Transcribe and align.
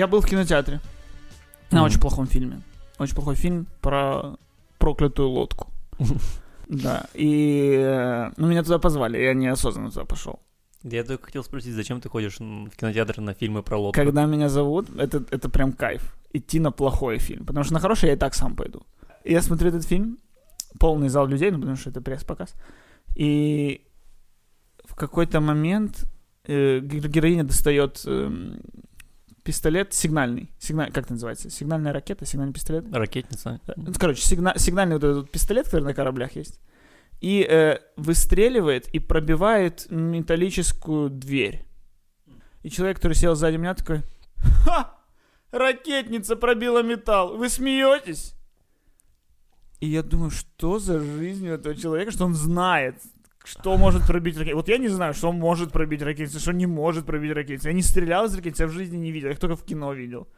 Я 0.00 0.06
был 0.06 0.22
в 0.22 0.26
кинотеатре 0.26 0.80
на 1.70 1.80
Мгм. 1.80 1.86
очень 1.86 2.00
плохом 2.00 2.26
фильме. 2.26 2.62
Очень 2.98 3.14
плохой 3.14 3.34
фильм 3.34 3.66
про 3.82 4.36
проклятую 4.78 5.28
лодку. 5.28 5.66
Да, 6.68 7.04
и 7.14 7.74
э, 7.78 8.30
ну, 8.36 8.46
меня 8.46 8.62
туда 8.62 8.78
позвали, 8.78 9.18
я 9.18 9.34
неосознанно 9.34 9.90
туда 9.90 10.04
пошел. 10.04 10.38
Я 10.84 11.02
только 11.04 11.26
хотел 11.26 11.42
спросить, 11.44 11.74
зачем 11.74 12.00
ты 12.00 12.08
ходишь 12.08 12.38
в 12.40 12.70
кинотеатр 12.76 13.20
на 13.20 13.34
фильмы 13.34 13.62
про 13.62 13.76
лодку? 13.76 14.00
Когда 14.00 14.24
меня 14.26 14.48
зовут, 14.48 14.88
это, 14.96 15.22
это 15.32 15.48
прям 15.50 15.72
кайф. 15.72 16.14
Идти 16.32 16.60
на 16.60 16.70
плохой 16.70 17.18
фильм. 17.18 17.44
Потому 17.44 17.64
что 17.64 17.74
на 17.74 17.80
хороший 17.80 18.06
я 18.06 18.12
и 18.14 18.16
так 18.16 18.34
сам 18.34 18.54
пойду. 18.56 18.82
Я 19.24 19.42
смотрю 19.42 19.68
этот 19.68 19.84
фильм, 19.84 20.18
полный 20.78 21.08
зал 21.08 21.26
людей, 21.26 21.50
ну 21.50 21.58
потому 21.58 21.76
что 21.76 21.90
это 21.90 22.00
пресс-показ. 22.00 22.54
И 23.16 23.80
в 24.84 24.94
какой-то 24.94 25.40
момент 25.40 26.04
э, 26.44 26.78
ге- 26.80 27.08
героиня 27.08 27.42
достает 27.44 28.00
эм, 28.06 28.60
пистолет 29.42 29.92
сигнальный. 29.94 30.52
Сигналь, 30.58 30.92
как 30.92 31.04
это 31.04 31.14
называется? 31.14 31.50
Сигнальная 31.50 31.92
ракета, 31.92 32.24
сигнальный 32.26 32.52
пистолет. 32.54 32.84
Ракетница? 32.92 33.60
Ну, 33.76 33.92
Короче, 33.98 34.22
сигна- 34.22 34.58
сигнальный 34.58 34.96
вот 34.96 35.04
этот 35.04 35.30
пистолет, 35.30 35.66
который 35.66 35.84
на 35.84 35.94
кораблях 35.94 36.36
есть. 36.36 36.60
И 37.20 37.46
э, 37.48 37.78
выстреливает 37.96 38.88
и 38.94 38.98
пробивает 38.98 39.86
металлическую 39.90 41.10
дверь. 41.10 41.64
И 42.62 42.70
человек, 42.70 42.96
который 42.96 43.14
сел 43.14 43.34
сзади 43.34 43.56
меня, 43.56 43.74
такой, 43.74 44.02
«Ха! 44.64 44.96
Ракетница 45.50 46.36
пробила 46.36 46.82
металл! 46.82 47.36
Вы 47.36 47.48
смеетесь?» 47.48 48.34
И 49.80 49.88
я 49.88 50.02
думаю, 50.02 50.30
что 50.30 50.78
за 50.78 51.00
жизнь 51.00 51.48
у 51.48 51.52
этого 51.52 51.74
человека, 51.74 52.10
что 52.10 52.24
он 52.26 52.34
знает, 52.34 52.96
что 53.44 53.76
может 53.76 54.06
пробить 54.06 54.36
ракетницу. 54.36 54.56
Вот 54.56 54.68
я 54.68 54.78
не 54.78 54.88
знаю, 54.88 55.14
что 55.14 55.32
может 55.32 55.72
пробить 55.72 56.02
ракетницу, 56.02 56.40
что 56.40 56.52
не 56.52 56.66
может 56.66 57.06
пробить 57.06 57.32
ракетницу. 57.32 57.68
Я 57.68 57.74
не 57.74 57.82
стрелял 57.82 58.26
из 58.26 58.34
ракетницы, 58.34 58.64
я 58.64 58.68
в 58.68 58.72
жизни 58.72 58.96
не 58.96 59.12
видел, 59.12 59.28
я 59.28 59.34
их 59.34 59.40
только 59.40 59.56
в 59.56 59.64
кино 59.64 59.92
видел. 59.92 60.28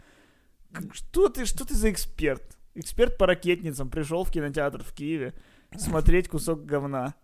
Что 0.93 1.29
ты, 1.29 1.45
что 1.45 1.67
ты 1.67 1.75
за 1.75 1.91
эксперт? 1.91 2.57
Эксперт 2.75 3.19
по 3.19 3.27
ракетницам 3.27 3.91
пришел 3.91 4.25
в 4.25 4.31
кинотеатр 4.31 4.83
в 4.83 4.93
Киеве 4.93 5.35
смотреть 5.77 6.29
кусок 6.29 6.65
говна. 6.65 7.15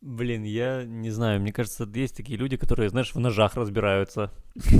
Блин, 0.00 0.44
я 0.44 0.84
не 0.84 1.10
знаю, 1.10 1.40
мне 1.40 1.52
кажется, 1.52 1.88
есть 1.92 2.16
такие 2.16 2.38
люди, 2.38 2.56
которые, 2.56 2.88
знаешь, 2.88 3.14
в 3.14 3.18
ножах 3.18 3.54
разбираются. 3.54 4.32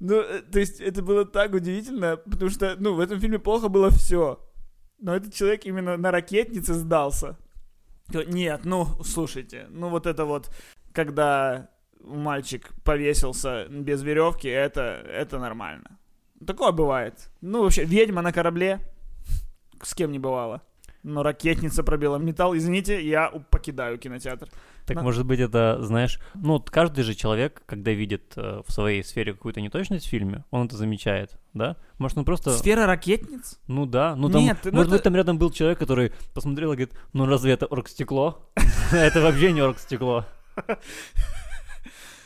Ну, 0.00 0.16
э, 0.20 0.42
то 0.42 0.58
есть 0.58 0.80
это 0.80 1.02
было 1.02 1.24
так 1.24 1.54
удивительно, 1.54 2.16
потому 2.16 2.50
что, 2.50 2.74
ну, 2.78 2.94
в 2.94 3.00
этом 3.00 3.20
фильме 3.20 3.38
плохо 3.38 3.68
было 3.68 3.90
все. 3.90 4.40
Но 4.98 5.14
этот 5.14 5.32
человек 5.32 5.64
именно 5.64 5.96
на 5.96 6.10
ракетнице 6.10 6.74
сдался. 6.74 7.38
Нет, 8.08 8.64
ну, 8.64 8.86
слушайте, 9.02 9.66
ну 9.70 9.88
вот 9.88 10.06
это 10.06 10.24
вот, 10.24 10.50
когда 10.92 11.70
мальчик 12.00 12.70
повесился 12.84 13.66
без 13.68 14.02
веревки, 14.02 14.48
это, 14.48 15.02
это 15.06 15.38
нормально. 15.38 15.98
Такое 16.46 16.72
бывает. 16.72 17.30
Ну, 17.40 17.62
вообще, 17.62 17.84
ведьма 17.84 18.22
на 18.22 18.32
корабле, 18.32 18.80
с 19.82 19.94
кем 19.94 20.12
не 20.12 20.18
бывало. 20.18 20.62
Но 21.04 21.22
ракетница 21.22 21.84
пробила 21.84 22.16
металл. 22.16 22.56
Извините, 22.56 23.06
я 23.06 23.28
покидаю 23.50 23.98
кинотеатр. 23.98 24.48
Так, 24.86 24.96
Но- 24.96 25.02
может 25.02 25.26
быть, 25.26 25.38
это, 25.38 25.78
знаешь, 25.82 26.18
ну, 26.34 26.58
каждый 26.60 27.04
же 27.04 27.14
человек, 27.14 27.62
когда 27.66 27.92
видит 27.92 28.32
э, 28.36 28.62
в 28.66 28.72
своей 28.72 29.04
сфере 29.04 29.34
какую-то 29.34 29.60
неточность 29.60 30.06
в 30.06 30.08
фильме, 30.08 30.44
он 30.50 30.66
это 30.66 30.76
замечает, 30.76 31.38
да? 31.52 31.76
Может, 31.98 32.16
он 32.18 32.24
просто... 32.24 32.52
Сфера 32.56 32.86
ракетниц? 32.86 33.60
Ну 33.68 33.84
да, 33.84 34.16
ну 34.16 34.30
там, 34.30 34.42
Нет, 34.42 34.58
ну 34.64 34.72
может 34.72 34.86
это- 34.88 34.96
быть, 34.96 35.02
там 35.02 35.14
рядом 35.14 35.38
был 35.38 35.50
человек, 35.50 35.78
который 35.78 36.12
посмотрел 36.34 36.72
и 36.72 36.76
говорит, 36.76 36.98
ну 37.12 37.26
разве 37.26 37.52
это 37.52 37.66
оргстекло? 37.66 38.50
Это 38.92 39.20
вообще 39.20 39.52
не 39.52 39.60
оргстекло. 39.60 40.26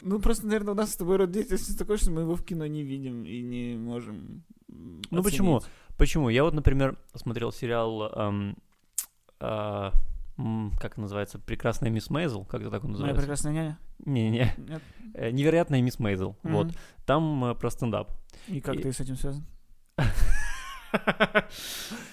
Ну, 0.03 0.21
просто, 0.21 0.47
наверное, 0.47 0.75
у 0.75 0.77
нас 0.77 0.93
с 0.93 0.97
тобой 0.97 1.17
род 1.17 1.31
деятельности 1.33 1.77
такой, 1.77 1.99
что 1.99 2.13
мы 2.13 2.21
его 2.21 2.37
в 2.37 2.45
кино 2.45 2.67
не 2.67 2.85
видим 2.85 3.25
и 3.25 3.41
не 3.43 3.77
можем 3.77 4.45
Ну 4.69 5.23
почему? 5.25 5.61
Почему? 5.97 6.29
Я 6.29 6.45
вот, 6.45 6.55
например, 6.55 6.97
смотрел 7.15 7.51
сериал, 7.51 8.09
эм, 8.15 8.57
а, 9.41 9.93
как 10.81 10.93
это 10.93 11.01
называется, 11.01 11.39
«Прекрасная 11.39 11.91
мисс 11.91 12.11
Мейзел», 12.11 12.45
как-то 12.45 12.71
так 12.71 12.85
он 12.85 12.91
Моя 12.91 13.13
называется? 13.13 13.21
прекрасная 13.23 13.53
няня? 13.53 13.79
Не-не, 14.05 14.55
Нет? 14.59 14.83
э, 15.15 15.31
«Невероятная 15.31 15.83
мисс 15.83 15.99
Мейзел», 15.99 16.37
вот. 16.43 16.67
Мгм. 16.69 16.75
Там 17.07 17.45
э, 17.47 17.55
про 17.55 17.71
стендап. 17.71 18.13
И 18.47 18.61
как 18.61 18.77
И- 18.77 18.83
ты 18.83 18.93
с 18.93 19.01
этим 19.01 19.17
связан? 19.17 19.45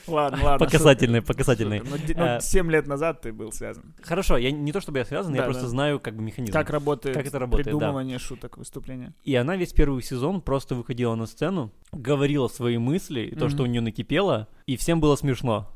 Ладно, 0.07 0.43
ладно. 0.43 0.65
Показательный, 0.65 1.19
шутка, 1.19 1.33
показательный. 1.33 1.79
шутка. 1.79 1.97
Ну, 1.97 2.05
де- 2.07 2.13
Э, 2.13 2.35
Ну, 2.35 2.41
7 2.41 2.69
лет 2.71 2.87
назад 2.87 3.21
ты 3.21 3.31
был 3.33 3.51
связан. 3.51 3.95
Хорошо, 4.03 4.37
я 4.37 4.51
не 4.51 4.71
то 4.71 4.81
чтобы 4.81 4.99
я 4.99 5.05
связан, 5.05 5.33
я 5.33 5.41
Да, 5.41 5.45
просто 5.45 5.67
знаю 5.67 5.99
как 5.99 6.15
бы 6.15 6.21
механизм. 6.23 6.51
Как 6.53 6.69
работает 6.69 7.15
Как 7.15 7.25
это 7.25 7.39
работает, 7.39 7.65
да. 7.67 7.71
придумывание 7.71 8.19
шуток, 8.19 8.57
выступления? 8.57 9.13
И 9.23 9.33
она 9.35 9.55
весь 9.55 9.71
первый 9.73 10.03
сезон 10.03 10.41
просто 10.41 10.75
выходила 10.75 11.15
на 11.15 11.25
сцену, 11.25 11.71
говорила 11.93 12.47
свои 12.49 12.77
мысли, 12.77 13.33
то, 13.39 13.49
что 13.49 13.63
у 13.63 13.65
нее 13.65 13.81
накипело, 13.81 14.47
и 14.65 14.75
всем 14.77 14.99
было 14.99 15.15
смешно. 15.15 15.71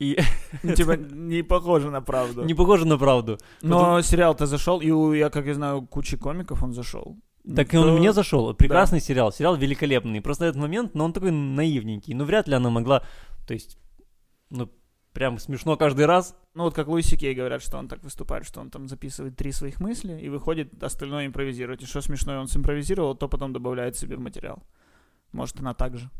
И 0.00 0.16
Ну, 0.62 0.74
Типа, 0.74 0.96
не 0.96 1.42
похоже 1.42 1.90
на 1.90 2.00
правду. 2.00 2.44
не 2.44 2.54
похоже 2.54 2.86
на 2.86 2.98
правду. 2.98 3.38
Но 3.62 4.00
сериал-то 4.02 4.46
зашел, 4.46 4.80
и 4.80 4.90
у, 4.90 5.12
я, 5.12 5.28
как 5.30 5.46
я 5.46 5.54
знаю, 5.54 5.82
кучи 5.82 6.16
комиков 6.16 6.62
он 6.62 6.72
зашел. 6.72 7.16
Так 7.56 7.74
и 7.74 7.78
он 7.78 7.86
Никто- 7.86 7.98
мне 7.98 8.12
зашел. 8.12 8.54
Прекрасный 8.54 9.00
сериал. 9.00 9.32
Сериал 9.32 9.56
великолепный. 9.56 10.20
Просто 10.20 10.44
этот 10.44 10.60
момент, 10.60 10.94
но 10.94 11.04
он 11.04 11.12
такой 11.12 11.30
наивненький. 11.30 12.14
Ну, 12.14 12.24
вряд 12.24 12.48
ли 12.48 12.54
она 12.54 12.70
могла. 12.70 13.02
То 13.46 13.54
есть, 13.54 13.78
ну, 14.50 14.68
прям 15.12 15.38
смешно 15.38 15.76
каждый 15.76 16.06
раз. 16.06 16.36
Ну, 16.54 16.64
вот 16.64 16.74
как 16.74 16.88
Луиси 16.88 17.16
Кей 17.16 17.34
говорят, 17.34 17.62
что 17.62 17.78
он 17.78 17.88
так 17.88 18.04
выступает, 18.04 18.44
что 18.46 18.60
он 18.60 18.70
там 18.70 18.86
записывает 18.88 19.36
три 19.36 19.52
своих 19.52 19.80
мысли 19.80 20.20
и 20.20 20.28
выходит 20.28 20.82
остальное 20.82 21.26
импровизировать. 21.26 21.82
И 21.82 21.86
что 21.86 22.00
смешное 22.02 22.38
он 22.38 22.48
симпровизировал, 22.48 23.14
то 23.16 23.28
потом 23.28 23.52
добавляет 23.52 23.96
себе 23.96 24.16
в 24.16 24.20
материал. 24.20 24.62
Может, 25.32 25.60
она 25.60 25.72
так 25.74 25.96
же. 25.96 26.10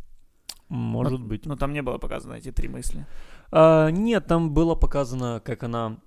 Может 0.68 1.20
Но- 1.20 1.26
быть. 1.26 1.46
Но 1.46 1.56
там 1.56 1.72
не 1.72 1.82
было 1.82 1.98
показано 1.98 2.34
эти 2.34 2.50
три 2.52 2.68
мысли. 2.68 3.06
А, 3.50 3.88
нет, 3.90 4.26
там 4.26 4.52
было 4.52 4.74
показано, 4.74 5.40
как 5.44 5.62
она 5.62 5.98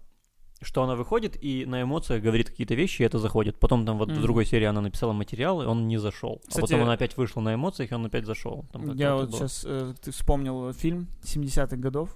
что 0.63 0.83
она 0.83 0.95
выходит 0.95 1.43
и 1.43 1.65
на 1.65 1.81
эмоциях 1.81 2.21
говорит 2.21 2.51
какие-то 2.51 2.75
вещи, 2.75 3.01
и 3.01 3.05
это 3.05 3.17
заходит. 3.17 3.59
Потом 3.59 3.83
там 3.83 3.97
вот 3.97 4.09
в 4.09 4.13
Мгм. 4.13 4.21
другой 4.21 4.45
серии 4.45 4.65
она 4.65 4.79
написала 4.79 5.11
материал, 5.11 5.63
и 5.63 5.65
он 5.65 5.87
не 5.87 5.97
зашел. 5.97 6.39
а 6.55 6.59
потом 6.61 6.83
она 6.83 6.93
опять 6.93 7.17
вышла 7.17 7.41
на 7.41 7.55
эмоциях, 7.55 7.91
и 7.91 7.95
он 7.95 8.05
опять 8.05 8.27
зашел. 8.27 8.65
Там 8.71 8.93
Я 8.93 9.15
вот 9.15 9.31
было. 9.31 9.47
сейчас 9.47 9.65
ты 10.01 10.11
вспомнил 10.11 10.71
фильм 10.73 11.07
70-х 11.23 11.77
годов. 11.77 12.15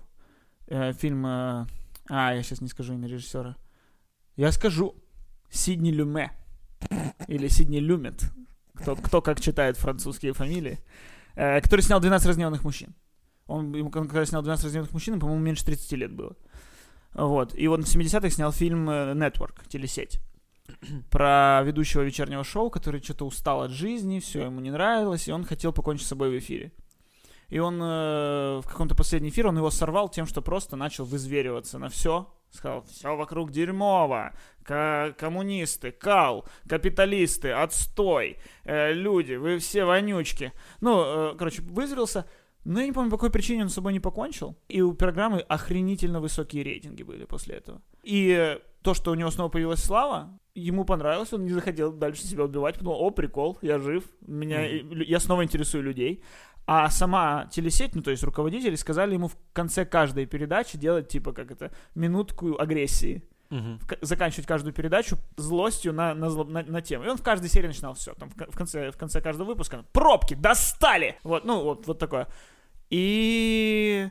Э, 0.67 0.93
фильм... 0.93 1.25
э, 1.25 1.65
а, 2.09 2.33
я 2.33 2.43
сейчас 2.43 2.61
не 2.61 2.67
скажу 2.67 2.93
имя 2.93 3.07
режиссера. 3.07 3.55
Я 4.35 4.51
скажу. 4.51 4.95
Сидни 5.49 5.91
Люме. 5.91 6.31
Или 7.27 7.47
Сидни 7.47 7.77
Люмет. 7.77 8.31
Кто, 8.73 8.95
кто 8.95 9.21
как 9.21 9.39
читает 9.41 9.77
французские 9.77 10.33
фамилии. 10.33 10.79
Э, 11.35 11.61
который 11.61 11.81
снял 11.81 11.99
«12 11.99 12.27
разгневанных 12.27 12.63
мужчин». 12.63 12.93
Он, 13.47 13.73
ему 13.73 13.91
когда 13.91 14.25
снял 14.25 14.41
«12 14.41 14.63
разгневанных 14.63 14.93
мужчин», 14.93 15.13
ему, 15.13 15.21
по-моему, 15.21 15.43
меньше 15.43 15.65
30 15.65 15.91
лет 15.93 16.11
было. 16.11 16.35
Вот. 17.13 17.53
И 17.55 17.67
он 17.67 17.83
в 17.83 17.87
70-х 17.87 18.29
снял 18.29 18.51
фильм 18.51 18.89
э, 18.89 19.13
«Network», 19.13 19.67
телесеть. 19.67 20.19
Про 21.11 21.61
ведущего 21.63 22.01
вечернего 22.01 22.43
шоу, 22.43 22.69
который 22.69 23.01
что-то 23.01 23.25
устал 23.25 23.61
от 23.61 23.71
жизни, 23.71 24.19
все 24.19 24.45
ему 24.45 24.59
не 24.59 24.71
нравилось, 24.71 25.27
и 25.27 25.31
он 25.31 25.43
хотел 25.45 25.73
покончить 25.73 26.05
с 26.05 26.09
собой 26.09 26.31
в 26.31 26.39
эфире. 26.39 26.71
И 27.49 27.59
он 27.59 27.79
э, 27.81 28.61
в 28.61 28.67
каком-то 28.67 28.95
последний 28.95 29.29
эфир, 29.29 29.47
он 29.47 29.57
его 29.57 29.69
сорвал 29.69 30.09
тем, 30.09 30.25
что 30.25 30.41
просто 30.41 30.75
начал 30.75 31.05
вызвериваться 31.05 31.77
на 31.77 31.89
все. 31.89 32.27
Сказал, 32.49 32.83
все 32.83 33.15
вокруг 33.15 33.51
дерьмово, 33.51 34.33
ко- 34.63 35.13
коммунисты, 35.17 35.91
кал, 35.91 36.45
капиталисты, 36.67 37.51
отстой, 37.51 38.37
э, 38.63 38.93
люди, 38.93 39.33
вы 39.33 39.59
все 39.59 39.85
вонючки. 39.85 40.53
Ну, 40.79 41.31
э, 41.31 41.35
короче, 41.37 41.61
вызверился, 41.61 42.25
но 42.65 42.79
я 42.79 42.85
не 42.87 42.91
помню, 42.91 43.11
по 43.11 43.17
какой 43.17 43.31
причине 43.31 43.63
он 43.63 43.69
с 43.69 43.73
собой 43.73 43.93
не 43.93 43.99
покончил. 43.99 44.57
И 44.67 44.81
у 44.81 44.93
программы 44.93 45.39
охренительно 45.39 46.19
высокие 46.19 46.63
рейтинги 46.63 47.03
были 47.03 47.25
после 47.25 47.55
этого. 47.55 47.81
И 48.03 48.59
то, 48.81 48.93
что 48.93 49.11
у 49.11 49.15
него 49.15 49.31
снова 49.31 49.49
появилась 49.49 49.83
слава, 49.83 50.39
ему 50.55 50.83
понравилось, 50.85 51.33
он 51.33 51.45
не 51.45 51.51
захотел 51.51 51.91
дальше 51.91 52.23
себя 52.23 52.43
убивать, 52.43 52.77
подумал, 52.77 53.01
о, 53.01 53.11
прикол, 53.11 53.57
я 53.61 53.79
жив, 53.79 54.03
меня, 54.21 54.65
я 54.65 55.19
снова 55.19 55.43
интересую 55.43 55.83
людей. 55.83 56.23
А 56.67 56.89
сама 56.89 57.47
телесеть, 57.51 57.93
ну 57.93 58.01
то 58.01 58.09
есть 58.09 58.23
руководители, 58.23 58.75
сказали 58.75 59.13
ему 59.13 59.27
в 59.27 59.37
конце 59.53 59.85
каждой 59.85 60.25
передачи 60.25 60.77
делать 60.77 61.07
типа 61.07 61.31
как 61.31 61.51
это, 61.51 61.71
минутку 61.93 62.59
агрессии. 62.59 63.23
Ка- 63.87 63.97
заканчивать 64.01 64.47
каждую 64.47 64.73
передачу 64.73 65.17
злостью 65.37 65.93
на, 65.93 66.15
на, 66.15 66.29
на, 66.29 66.63
на 66.63 66.81
тему. 66.81 67.05
И 67.05 67.07
он 67.07 67.17
в 67.17 67.21
каждой 67.21 67.47
серии 67.47 67.67
начинал 67.67 67.93
все. 67.93 68.15
Там 68.15 68.29
в, 68.29 68.33
в 68.33 68.57
конце, 68.57 68.91
в 68.91 68.97
конце 68.97 69.21
каждого 69.21 69.47
выпуска 69.47 69.85
пробки 69.93 70.33
достали! 70.33 71.17
Вот, 71.23 71.45
ну, 71.45 71.63
вот, 71.63 71.85
вот 71.85 71.99
такое. 71.99 72.27
И 72.89 74.09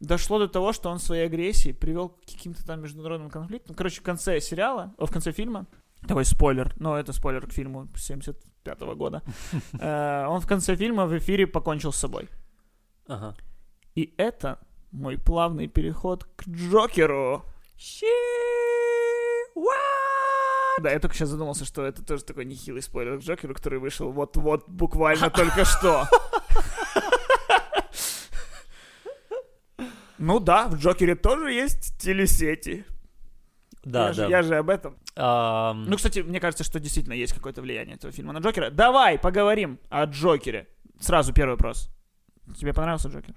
дошло 0.00 0.38
до 0.38 0.48
того, 0.48 0.72
что 0.72 0.90
он 0.90 0.98
своей 0.98 1.26
агрессией 1.26 1.74
привел 1.74 2.10
к 2.10 2.20
каким-то 2.20 2.64
там 2.64 2.82
международным 2.82 3.30
конфликтам. 3.30 3.74
Короче, 3.74 4.00
в 4.00 4.04
конце 4.04 4.40
сериала, 4.40 4.94
о, 4.98 5.06
в 5.06 5.10
конце 5.10 5.32
фильма, 5.32 5.66
такой 6.06 6.24
спойлер, 6.24 6.74
но 6.78 6.98
это 6.98 7.12
спойлер 7.12 7.46
к 7.46 7.52
фильму 7.52 7.88
75 7.96 8.80
года, 8.96 9.22
э, 9.78 10.26
он 10.28 10.40
в 10.40 10.46
конце 10.46 10.76
фильма 10.76 11.06
в 11.06 11.16
эфире 11.18 11.46
покончил 11.46 11.92
с 11.92 11.96
собой. 11.96 12.28
Ага. 13.06 13.36
И 13.94 14.14
это 14.16 14.58
мой 14.90 15.18
плавный 15.18 15.68
переход 15.68 16.24
к 16.36 16.48
Джокеру. 16.48 17.44
Да, 20.80 20.90
я 20.90 20.98
только 20.98 21.14
сейчас 21.14 21.28
задумался, 21.28 21.64
что 21.64 21.84
это 21.84 22.02
тоже 22.02 22.24
такой 22.24 22.44
нехилый 22.44 22.82
спойлер 22.82 23.18
к 23.18 23.22
Джокеру, 23.22 23.54
который 23.54 23.78
вышел 23.78 24.10
вот-вот 24.10 24.68
буквально 24.68 25.30
только 25.30 25.64
что. 25.64 26.08
Ну 30.22 30.38
да, 30.38 30.68
в 30.68 30.76
Джокере 30.76 31.16
тоже 31.16 31.52
есть 31.52 31.98
телесети. 31.98 32.84
Да, 33.82 34.08
я, 34.10 34.14
да. 34.14 34.24
Же, 34.24 34.30
я 34.30 34.42
же 34.42 34.54
об 34.54 34.70
этом. 34.70 34.96
Ам, 35.16 35.86
Ну, 35.86 35.96
кстати, 35.96 36.20
мне 36.20 36.38
кажется, 36.38 36.62
что 36.62 36.78
действительно 36.78 37.14
есть 37.14 37.32
какое-то 37.32 37.60
влияние 37.60 37.96
этого 37.96 38.12
фильма 38.12 38.32
на 38.32 38.38
Джокера. 38.38 38.70
Давай 38.70 39.18
поговорим 39.18 39.80
о 39.90 40.04
Джокере. 40.04 40.68
Сразу 41.00 41.32
первый 41.32 41.52
вопрос. 41.52 41.90
Тебе 42.56 42.72
понравился 42.72 43.08
Джокер? 43.08 43.34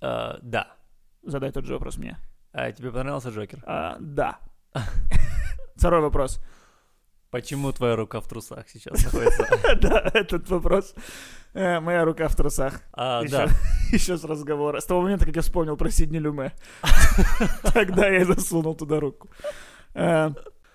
а, 0.00 0.38
да. 0.42 0.76
Задай 1.24 1.50
тот 1.50 1.64
же 1.64 1.72
вопрос 1.74 1.96
мне. 1.98 2.16
А 2.52 2.70
тебе 2.70 2.92
понравился 2.92 3.30
Джокер? 3.30 3.60
А, 3.66 3.96
да. 3.98 4.38
Второй 5.74 6.02
вопрос. 6.02 6.40
Почему 7.32 7.72
твоя 7.72 7.96
рука 7.96 8.20
в 8.20 8.28
трусах 8.28 8.68
сейчас 8.68 9.04
находится? 9.04 9.48
Да, 9.80 10.10
этот 10.12 10.50
вопрос. 10.50 10.94
Э, 11.54 11.80
Моя 11.80 12.04
рука 12.04 12.28
в 12.28 12.36
трусах. 12.36 12.82
А, 12.92 13.22
Еще, 13.22 13.32
да. 13.32 13.46
еще 13.92 14.18
с 14.18 14.24
разговора. 14.24 14.80
С 14.80 14.84
того 14.84 15.00
момента, 15.00 15.24
как 15.24 15.36
я 15.36 15.40
вспомнил 15.40 15.78
про 15.78 15.90
Сидни 15.90 16.18
Люме. 16.18 16.52
Тогда 17.72 18.06
я 18.06 18.20
и 18.20 18.24
засунул 18.24 18.74
туда 18.74 19.00
руку. 19.00 19.30
Э, 19.94 20.28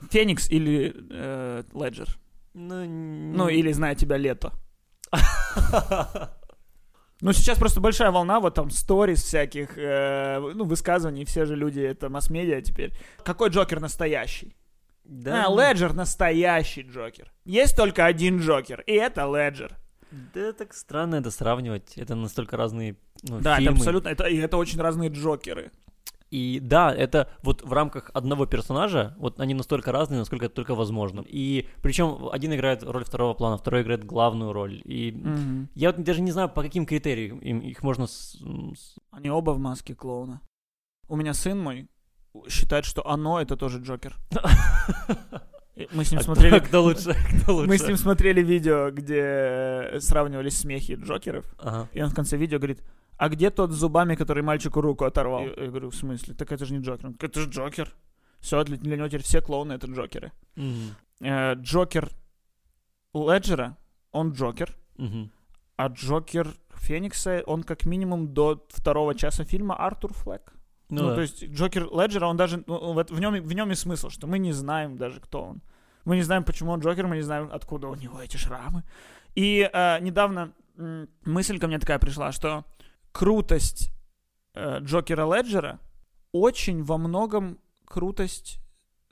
Феникс 0.10 0.50
или 0.50 0.96
э, 1.12 1.64
Леджер? 1.76 2.08
Ну, 2.56 2.86
Ну, 2.86 3.50
или 3.50 3.72
«Зная 3.72 3.94
тебя 3.94 4.18
лето». 4.18 4.52
Ну, 7.22 7.34
сейчас 7.34 7.60
просто 7.60 7.82
большая 7.82 8.10
волна, 8.10 8.40
вот 8.40 8.56
там, 8.56 8.72
сторис 8.72 9.24
всяких, 9.24 9.78
э, 9.78 10.40
ну, 10.40 10.66
высказываний, 10.66 11.24
все 11.26 11.46
же 11.46 11.56
люди, 11.56 11.80
это 11.82 12.10
масс-медиа 12.10 12.62
теперь. 12.62 12.94
Какой 13.24 13.50
Джокер 13.50 13.80
настоящий? 13.80 14.56
Да, 15.08 15.46
А, 15.48 15.50
Леджер 15.50 15.94
настоящий 15.94 16.82
Джокер. 16.82 17.32
Есть 17.46 17.76
только 17.78 18.06
один 18.06 18.40
Джокер, 18.40 18.82
и 18.82 18.94
это 18.94 19.22
Леджер. 19.26 19.78
Да, 20.34 20.54
так 20.54 20.74
странно 20.74 21.16
это 21.16 21.32
сравнивать. 21.32 21.98
Это 21.98 22.16
настолько 22.16 22.58
разные 22.58 22.96
ну, 23.24 23.40
Да, 23.40 23.56
фильмы. 23.58 23.72
это 23.72 23.80
абсолютно, 23.80 24.10
это, 24.10 24.26
и 24.26 24.38
это 24.38 24.58
очень 24.58 24.80
разные 24.80 25.10
Джокеры. 25.10 25.72
И 26.30 26.60
да, 26.62 26.94
это 26.94 27.30
вот 27.42 27.62
в 27.64 27.72
рамках 27.72 28.12
одного 28.14 28.46
персонажа, 28.46 29.16
вот 29.18 29.40
они 29.40 29.54
настолько 29.54 29.94
разные, 29.94 30.20
насколько 30.20 30.48
это 30.48 30.56
только 30.56 30.76
возможно. 30.76 31.24
И 31.26 31.70
причем 31.82 32.28
один 32.30 32.54
играет 32.54 32.84
роль 32.84 33.06
второго 33.06 33.34
плана, 33.34 33.58
второй 33.58 33.82
играет 33.84 34.04
главную 34.04 34.52
роль. 34.52 34.82
И 34.84 35.14
Мгм. 35.14 35.70
я 35.74 35.92
вот 35.94 36.04
даже 36.04 36.22
не 36.22 36.32
знаю, 36.32 36.50
по 36.50 36.62
каким 36.64 36.86
критериям 36.86 37.40
им, 37.40 37.60
их 37.60 37.82
можно... 37.82 38.08
с- 38.08 38.38
Они 39.12 39.30
оба 39.30 39.52
в 39.52 39.60
маске 39.60 39.96
клоуна. 39.96 40.42
У 41.08 41.16
меня 41.16 41.34
сын 41.34 41.58
мой 41.58 41.88
считает, 42.50 42.86
что 42.86 43.06
оно 43.08 43.40
это 43.42 43.56
тоже 43.58 43.80
Джокер. 43.80 44.16
Мы 45.92 46.04
с 46.06 46.12
ним 46.12 46.20
А 46.20 46.24
смотрели... 46.24 46.60
Кто 46.60 46.82
лучше? 46.84 47.14
Кто 47.44 47.54
лучше? 47.56 47.68
Мы 47.70 47.78
с 47.78 47.88
ним 47.88 47.98
смотрели 47.98 48.42
видео, 48.42 48.90
где 48.92 49.22
э, 49.22 50.00
сравнивались 50.00 50.58
смехи 50.60 50.96
Джокеров, 50.96 51.46
Ага. 51.60 51.88
и 51.94 52.02
он 52.02 52.10
в 52.10 52.16
конце 52.16 52.36
видео 52.36 52.58
говорит, 52.58 52.82
а 53.18 53.30
где 53.30 53.52
тот 53.52 53.72
с 53.72 53.76
зубами, 53.76 54.16
который 54.16 54.42
мальчику 54.42 54.82
руку 54.82 55.06
оторвал? 55.06 55.42
Я, 55.42 55.54
я 55.56 55.68
говорю, 55.68 55.90
в 55.92 55.96
смысле? 55.96 56.34
Так 56.34 56.52
это 56.52 56.66
же 56.66 56.74
не 56.74 56.80
Джокер. 56.84 57.08
Он, 57.08 57.16
Это 57.20 57.40
же 57.40 57.50
Джокер. 57.50 57.94
Все, 58.40 58.64
для, 58.64 58.78
для 58.78 58.98
него 58.98 59.08
теперь 59.08 59.24
все 59.24 59.40
клоуны 59.42 59.74
это 59.74 59.86
Джокеры. 59.88 60.32
Э, 61.22 61.54
Джокер 61.56 62.10
Леджера, 63.14 63.78
он 64.12 64.32
Джокер, 64.32 64.76
а 65.76 65.88
Джокер 65.88 66.48
Феникса, 66.76 67.44
он 67.46 67.62
как 67.64 67.86
минимум 67.86 68.34
до 68.34 68.66
второго 68.70 69.14
часа 69.14 69.44
фильма 69.44 69.76
Артур 69.76 70.14
Флэк. 70.14 70.54
Ну, 70.90 71.02
Ну, 71.02 71.08
да. 71.10 71.16
то 71.16 71.22
есть 71.22 71.44
Джокер 71.46 71.88
Леджера, 71.92 72.28
он 72.28 72.38
даже, 72.38 72.64
ну, 72.68 72.94
в, 72.94 73.00
эт- 73.00 73.14
в, 73.14 73.20
нем, 73.20 73.34
в 73.44 73.54
нем 73.54 73.72
и 73.72 73.76
смысл, 73.76 74.10
что 74.10 74.26
мы 74.28 74.40
не 74.40 74.54
знаем 74.54 74.98
даже, 74.98 75.20
кто 75.20 75.44
он. 75.44 75.62
Мы 76.06 76.16
не 76.16 76.24
знаем, 76.24 76.44
почему 76.44 76.72
он 76.72 76.80
Джокер, 76.80 77.08
мы 77.08 77.18
не 77.18 77.22
знаем, 77.24 77.50
откуда 77.52 77.88
у 77.88 77.96
него 77.96 78.22
эти 78.22 78.38
шрамы. 78.38 78.84
И 79.36 79.70
э, 79.74 80.00
недавно 80.00 80.54
м, 80.78 81.10
мысль 81.26 81.60
ко 81.60 81.68
мне 81.68 81.80
такая 81.80 82.00
пришла, 82.00 82.32
что 82.32 82.64
крутость 83.12 83.92
э, 84.54 84.80
Джокера 84.80 85.26
Леджера 85.36 85.80
очень 86.32 86.84
во 86.84 86.98
многом 86.98 87.58
крутость 87.86 88.60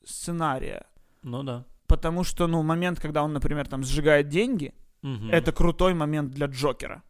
сценария. 0.06 0.86
Ну 1.24 1.44
да. 1.44 1.66
Потому 1.88 2.24
что, 2.24 2.48
ну, 2.48 2.64
момент, 2.64 3.00
когда 3.00 3.24
он, 3.24 3.34
например, 3.34 3.68
там 3.68 3.84
сжигает 3.84 4.28
деньги, 4.30 4.74
Мгм. 5.02 5.30
это 5.32 5.52
крутой 5.52 5.94
момент 5.94 6.32
для 6.32 6.48
Джокера. 6.48 7.04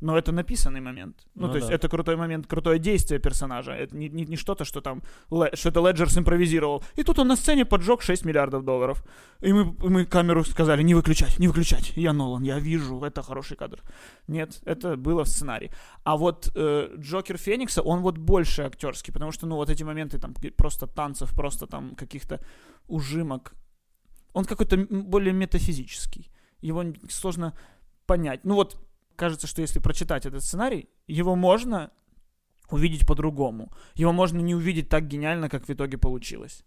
Но 0.00 0.16
это 0.16 0.32
написанный 0.32 0.80
момент. 0.80 1.16
Ну, 1.34 1.46
Ну 1.46 1.52
то 1.52 1.56
есть 1.56 1.68
да. 1.68 1.74
это 1.74 1.88
крутой 1.88 2.16
момент, 2.16 2.46
крутое 2.46 2.78
действие 2.78 3.20
персонажа. 3.20 3.72
Это 3.72 3.96
не, 3.96 4.08
не, 4.08 4.24
не 4.24 4.36
что-то, 4.36 4.64
что 4.64 4.80
там, 4.80 5.02
что 5.54 5.68
это 5.68 5.80
Леджер 5.80 6.10
симпровизировал. 6.10 6.82
И 6.96 7.02
тут 7.02 7.18
он 7.18 7.28
на 7.28 7.36
сцене 7.36 7.64
поджег 7.64 8.02
6 8.02 8.24
миллиардов 8.24 8.64
долларов. 8.64 9.04
И 9.40 9.52
мы, 9.52 9.74
мы 9.90 10.06
камеру 10.06 10.44
сказали, 10.44 10.82
не 10.82 10.94
выключать, 10.94 11.38
не 11.38 11.48
выключать. 11.48 11.92
Я 11.96 12.12
Нолан, 12.12 12.42
я 12.42 12.58
вижу, 12.58 13.02
это 13.02 13.22
хороший 13.22 13.56
кадр. 13.56 13.82
Нет, 14.28 14.60
это 14.64 14.96
было 14.96 15.24
в 15.24 15.28
сценарии. 15.28 15.70
А 16.04 16.16
вот 16.16 16.50
э, 16.54 16.96
Джокер 16.98 17.36
Феникса, 17.36 17.82
он 17.82 18.00
вот 18.00 18.18
больше 18.18 18.62
актерский, 18.62 19.12
потому 19.12 19.32
что, 19.32 19.46
ну, 19.46 19.56
вот 19.56 19.70
эти 19.70 19.84
моменты 19.84 20.18
там 20.18 20.34
просто 20.56 20.86
танцев, 20.86 21.34
просто 21.34 21.66
там 21.66 21.94
каких-то 21.94 22.40
ужимок, 22.88 23.52
он 24.32 24.44
какой-то 24.44 24.76
более 24.88 25.32
метафизический. 25.32 26.30
Его 26.60 26.84
сложно 27.08 27.54
понять. 28.06 28.44
Ну 28.44 28.54
вот, 28.54 28.76
кажется, 29.20 29.46
что 29.46 29.60
если 29.60 29.80
прочитать 29.80 30.24
этот 30.24 30.42
сценарий, 30.42 30.88
его 31.06 31.36
можно 31.36 31.90
увидеть 32.70 33.06
по-другому. 33.06 33.70
Его 33.94 34.12
можно 34.12 34.40
не 34.40 34.54
увидеть 34.54 34.88
так 34.88 35.06
гениально, 35.06 35.50
как 35.50 35.68
в 35.68 35.70
итоге 35.70 35.98
получилось. 35.98 36.64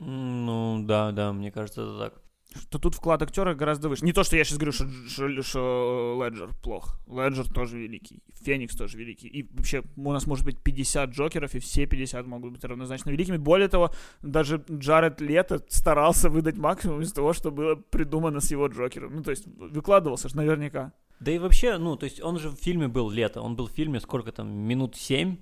Ну, 0.00 0.82
да, 0.84 1.12
да, 1.12 1.32
мне 1.32 1.52
кажется, 1.52 1.82
это 1.82 1.98
так. 1.98 2.22
Что 2.56 2.78
тут 2.78 2.94
вклад 2.94 3.22
актера 3.22 3.54
гораздо 3.54 3.88
выше. 3.88 4.04
Не 4.04 4.12
то, 4.12 4.24
что 4.24 4.36
я 4.36 4.44
сейчас 4.44 4.58
говорю, 4.58 4.72
что, 4.72 4.88
что, 5.08 5.42
что 5.42 6.22
Леджер 6.24 6.50
плох. 6.62 6.98
Леджер 7.06 7.48
тоже 7.52 7.78
великий. 7.78 8.22
Феникс 8.42 8.76
тоже 8.76 8.98
великий. 8.98 9.28
И 9.28 9.42
вообще 9.56 9.82
у 9.96 10.12
нас 10.12 10.26
может 10.26 10.44
быть 10.44 10.58
50 10.62 11.10
Джокеров, 11.10 11.54
и 11.54 11.58
все 11.58 11.86
50 11.86 12.26
могут 12.26 12.52
быть 12.52 12.64
равнозначно 12.64 13.10
великими. 13.10 13.36
Более 13.36 13.68
того, 13.68 13.90
даже 14.22 14.64
Джаред 14.70 15.20
Лето 15.20 15.64
старался 15.68 16.30
выдать 16.30 16.56
максимум 16.56 17.00
из 17.00 17.12
того, 17.12 17.32
что 17.32 17.50
было 17.50 17.74
придумано 17.74 18.40
с 18.40 18.50
его 18.50 18.66
Джокером. 18.68 19.16
Ну, 19.16 19.22
то 19.22 19.30
есть 19.30 19.46
выкладывался 19.46 20.28
же 20.28 20.36
наверняка. 20.36 20.92
Да 21.20 21.32
и 21.32 21.38
вообще, 21.38 21.78
ну, 21.78 21.96
то 21.96 22.04
есть 22.04 22.22
он 22.22 22.38
же 22.38 22.50
в 22.50 22.56
фильме 22.56 22.88
был 22.88 23.10
лето, 23.10 23.40
он 23.40 23.56
был 23.56 23.68
в 23.68 23.72
фильме 23.72 24.00
сколько 24.00 24.32
там, 24.32 24.48
минут 24.48 24.96
семь, 24.96 25.38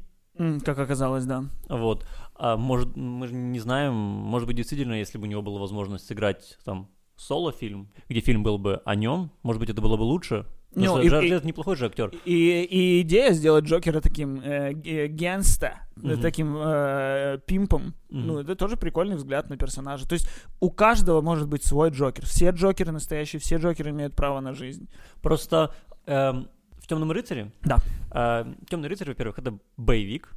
Как 0.64 0.78
оказалось, 0.78 1.24
да. 1.26 1.44
вот. 1.68 2.06
А 2.34 2.56
может, 2.56 2.96
мы 2.96 3.28
же 3.28 3.34
не 3.34 3.60
знаем, 3.60 3.94
может 3.94 4.46
быть, 4.48 4.56
действительно, 4.56 4.94
если 4.94 5.18
бы 5.18 5.24
у 5.24 5.30
него 5.30 5.42
была 5.42 5.60
возможность 5.60 6.06
сыграть 6.06 6.58
там 6.64 6.88
соло-фильм, 7.16 7.88
где 8.08 8.20
фильм 8.20 8.42
был 8.42 8.58
бы 8.58 8.80
о 8.84 8.94
нем, 8.94 9.30
может 9.42 9.60
быть, 9.60 9.70
это 9.70 9.80
было 9.80 9.96
бы 9.96 10.02
лучше. 10.02 10.46
Ну, 10.76 11.00
и- 11.00 11.08
Джаред 11.08 11.24
и- 11.24 11.28
Лето 11.28 11.46
неплохой 11.46 11.76
же 11.76 11.86
актер. 11.86 12.10
И, 12.24 12.62
и 12.64 13.02
идея 13.02 13.30
сделать 13.32 13.64
Джокера 13.64 14.00
таким 14.00 14.40
э, 14.40 14.72
ге- 14.72 15.06
генста, 15.06 15.86
э, 15.96 16.00
Мгм. 16.14 16.20
таким 16.20 16.56
э, 16.58 17.38
пимпом, 17.46 17.94
Мгм. 18.10 18.26
ну, 18.26 18.38
это 18.40 18.56
тоже 18.56 18.76
прикольный 18.76 19.14
взгляд 19.14 19.48
на 19.50 19.56
персонажа. 19.56 20.08
То 20.08 20.14
есть 20.14 20.28
у 20.58 20.70
каждого 20.72 21.20
может 21.20 21.46
быть 21.48 21.62
свой 21.64 21.90
Джокер. 21.90 22.26
Все 22.26 22.50
Джокеры 22.50 22.90
настоящие, 22.90 23.38
все 23.38 23.58
Джокеры 23.58 23.90
имеют 23.90 24.16
право 24.16 24.40
на 24.40 24.52
жизнь. 24.52 24.88
Просто 25.22 25.72
эм, 26.06 26.48
в 26.78 26.88
Темном 26.88 27.12
рыцаре. 27.12 27.52
Да. 27.62 27.78
Темный 28.68 28.88
рыцарь, 28.88 29.08
во-первых, 29.08 29.38
это 29.38 29.56
боевик. 29.76 30.34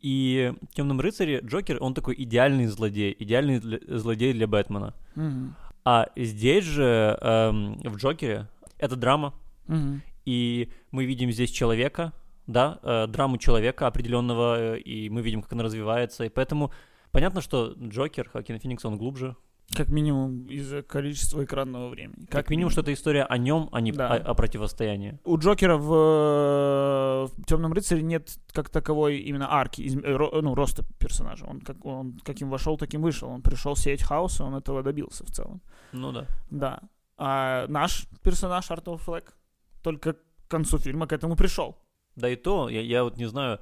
И 0.00 0.52
в 0.70 0.74
Темном 0.74 1.00
рыцаре 1.00 1.40
Джокер, 1.40 1.78
он 1.80 1.94
такой 1.94 2.14
идеальный 2.18 2.66
злодей, 2.66 3.14
идеальный 3.18 3.58
для- 3.60 3.78
злодей 3.98 4.32
для 4.32 4.46
Бэтмена. 4.48 4.94
Мгм. 5.14 5.54
А 5.90 6.10
здесь 6.16 6.64
же 6.64 7.16
эм, 7.22 7.80
в 7.82 7.96
Джокере 7.96 8.46
это 8.76 8.94
драма, 8.94 9.32
Мгм. 9.68 10.02
и 10.26 10.68
мы 10.90 11.06
видим 11.06 11.32
здесь 11.32 11.50
человека, 11.50 12.12
да, 12.46 12.78
э, 12.82 13.06
драму 13.06 13.38
человека 13.38 13.86
определенного, 13.86 14.74
э, 14.74 14.80
и 14.80 15.08
мы 15.08 15.22
видим, 15.22 15.40
как 15.40 15.54
она 15.54 15.62
развивается, 15.62 16.26
и 16.26 16.28
поэтому 16.28 16.72
понятно, 17.10 17.40
что 17.40 17.72
Джокер, 17.78 18.28
Хакин 18.28 18.58
Феникс, 18.58 18.84
он 18.84 18.98
глубже. 18.98 19.34
Как 19.76 19.90
минимум 19.90 20.46
из-за 20.46 20.82
количества 20.82 21.44
экранного 21.44 21.90
времени. 21.90 22.24
Как, 22.30 22.48
минимум, 22.50 22.70
что 22.70 22.80
это 22.80 22.92
история 22.92 23.24
о 23.24 23.36
нем, 23.36 23.68
а 23.70 23.80
не 23.82 23.92
Да. 23.92 24.14
о, 24.14 24.30
о 24.30 24.34
противостоянии. 24.34 25.18
У 25.24 25.36
Джокера 25.36 25.76
в, 25.76 25.92
э, 25.92 27.26
в 27.36 27.44
Темном 27.46 27.72
рыцаре 27.72 28.02
нет 28.02 28.38
как 28.52 28.70
таковой 28.70 29.18
именно 29.18 29.52
арки, 29.52 29.82
из- 29.82 29.94
э, 29.96 29.98
ро- 30.16 30.40
ну, 30.40 30.54
роста 30.54 30.84
персонажа. 30.98 31.44
Он, 31.44 31.60
как, 31.60 31.84
он 31.84 32.18
каким 32.24 32.48
вошел, 32.50 32.76
таким 32.78 33.02
вышел. 33.02 33.28
Он 33.28 33.42
пришел 33.42 33.76
сеять 33.76 34.02
хаос, 34.02 34.40
и 34.40 34.42
он 34.42 34.54
этого 34.54 34.82
добился 34.82 35.24
в 35.24 35.30
целом. 35.30 35.60
Ну 35.92 36.12
да. 36.12 36.26
Да. 36.50 36.80
А 37.16 37.66
наш 37.68 38.06
персонаж 38.22 38.70
Артур 38.70 38.96
Флэк 38.98 39.34
только 39.82 40.14
к 40.14 40.18
концу 40.48 40.78
фильма 40.78 41.06
к 41.06 41.12
этому 41.12 41.36
пришел. 41.36 41.76
Да 42.16 42.28
и 42.28 42.36
то, 42.36 42.68
я, 42.68 42.80
я 42.80 43.04
вот 43.04 43.16
не 43.18 43.26
знаю, 43.26 43.60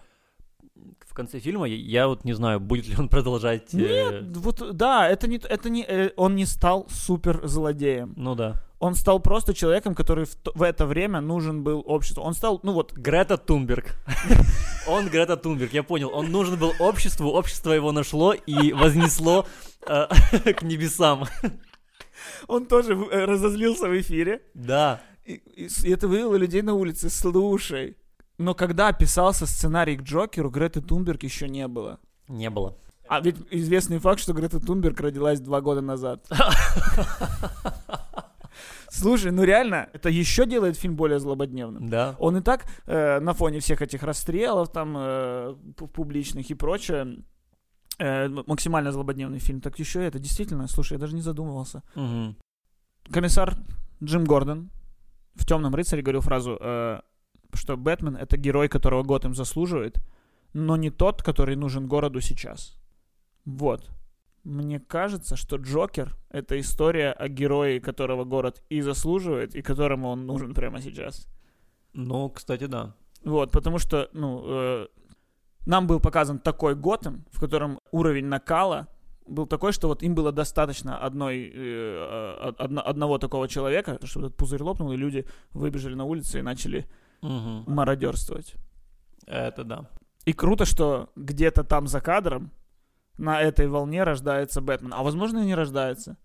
в 1.06 1.14
конце 1.14 1.40
фильма, 1.40 1.66
я, 1.66 2.08
вот 2.08 2.24
не 2.24 2.34
знаю, 2.34 2.60
будет 2.60 2.88
ли 2.88 2.94
он 2.98 3.08
продолжать... 3.08 3.74
э, 3.74 3.78
Нет, 3.78 4.36
вот 4.36 4.76
да, 4.76 5.08
это 5.08 5.28
не, 5.28 5.36
это 5.38 5.70
не, 5.70 5.84
э, 5.86 6.10
он 6.16 6.36
не 6.36 6.46
стал 6.46 6.86
супер 6.90 7.40
злодеем. 7.46 8.12
Ну 8.16 8.34
да. 8.34 8.62
Он 8.78 8.94
стал 8.94 9.20
просто 9.20 9.54
человеком, 9.54 9.94
который 9.94 10.26
в, 10.26 10.36
в 10.54 10.62
это 10.62 10.84
время 10.84 11.20
нужен 11.22 11.64
был 11.64 11.82
обществу. 11.86 12.22
Он 12.22 12.34
стал, 12.34 12.60
ну 12.62 12.72
вот, 12.72 12.92
Грета 12.92 13.38
Тунберг. 13.38 13.94
Он 14.86 15.08
Грета 15.08 15.36
Тунберг, 15.36 15.72
я 15.72 15.82
понял. 15.82 16.10
Он 16.12 16.30
нужен 16.30 16.58
был 16.58 16.72
обществу, 16.78 17.30
общество 17.30 17.72
его 17.72 17.90
нашло 17.92 18.34
и 18.34 18.72
вознесло 18.72 19.46
э, 19.88 20.06
к 20.52 20.62
небесам. 20.62 21.24
Он 22.48 22.66
тоже 22.66 22.94
разозлился 22.94 23.88
в 23.88 23.98
эфире. 23.98 24.42
Да. 24.54 25.00
И 25.24 25.40
это 25.90 26.06
вывело 26.06 26.36
людей 26.36 26.62
на 26.62 26.74
улице. 26.74 27.08
Слушай. 27.10 27.96
Но 28.38 28.54
когда 28.54 28.92
писался 28.92 29.46
сценарий 29.46 29.96
к 29.96 30.02
Джокеру, 30.02 30.50
Греты 30.50 30.80
Тунберг 30.80 31.22
еще 31.22 31.48
не 31.48 31.66
было. 31.68 31.98
Не 32.28 32.50
было. 32.50 32.76
А 33.08 33.20
ведь 33.20 33.36
известный 33.50 33.98
факт, 33.98 34.20
что 34.20 34.32
Грета 34.32 34.58
Тунберг 34.60 35.00
родилась 35.00 35.40
два 35.40 35.60
года 35.60 35.80
назад. 35.80 36.26
Слушай, 38.88 39.30
ну 39.30 39.44
реально, 39.44 39.88
это 39.92 40.08
еще 40.08 40.46
делает 40.46 40.76
фильм 40.76 40.96
более 40.96 41.18
злободневным. 41.18 41.88
Да. 41.88 42.16
Он 42.18 42.36
и 42.38 42.40
так 42.40 42.64
э, 42.86 43.20
на 43.20 43.34
фоне 43.34 43.60
всех 43.60 43.82
этих 43.82 44.02
расстрелов 44.02 44.70
там 44.70 44.96
э, 44.96 45.54
пу- 45.76 45.88
публичных 45.88 46.50
и 46.50 46.54
прочее 46.54 47.18
э, 47.98 48.28
максимально 48.28 48.92
злободневный 48.92 49.38
фильм. 49.38 49.60
Так 49.60 49.78
еще 49.78 50.02
это 50.02 50.18
действительно, 50.18 50.66
слушай, 50.66 50.94
я 50.94 50.98
даже 50.98 51.14
не 51.14 51.20
задумывался. 51.20 51.82
Мгм. 51.94 52.36
Комиссар 53.10 53.54
Джим 54.02 54.24
Гордон 54.24 54.70
в 55.34 55.44
«Темном 55.44 55.74
рыцаре» 55.74 56.02
говорил 56.02 56.22
фразу, 56.22 56.56
э, 56.58 57.00
что 57.56 57.76
Бэтмен— 57.76 58.16
это 58.20 58.36
герой, 58.36 58.68
которого 58.68 59.02
Готэм 59.02 59.34
заслуживает, 59.34 60.00
но 60.52 60.76
не 60.76 60.90
тот, 60.90 61.22
который 61.22 61.56
нужен 61.56 61.86
городу 61.88 62.20
сейчас. 62.20 62.76
Вот. 63.44 63.90
Мне 64.44 64.78
кажется, 64.78 65.36
что 65.36 65.56
Джокер— 65.56 66.16
это 66.30 66.58
история 66.60 67.10
о 67.12 67.28
герое, 67.28 67.80
которого 67.80 68.24
город 68.24 68.62
и 68.68 68.80
заслуживает, 68.80 69.54
и 69.56 69.62
которому 69.62 70.08
он 70.08 70.26
нужен 70.26 70.54
прямо 70.54 70.80
сейчас. 70.80 71.26
Ну, 71.92 72.30
кстати, 72.30 72.66
да. 72.66 72.94
Вот, 73.24 73.50
потому 73.50 73.78
что, 73.78 74.08
ну, 74.12 74.44
э, 74.46 74.86
нам 75.66 75.86
был 75.86 75.98
показан 75.98 76.38
такой 76.38 76.76
Готэм, 76.76 77.24
в 77.32 77.40
котором 77.40 77.80
уровень 77.90 78.26
накала 78.26 78.86
был 79.26 79.46
такой, 79.46 79.72
что 79.72 79.88
вот 79.88 80.02
им 80.02 80.14
было 80.14 80.32
достаточно 80.32 80.98
одной, 80.98 81.50
э, 81.52 82.48
од- 82.48 82.60
одно- 82.60 82.86
одного 82.86 83.18
такого 83.18 83.48
человека, 83.48 83.98
чтобы 84.04 84.26
этот 84.26 84.36
пузырь 84.36 84.62
лопнул, 84.62 84.92
и 84.92 84.96
люди 84.96 85.26
выбежали 85.52 85.94
на 85.94 86.04
улицы 86.04 86.38
и 86.38 86.42
начали 86.42 86.86
Мгм. 87.26 87.64
мародерствовать. 87.66 88.54
Это 89.26 89.64
да. 89.64 89.90
И 90.24 90.32
круто, 90.32 90.64
что 90.64 91.10
где-то 91.16 91.64
там 91.64 91.86
за 91.86 92.00
кадром 92.00 92.50
на 93.18 93.40
этой 93.40 93.68
волне 93.68 94.02
рождается 94.04 94.60
Бэтмен. 94.60 94.92
А 94.92 95.02
возможно 95.02 95.38
и 95.38 95.46
не 95.46 95.54
рождается. 95.54 96.16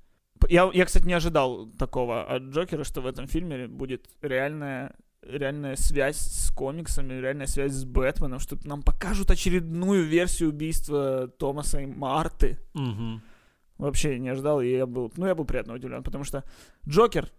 Я, 0.49 0.69
я, 0.73 0.85
кстати, 0.85 1.05
не 1.05 1.13
ожидал 1.13 1.67
такого 1.77 2.23
от 2.23 2.43
Джокера, 2.43 2.83
что 2.83 3.01
в 3.01 3.05
этом 3.05 3.27
фильме 3.27 3.67
будет 3.67 4.09
реальная, 4.21 4.95
реальная 5.21 5.75
связь 5.75 6.17
с 6.17 6.51
комиксами, 6.51 7.13
реальная 7.13 7.45
связь 7.45 7.73
с 7.73 7.85
Бэтменом, 7.85 8.39
что 8.39 8.57
нам 8.63 8.81
покажут 8.81 9.29
очередную 9.29 10.03
версию 10.03 10.49
убийства 10.49 11.27
Томаса 11.27 11.81
и 11.81 11.85
Марты. 11.85 12.57
Мгм. 12.73 13.21
Вообще 13.77 14.19
не 14.19 14.29
ожидал, 14.29 14.61
и 14.61 14.69
я 14.69 14.85
был, 14.85 15.11
ну, 15.15 15.27
я 15.27 15.35
был 15.35 15.45
приятно 15.45 15.73
удивлен, 15.73 16.03
потому 16.03 16.23
что 16.23 16.43
Джокер, 16.87 17.31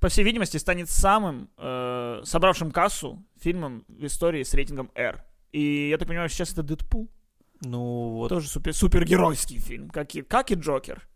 по 0.00 0.08
всей 0.08 0.24
видимости, 0.24 0.56
станет 0.56 0.88
самым 0.90 1.50
э, 1.58 2.22
собравшим 2.24 2.70
кассу 2.70 3.24
фильмом 3.40 3.84
в 3.88 4.04
истории 4.06 4.42
с 4.42 4.54
рейтингом 4.54 4.90
R. 4.94 5.24
И 5.52 5.88
я 5.90 5.98
так 5.98 6.08
понимаю, 6.08 6.28
сейчас 6.28 6.52
это 6.52 6.62
Дэдпул. 6.62 7.10
Ну, 7.60 8.10
вот. 8.10 8.28
Тоже 8.28 8.48
супер, 8.48 8.72
супергеройский 8.74 9.58
фильм, 9.58 9.88
как 9.90 10.14
и, 10.14 10.22
как 10.22 10.50
и 10.50 10.54
Джокер. 10.54 11.08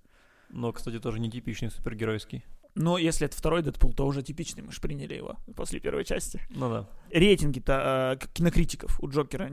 Но, 0.50 0.72
кстати, 0.72 0.98
тоже 1.00 1.18
нетипичный 1.18 1.70
супергеройский. 1.70 2.44
Но 2.74 2.98
если 2.98 3.26
это 3.26 3.34
второй 3.36 3.62
Дэдпул, 3.62 3.94
то 3.94 4.06
уже 4.06 4.22
типичный, 4.22 4.62
мы 4.62 4.70
же 4.70 4.80
приняли 4.82 5.14
его 5.14 5.36
после 5.56 5.80
первой 5.80 6.04
части. 6.04 6.40
Ну 6.50 6.68
да. 6.68 6.88
Рейтинги-то 7.10 8.18
э, 8.22 8.26
кинокритиков 8.34 9.00
у 9.02 9.08
Джокера 9.08 9.48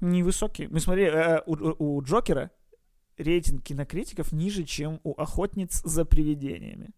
невысокие. 0.00 0.68
Мы 0.70 0.80
смотрели, 0.80 1.14
э, 1.14 1.42
у- 1.46 1.96
у 1.96 2.02
Джокера 2.02 2.50
рейтинг 3.18 3.62
кинокритиков 3.62 4.32
ниже, 4.32 4.64
чем 4.64 5.00
у 5.04 5.12
охотниц 5.14 5.82
за 5.84 6.04
привидениями. 6.04 6.90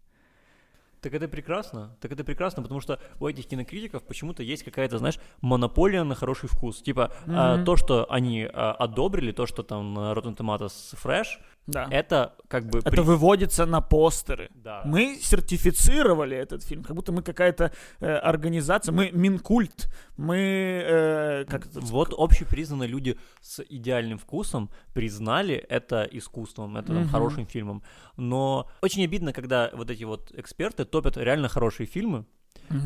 Так 1.01 1.15
это 1.15 1.29
прекрасно. 1.29 1.97
Так 2.01 2.13
это 2.13 2.25
прекрасно, 2.25 2.63
потому 2.63 2.81
что 2.81 2.99
у 3.21 3.29
этих 3.29 3.47
кинокритиков 3.47 4.03
почему-то 4.03 4.43
есть 4.43 4.65
какая-то, 4.65 4.99
знаешь, 4.99 5.19
монополия 5.41 6.03
на 6.05 6.15
хороший 6.15 6.49
вкус. 6.49 6.83
Типа, 6.83 7.13
а, 7.27 7.57
Мгм. 7.57 7.65
то, 7.65 7.77
что 7.77 8.07
они 8.11 8.49
а, 8.53 8.73
одобрили, 8.73 9.33
то, 9.33 9.47
что 9.47 9.63
там 9.63 9.97
Rotten 9.99 10.37
Tomatoes 10.37 10.95
Fresh, 11.03 11.39
Да. 11.69 11.87
это 11.91 12.35
как 12.49 12.65
бы... 12.67 12.79
Это 12.81 12.91
при- 12.91 13.01
выводится 13.01 13.67
на 13.67 13.81
постеры. 13.81 14.51
Да. 14.55 14.83
Мы 14.85 15.19
сертифицировали 15.21 16.37
этот 16.37 16.63
фильм, 16.65 16.83
как 16.83 16.97
будто 16.97 17.13
мы 17.13 17.23
какая-то 17.23 17.73
э, 18.01 18.11
организация, 18.11 18.93
мы 18.93 19.11
Минкульт, 19.13 19.89
мы 20.17 20.37
э, 20.85 21.45
как 21.45 21.67
это, 21.67 21.81
Вот 21.81 22.15
общепризнанные 22.17 22.89
люди 22.89 23.17
с 23.41 23.63
идеальным 23.69 24.19
вкусом 24.19 24.71
признали 24.95 25.55
это 25.55 26.09
искусством, 26.11 26.77
это 26.77 26.89
там, 26.89 27.03
Мгм. 27.03 27.09
хорошим 27.11 27.47
фильмом. 27.47 27.83
Но 28.17 28.67
очень 28.83 29.05
обидно, 29.05 29.33
когда 29.33 29.71
вот 29.75 29.91
эти 29.91 30.05
вот 30.05 30.33
эксперты 30.35 30.85
топят 30.85 31.17
реально 31.17 31.49
хорошие 31.49 31.87
фильмы, 31.87 32.25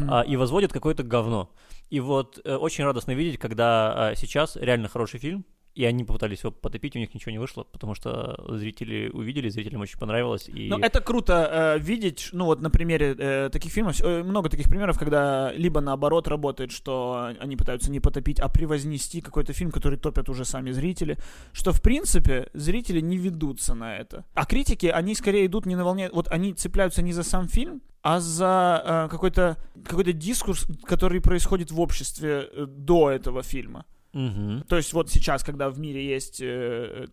а, 0.08 0.22
и 0.22 0.36
возводят 0.36 0.72
какое-то 0.72 1.02
говно. 1.02 1.50
И 1.90 2.00
вот 2.00 2.40
э, 2.44 2.54
очень 2.56 2.84
радостно 2.84 3.12
видеть, 3.12 3.38
когда 3.40 3.92
а, 4.10 4.14
сейчас 4.16 4.56
реально 4.56 4.88
хороший 4.88 5.18
фильм, 5.20 5.44
и 5.74 5.84
они 5.84 6.04
попытались 6.04 6.40
его 6.40 6.52
потопить, 6.52 6.96
у 6.96 6.98
них 6.98 7.14
ничего 7.14 7.32
не 7.32 7.38
вышло, 7.38 7.64
потому 7.64 7.94
что 7.94 8.38
зрители 8.48 9.08
увидели, 9.08 9.48
зрителям 9.48 9.80
очень 9.80 9.98
понравилось. 9.98 10.48
И... 10.48 10.68
Ну, 10.68 10.78
это 10.78 11.00
круто 11.00 11.76
э, 11.76 11.78
видеть, 11.78 12.28
ну, 12.32 12.44
вот 12.44 12.60
на 12.60 12.70
примере 12.70 13.14
э, 13.18 13.50
таких 13.50 13.72
фильмов, 13.72 14.00
э, 14.00 14.22
много 14.22 14.48
таких 14.50 14.68
примеров, 14.68 14.98
когда 14.98 15.52
либо 15.52 15.80
наоборот 15.80 16.28
работает, 16.28 16.72
что 16.72 17.32
они 17.40 17.56
пытаются 17.56 17.90
не 17.90 18.00
потопить, 18.00 18.38
а 18.40 18.48
превознести 18.48 19.20
какой-то 19.20 19.52
фильм, 19.52 19.70
который 19.70 19.98
топят 19.98 20.28
уже 20.28 20.44
сами 20.44 20.72
зрители, 20.72 21.16
что, 21.52 21.72
в 21.72 21.80
принципе, 21.80 22.50
зрители 22.52 23.00
не 23.00 23.16
ведутся 23.16 23.74
на 23.74 23.96
это. 23.96 24.24
А 24.34 24.44
критики, 24.44 24.86
они 24.86 25.14
скорее 25.14 25.46
идут 25.46 25.66
не 25.66 25.76
на 25.76 25.84
волне, 25.84 26.10
вот 26.12 26.28
они 26.28 26.52
цепляются 26.52 27.02
не 27.02 27.12
за 27.12 27.22
сам 27.22 27.48
фильм, 27.48 27.80
а 28.02 28.20
за 28.20 28.82
э, 28.84 29.08
какой-то 29.10 29.56
какой 29.84 30.12
дискурс, 30.12 30.66
который 30.84 31.20
происходит 31.20 31.70
в 31.70 31.80
обществе 31.80 32.48
э, 32.52 32.66
до 32.66 33.10
этого 33.10 33.42
фильма. 33.42 33.86
Мгм. 34.12 34.62
То 34.68 34.76
есть 34.76 34.92
вот 34.92 35.10
сейчас, 35.10 35.42
когда 35.42 35.70
в 35.70 35.78
мире 35.78 36.06
есть 36.06 36.40
э, 36.42 37.06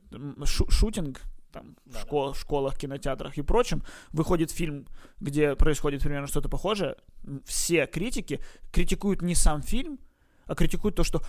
шутинг, 0.46 1.22
там, 1.52 1.76
в 1.86 1.94
Да-да. 1.94 2.06
школ- 2.06 2.34
школах, 2.36 2.78
кинотеатрах 2.78 3.38
и 3.38 3.42
прочем, 3.42 3.84
выходит 4.12 4.52
фильм, 4.52 4.86
где 5.20 5.56
происходит 5.56 6.02
примерно 6.04 6.28
что-то 6.28 6.50
похожее, 6.50 6.96
все 7.46 7.88
критики 7.88 8.40
критикуют 8.72 9.22
не 9.22 9.36
сам 9.36 9.62
фильм, 9.64 10.00
а 10.46 10.56
критикуют 10.56 10.96
то, 10.96 11.04
что 11.04 11.22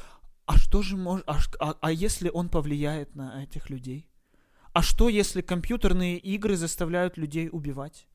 а 0.47 0.59
что 0.59 0.83
же 0.83 0.97
может, 0.97 1.25
а, 1.29 1.39
а- 1.61 1.77
а 1.81 1.93
если 1.93 2.29
он 2.29 2.49
повлияет 2.49 3.15
на 3.15 3.43
этих 3.45 3.71
людей? 3.71 4.09
А 4.73 4.83
что, 4.83 5.09
если 5.09 5.41
компьютерные 5.43 6.19
игры 6.19 6.57
заставляют 6.57 7.17
людей 7.17 7.49
убивать? 7.53 8.07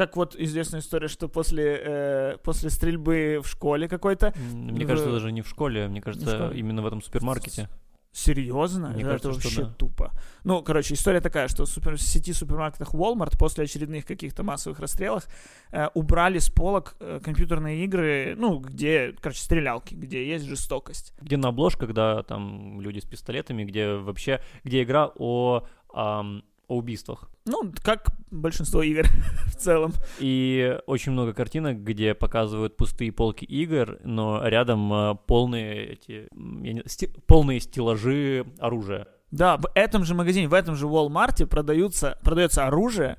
Как 0.00 0.16
вот 0.16 0.34
известная 0.34 0.80
история, 0.80 1.08
что 1.08 1.28
после, 1.28 1.78
э, 1.84 2.36
после 2.42 2.70
стрельбы 2.70 3.40
в 3.44 3.46
школе 3.46 3.86
какой-то 3.86 4.32
Мне 4.50 4.86
в- 4.86 4.88
кажется, 4.88 5.12
даже 5.12 5.30
не 5.30 5.42
в 5.42 5.46
школе, 5.46 5.88
мне 5.88 6.00
кажется, 6.00 6.36
школе. 6.36 6.58
именно 6.58 6.80
в 6.80 6.86
этом 6.86 7.02
супермаркете. 7.02 7.68
Серьезно? 8.12 8.88
Мне 8.88 9.02
это 9.02 9.10
кажется, 9.10 9.32
что 9.32 9.42
вообще 9.42 9.62
да. 9.64 9.74
тупо. 9.76 10.10
Ну, 10.42 10.62
короче, 10.62 10.94
история 10.94 11.20
такая, 11.20 11.48
что 11.48 11.66
в, 11.66 11.68
супер- 11.68 11.96
в 11.96 12.00
сети 12.00 12.32
супермаркетах 12.32 12.94
Walmart 12.94 13.36
после 13.38 13.64
очередных 13.64 14.06
каких-то 14.06 14.42
массовых 14.42 14.80
расстрелов 14.80 15.26
э, 15.70 15.88
убрали 15.92 16.38
с 16.38 16.48
полок 16.48 16.96
э, 16.98 17.20
компьютерные 17.22 17.84
игры, 17.84 18.34
ну, 18.38 18.58
где, 18.58 19.14
короче, 19.20 19.40
стрелялки, 19.42 19.92
где 19.94 20.26
есть 20.26 20.46
жестокость. 20.46 21.12
Где 21.20 21.36
на 21.36 21.48
обложках, 21.48 21.92
да, 21.92 22.22
там 22.22 22.80
люди 22.80 23.00
с 23.00 23.04
пистолетами, 23.04 23.64
где 23.64 23.92
вообще, 23.92 24.40
где 24.64 24.82
игра 24.82 25.12
о, 25.18 25.64
ам, 25.92 26.42
о 26.70 26.76
убийствах. 26.76 27.28
Ну, 27.46 27.72
как 27.82 28.06
большинство 28.30 28.82
игр 28.82 29.04
в 29.46 29.56
целом. 29.56 29.92
И 30.20 30.78
очень 30.86 31.12
много 31.12 31.32
картинок, 31.34 31.82
где 31.82 32.14
показывают 32.14 32.76
пустые 32.76 33.10
полки 33.12 33.44
игр, 33.44 33.98
но 34.04 34.46
рядом 34.46 34.92
а, 34.92 35.14
полные 35.14 35.92
эти 35.94 36.28
не- 36.32 36.82
сти- 36.86 37.12
полные 37.26 37.60
стеллажи 37.60 38.46
оружия. 38.60 39.08
Да, 39.32 39.56
в 39.56 39.68
этом 39.74 40.04
же 40.04 40.14
магазине, 40.14 40.48
в 40.48 40.54
этом 40.54 40.76
же 40.76 40.86
Walmart 40.86 41.44
продаются, 41.46 42.18
продается 42.22 42.66
оружие, 42.66 43.18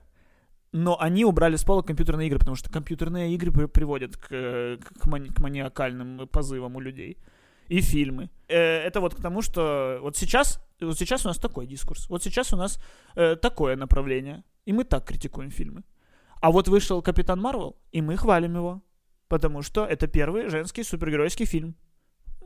но 0.74 0.98
они 1.00 1.25
убрали 1.25 1.58
с 1.58 1.63
полок 1.65 1.88
компьютерные 1.88 2.27
игры, 2.27 2.39
потому 2.39 2.55
что 2.55 2.72
компьютерные 2.72 3.34
игры 3.36 3.51
при- 3.51 3.65
приводят 3.65 4.15
к, 4.15 4.27
э, 4.31 4.77
к, 4.77 5.05
мани- 5.08 5.29
к 5.29 5.39
маниакальным 5.39 6.27
позывам 6.29 6.77
у 6.77 6.79
людей. 6.79 7.17
И 7.72 7.82
фильмы. 7.82 8.30
Э, 8.50 8.88
это 8.88 9.00
вот 9.00 9.16
к 9.16 9.22
тому, 9.22 9.42
что 9.42 10.00
вот 10.01 10.18
сейчас, 10.18 10.60
вот 10.82 11.00
сейчас 11.00 11.25
у 11.25 11.30
нас 11.30 11.38
такой 11.38 11.68
дискурс. 11.68 12.10
Вот 12.10 12.24
сейчас 12.24 12.54
у 12.54 12.58
нас 12.58 12.80
э, 13.16 13.38
такое 13.38 13.78
направление. 13.78 14.44
И 14.66 14.74
мы 14.74 14.84
так 14.84 15.06
критикуем 15.06 15.51
фильмы. 15.51 15.84
А 16.42 16.51
вот 16.51 16.68
вышел 16.68 17.01
Капитан 17.01 17.40
Марвел, 17.40 17.78
и 17.94 18.01
мы 18.01 18.18
хвалим 18.18 18.56
его. 18.56 18.82
Потому 19.30 19.62
что 19.62 19.86
это 19.86 20.08
первый 20.08 20.50
женский 20.50 20.84
супергеройский 20.84 21.46
фильм. 21.46 21.75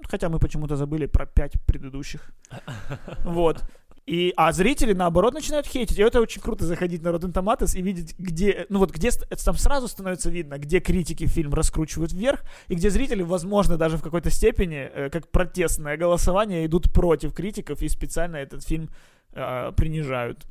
Хотя 0.03 0.29
мы 0.29 0.37
почему-то 0.37 0.75
забыли 0.75 1.07
про 1.07 1.25
пять 1.25 1.53
предыдущих. 1.65 2.31
Вот. 3.25 3.63
И, 4.05 4.33
а 4.37 4.51
зрители, 4.51 4.93
наоборот, 4.93 5.33
начинают 5.33 5.65
хейтить. 5.65 5.97
И 5.97 6.03
это 6.03 6.21
очень 6.21 6.39
круто 6.39 6.63
заходить 6.65 7.01
на 7.01 7.07
Rotten 7.07 7.33
Tomatoes 7.33 7.75
и 7.75 7.81
видеть, 7.81 8.15
где, 8.19 8.67
ну 8.69 8.77
вот 8.77 8.91
где, 8.91 9.07
это 9.07 9.43
там 9.43 9.55
сразу 9.55 9.87
становится 9.87 10.29
видно, 10.29 10.59
где 10.59 10.79
критики 10.79 11.25
фильм 11.25 11.53
раскручивают 11.53 12.13
вверх, 12.13 12.43
и 12.67 12.75
где 12.75 12.91
зрители, 12.91 13.23
возможно, 13.23 13.77
даже 13.77 13.97
в 13.97 14.03
какой-то 14.03 14.29
степени, 14.29 14.89
э, 14.93 15.09
как 15.09 15.29
протестное 15.29 15.97
голосование, 15.97 16.67
идут 16.67 16.93
против 16.93 17.33
критиков 17.33 17.81
и 17.81 17.89
специально 17.89 18.35
этот 18.35 18.63
фильм 18.63 18.89
э, 19.33 19.71
принижают. 19.75 20.45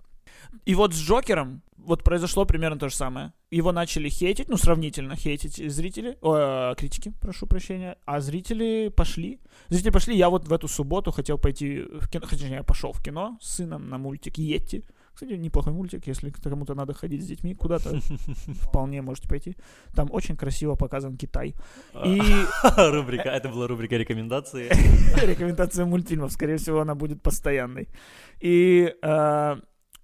И 0.65 0.75
вот 0.75 0.95
с 0.95 0.99
Джокером 0.99 1.63
вот 1.85 2.03
произошло 2.03 2.45
примерно 2.45 2.79
то 2.79 2.89
же 2.89 2.95
самое. 2.95 3.33
Его 3.51 3.73
начали 3.73 4.09
хейтить, 4.09 4.49
ну, 4.49 4.57
сравнительно 4.57 5.17
хейтить 5.17 5.57
зрители, 5.71 6.17
э, 6.23 6.75
критики, 6.77 7.13
прошу 7.21 7.47
прощения, 7.47 7.97
а 8.05 8.21
зрители 8.21 8.91
пошли. 8.95 9.41
Зрители 9.69 9.91
пошли, 9.91 10.17
я 10.17 10.29
вот 10.29 10.49
в 10.49 10.53
эту 10.53 10.69
субботу 10.69 11.13
хотел 11.13 11.39
пойти 11.39 11.83
в 12.01 12.09
кино, 12.09 12.27
хотя 12.27 12.47
я 12.47 12.63
пошел 12.63 12.93
в 12.93 13.03
кино 13.03 13.39
с 13.41 13.57
сыном 13.57 13.89
на 13.89 13.99
мультик 13.99 14.39
Йетти. 14.39 14.85
Кстати, 15.15 15.35
неплохой 15.35 15.73
мультик, 15.73 16.09
если 16.09 16.31
кому-то 16.31 16.75
надо 16.75 16.93
ходить 16.93 17.23
с 17.23 17.27
детьми 17.27 17.55
куда-то, 17.55 18.01
вполне 18.63 19.01
можете 19.03 19.29
пойти. 19.29 19.57
Там 19.95 20.09
очень 20.11 20.37
красиво 20.37 20.75
показан 20.75 21.17
Китай. 21.17 21.55
И... 22.05 22.21
Рубрика, 22.77 23.29
это 23.29 23.49
была 23.49 23.69
рубрика 23.69 23.97
рекомендации. 23.97 24.71
Рекомендация 25.25 25.87
мультфильмов, 25.87 26.33
скорее 26.33 26.57
всего, 26.57 26.81
она 26.81 26.97
будет 26.97 27.23
постоянной. 27.23 27.89
И 28.41 28.93
э, 29.03 29.57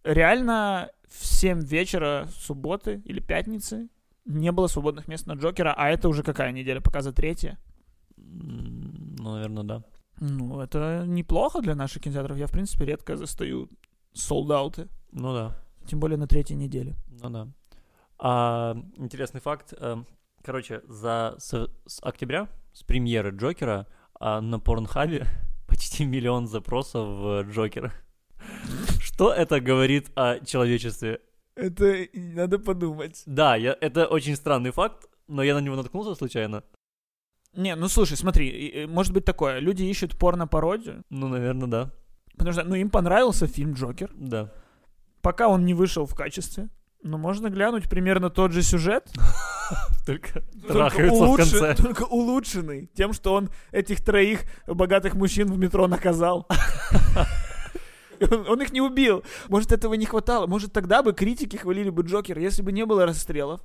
реально 0.05 0.91
в 1.09 1.25
7 1.25 1.61
вечера 1.61 2.29
субботы 2.39 3.03
или 3.05 3.21
пятницы 3.21 3.89
не 4.25 4.53
было 4.53 4.69
свободных 4.69 5.09
мест 5.09 5.27
на 5.27 5.33
Джокера, 5.33 5.75
а 5.77 5.89
это 5.89 6.09
уже 6.09 6.23
какая 6.23 6.53
неделя? 6.53 6.81
Пока 6.81 7.01
за 7.01 7.13
третья? 7.13 7.59
Ну, 8.17 9.35
наверное, 9.35 9.65
да. 9.65 9.85
Ну, 10.21 10.61
это 10.61 11.05
неплохо 11.07 11.61
для 11.61 11.75
наших 11.75 12.03
кинотеатров. 12.03 12.37
Я, 12.37 12.47
в 12.47 12.53
принципе, 12.53 12.85
редко 12.85 13.17
застаю 13.17 13.69
солдаты. 14.13 14.89
Ну 15.13 15.33
да. 15.33 15.57
Тем 15.87 15.99
более 15.99 16.19
на 16.19 16.27
третьей 16.27 16.57
неделе. 16.57 16.95
Ну 17.23 17.31
да. 17.31 17.49
А, 18.19 18.77
интересный 18.97 19.41
факт. 19.41 19.73
Э, 19.79 19.97
короче, 20.43 20.83
за, 20.87 21.37
с, 21.39 21.71
с 21.87 22.03
октября, 22.03 22.49
с 22.73 22.83
премьеры 22.83 23.31
Джокера, 23.31 23.87
а 24.19 24.41
на 24.41 24.61
Порнхабе 24.61 25.27
почти 25.67 26.05
миллион 26.05 26.47
запросов 26.47 27.09
в 27.09 27.43
Джокера. 27.51 27.93
Что 29.01 29.33
это 29.33 29.61
говорит 29.61 30.11
о 30.15 30.39
человечестве? 30.45 31.21
Это 31.55 32.07
надо 32.15 32.59
подумать. 32.59 33.23
Да, 33.27 33.57
я, 33.57 33.77
это 33.81 34.07
очень 34.07 34.37
странный 34.37 34.71
факт, 34.71 35.07
но 35.29 35.43
я 35.43 35.55
на 35.55 35.61
него 35.61 35.77
наткнулся 35.77 36.15
случайно. 36.15 36.63
Не, 37.55 37.75
ну 37.75 37.89
слушай, 37.89 38.17
смотри, 38.17 38.87
может 38.89 39.13
быть 39.13 39.25
такое. 39.25 39.59
Люди 39.59 39.83
ищут 39.83 40.17
порно-пародию. 40.17 41.03
Ну, 41.11 41.29
наверное, 41.29 41.69
да. 41.69 41.91
Потому 42.33 42.53
что, 42.53 42.65
ну, 42.65 42.75
им 42.77 42.91
понравился 42.91 43.47
фильм 43.47 43.75
«Джокер». 43.75 44.11
Да. 44.15 44.53
Пока 45.21 45.49
он 45.49 45.65
не 45.65 45.75
вышел 45.75 46.07
в 46.07 46.15
качестве. 46.15 46.69
Но 47.03 47.19
можно 47.19 47.49
глянуть 47.49 47.89
примерно 47.89 48.31
тот 48.31 48.53
же 48.53 48.63
сюжет. 48.63 49.11
Только 50.07 50.43
трахаются 50.67 51.25
в 51.25 51.37
конце. 51.37 51.75
Только 51.83 52.05
улучшенный. 52.05 52.91
Тем, 52.95 53.13
что 53.13 53.35
он 53.35 53.51
этих 53.73 54.03
троих 54.05 54.43
богатых 54.67 55.15
мужчин 55.15 55.51
в 55.51 55.59
метро 55.59 55.87
наказал. 55.89 56.47
Он, 58.31 58.49
он 58.49 58.63
их 58.63 58.73
не 58.73 58.81
убил. 58.81 59.25
Может, 59.49 59.73
этого 59.73 59.95
не 59.95 60.07
хватало. 60.07 60.47
Может, 60.47 60.73
тогда 60.73 61.03
бы 61.03 61.13
критики 61.13 61.57
хвалили 61.57 61.91
бы 61.91 62.03
Джокер, 62.03 62.39
если 62.39 62.63
бы 62.63 62.73
не 62.73 62.85
было 62.85 63.07
расстрелов. 63.07 63.61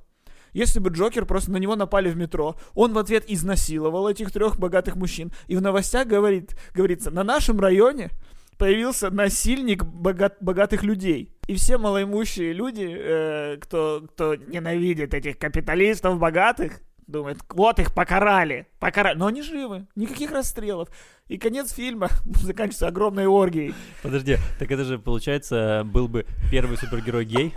Если 0.52 0.78
бы 0.78 0.90
Джокер 0.90 1.26
просто 1.26 1.50
на 1.50 1.58
него 1.58 1.76
напали 1.76 2.08
в 2.08 2.16
метро, 2.16 2.56
он 2.74 2.94
в 2.94 2.98
ответ 2.98 3.24
изнасиловал 3.28 4.08
этих 4.08 4.32
трех 4.32 4.58
богатых 4.58 4.96
мужчин. 4.96 5.32
И 5.48 5.56
в 5.56 5.60
новостях 5.60 6.06
говорит, 6.06 6.56
говорится, 6.72 7.10
на 7.10 7.24
нашем 7.24 7.60
районе 7.60 8.10
появился 8.56 9.10
насильник 9.10 9.84
богат, 9.84 10.36
богатых 10.40 10.82
людей. 10.82 11.36
И 11.46 11.54
все 11.54 11.76
малоимущие 11.76 12.54
люди, 12.54 12.86
э, 12.88 13.56
кто, 13.60 14.04
кто 14.08 14.34
ненавидит 14.34 15.12
этих 15.12 15.38
капиталистов 15.38 16.18
богатых, 16.18 16.80
думают, 17.06 17.38
вот 17.50 17.78
их 17.78 17.92
покарали, 17.92 18.66
покарали. 18.78 19.16
Но 19.16 19.26
они 19.26 19.42
живы, 19.42 19.86
никаких 19.94 20.32
расстрелов. 20.32 20.88
И 21.28 21.38
конец 21.38 21.72
фильма 21.72 22.08
заканчивается 22.24 22.88
огромной 22.88 23.26
оргией. 23.26 23.74
Подожди, 24.02 24.38
так 24.58 24.70
это 24.70 24.84
же, 24.84 24.98
получается, 24.98 25.82
был 25.84 26.08
бы 26.08 26.26
первый 26.50 26.76
супергерой 26.76 27.24
гей? 27.24 27.54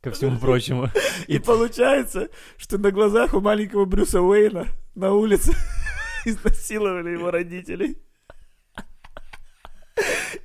Ко 0.00 0.12
всему 0.12 0.38
прочему. 0.38 0.88
И 1.26 1.40
получается, 1.40 2.28
что 2.56 2.78
на 2.78 2.92
глазах 2.92 3.34
у 3.34 3.40
маленького 3.40 3.84
Брюса 3.84 4.22
Уэйна 4.22 4.66
на 4.94 5.12
улице 5.12 5.52
изнасиловали 6.24 7.10
его 7.10 7.32
родителей. 7.32 7.98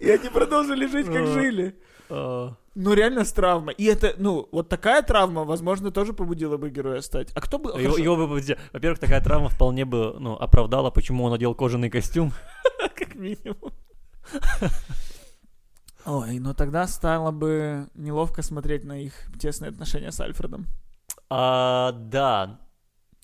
И 0.03 0.09
они 0.09 0.29
продолжили 0.29 0.85
жить, 0.85 1.07
как 1.07 1.27
жили. 1.27 1.75
А. 2.09 2.55
Ну, 2.75 2.93
реально 2.93 3.23
с 3.23 3.31
травмой. 3.31 3.73
И 3.77 3.85
это, 3.85 4.15
ну, 4.17 4.49
вот 4.51 4.67
такая 4.67 5.01
травма, 5.01 5.45
возможно, 5.45 5.91
тоже 5.91 6.11
побудила 6.11 6.57
бы 6.57 6.69
героя 6.69 6.99
стать. 6.99 7.31
А 7.35 7.39
кто 7.39 7.57
бы... 7.57 7.69
Его, 7.79 7.97
его 7.97 8.17
бы 8.17 8.27
побудила. 8.27 8.57
Во-первых, 8.73 8.99
такая 8.99 9.21
травма 9.21 9.47
вполне 9.47 9.85
бы, 9.85 10.15
ну, 10.19 10.33
оправдала, 10.33 10.89
почему 10.89 11.23
он 11.23 11.31
надел 11.31 11.55
кожаный 11.55 11.89
костюм. 11.89 12.33
Как 12.95 13.15
минимум. 13.15 13.71
Ой, 16.05 16.39
ну 16.39 16.53
тогда 16.53 16.85
стало 16.87 17.31
бы 17.31 17.87
неловко 17.93 18.41
смотреть 18.41 18.83
на 18.83 18.99
их 18.99 19.13
тесные 19.39 19.69
отношения 19.69 20.11
с 20.11 20.19
Альфредом. 20.19 20.67
А, 21.29 21.93
да. 21.93 22.59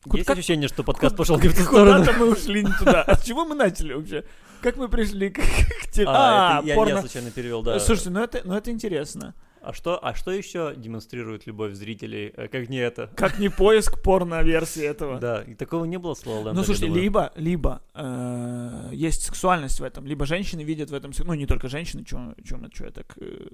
Куда, 0.03 0.17
Есть 0.17 0.27
как, 0.27 0.37
ощущение, 0.37 0.69
что 0.69 0.83
подкаст 0.83 1.17
пошел 1.17 1.37
в 1.37 1.51
сторону? 1.51 1.99
Куда-то 1.99 2.19
мы 2.19 2.31
ушли 2.31 2.63
не 2.63 2.71
туда. 2.71 3.01
А 3.01 3.15
с 3.15 3.23
чего 3.25 3.43
мы 3.43 3.55
начали 3.55 3.93
вообще? 3.93 4.23
Как 4.61 4.77
мы 4.77 4.89
пришли 4.89 5.29
к, 5.29 5.39
тебе? 5.91 6.05
А, 6.07 6.59
а 6.59 6.63
я, 6.63 6.99
случайно 6.99 7.31
перевел, 7.31 7.61
да. 7.63 7.79
Слушайте, 7.79 8.09
ну 8.09 8.21
это, 8.21 8.41
ну 8.43 8.55
это 8.55 8.71
интересно. 8.71 9.33
А 9.61 9.73
что, 9.73 10.03
а 10.03 10.15
что 10.15 10.31
еще 10.31 10.73
демонстрирует 10.75 11.45
любовь 11.45 11.73
зрителей, 11.73 12.31
э, 12.35 12.47
как 12.47 12.69
не 12.69 12.77
это? 12.77 13.09
Как 13.15 13.39
не 13.39 13.49
поиск 13.49 14.01
порно-версии 14.01 14.83
этого. 14.83 15.19
Да, 15.19 15.41
и 15.41 15.53
такого 15.53 15.83
не 15.83 15.97
было 15.97 16.13
слова. 16.13 16.53
Ну, 16.53 16.63
слушай, 16.63 16.87
либо, 16.87 17.33
либо 17.35 17.81
э, 17.93 18.89
есть 18.93 19.23
сексуальность 19.23 19.81
в 19.81 19.83
этом, 19.83 20.05
либо 20.05 20.25
женщины 20.25 20.61
видят 20.61 20.91
в 20.91 20.93
этом, 20.93 21.11
ну, 21.25 21.33
не 21.33 21.45
только 21.45 21.67
женщины, 21.67 22.05
чем, 22.05 22.35
чем, 22.43 22.71
что 22.73 22.85
я 22.85 22.91
так... 22.91 23.17
Э, 23.17 23.47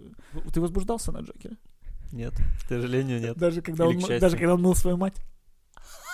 ты 0.53 0.61
возбуждался 0.61 1.11
на 1.11 1.21
Джокере? 1.21 1.57
Нет, 2.11 2.33
к 2.63 2.67
сожалению, 2.69 3.19
нет. 3.19 3.35
Даже 3.37 3.63
когда, 3.63 3.87
он, 3.87 3.99
даже 3.99 4.37
когда 4.37 4.53
он 4.53 4.61
мыл 4.61 4.75
свою 4.75 4.97
мать? 4.97 5.15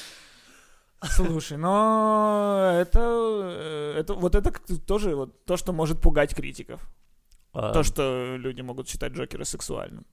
Слушай, 1.01 1.57
но 1.57 2.71
это, 2.73 2.99
э, 2.99 3.93
это 3.99 4.13
вот 4.13 4.35
это 4.35 4.51
тоже 4.79 5.15
вот 5.15 5.45
то, 5.45 5.57
что 5.57 5.73
может 5.73 6.01
пугать 6.01 6.35
критиков. 6.35 6.87
А... 7.53 7.71
То, 7.71 7.83
что 7.83 8.35
люди 8.37 8.61
могут 8.61 8.87
считать 8.89 9.13
Джокера 9.13 9.43
сексуальным. 9.43 10.05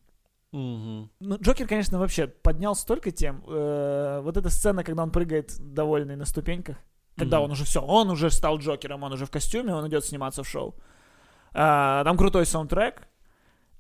Угу. 0.53 1.11
Ну, 1.20 1.37
Джокер, 1.40 1.66
конечно, 1.66 1.99
вообще 1.99 2.29
поднял 2.29 2.75
столько 2.75 3.11
тем. 3.11 3.42
Э, 3.49 4.20
вот 4.22 4.37
эта 4.37 4.49
сцена, 4.49 4.85
когда 4.85 5.03
он 5.03 5.11
прыгает 5.11 5.55
довольный 5.59 6.16
на 6.16 6.25
ступеньках, 6.25 6.77
когда 7.16 7.38
угу. 7.38 7.46
он 7.46 7.53
уже 7.53 7.64
все, 7.64 7.83
он 7.83 8.11
уже 8.11 8.31
стал 8.31 8.59
Джокером, 8.59 9.03
он 9.03 9.12
уже 9.12 9.27
в 9.27 9.31
костюме, 9.31 9.75
он 9.75 9.88
идет 9.88 10.05
сниматься 10.05 10.42
в 10.42 10.49
шоу. 10.49 10.75
А, 11.53 12.05
там 12.05 12.16
крутой 12.16 12.46
саундтрек. 12.46 13.09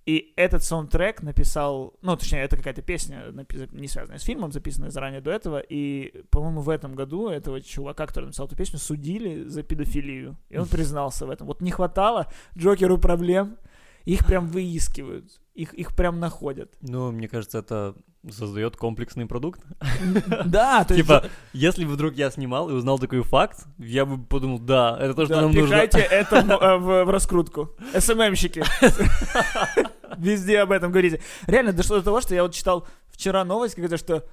И 0.06 0.32
этот 0.36 0.62
саундтрек 0.62 1.20
написал, 1.22 1.94
ну, 2.00 2.16
точнее, 2.16 2.42
это 2.42 2.56
какая-то 2.56 2.80
песня, 2.80 3.24
не 3.72 3.88
связанная 3.88 4.18
с 4.18 4.22
фильмом, 4.22 4.52
записанная 4.52 4.90
заранее 4.90 5.20
до 5.20 5.32
этого. 5.32 5.58
И, 5.58 6.22
по-моему, 6.30 6.60
в 6.60 6.70
этом 6.70 6.94
году 6.94 7.28
этого 7.28 7.60
чувака, 7.60 8.06
который 8.06 8.26
написал 8.26 8.46
эту 8.46 8.54
песню, 8.54 8.78
судили 8.78 9.48
за 9.48 9.64
педофилию. 9.64 10.36
И 10.48 10.58
он 10.58 10.68
признался 10.68 11.26
в 11.26 11.30
этом. 11.30 11.48
Вот 11.48 11.60
не 11.60 11.72
хватало 11.72 12.28
Джокеру 12.56 12.98
проблем. 12.98 13.58
Их 14.04 14.24
прям 14.24 14.46
выискивают. 14.46 15.40
Их, 15.54 15.74
их 15.74 15.96
прям 15.96 16.20
находят. 16.20 16.72
Ну, 16.80 17.10
мне 17.10 17.26
кажется, 17.28 17.58
это 17.58 17.96
создает 18.30 18.76
комплексный 18.76 19.26
продукт. 19.26 19.60
Да, 20.46 20.84
то 20.84 20.94
есть... 20.94 21.06
Типа, 21.06 21.24
если 21.52 21.84
бы 21.84 21.92
вдруг 21.92 22.14
я 22.14 22.30
снимал 22.30 22.70
и 22.70 22.72
узнал 22.72 22.98
такой 22.98 23.22
факт, 23.22 23.64
я 23.78 24.04
бы 24.04 24.22
подумал, 24.22 24.58
да, 24.58 24.96
это 25.00 25.14
то, 25.14 25.24
что 25.24 25.40
нам 25.40 25.52
нужно. 25.52 25.86
Пихайте 25.86 26.00
это 26.00 26.36
э, 26.60 26.76
в 26.76 27.10
раскрутку. 27.10 27.70
СММщики. 27.98 28.62
Везде 30.18 30.60
об 30.60 30.72
этом 30.72 30.90
говорите. 30.90 31.20
Реально 31.46 31.72
дошло 31.72 31.96
до 31.98 32.02
того, 32.02 32.20
что 32.20 32.34
я 32.34 32.42
вот 32.42 32.54
читал 32.54 32.86
вчера 33.08 33.44
новость 33.44 33.74
какая-то, 33.74 33.96
что 33.96 34.24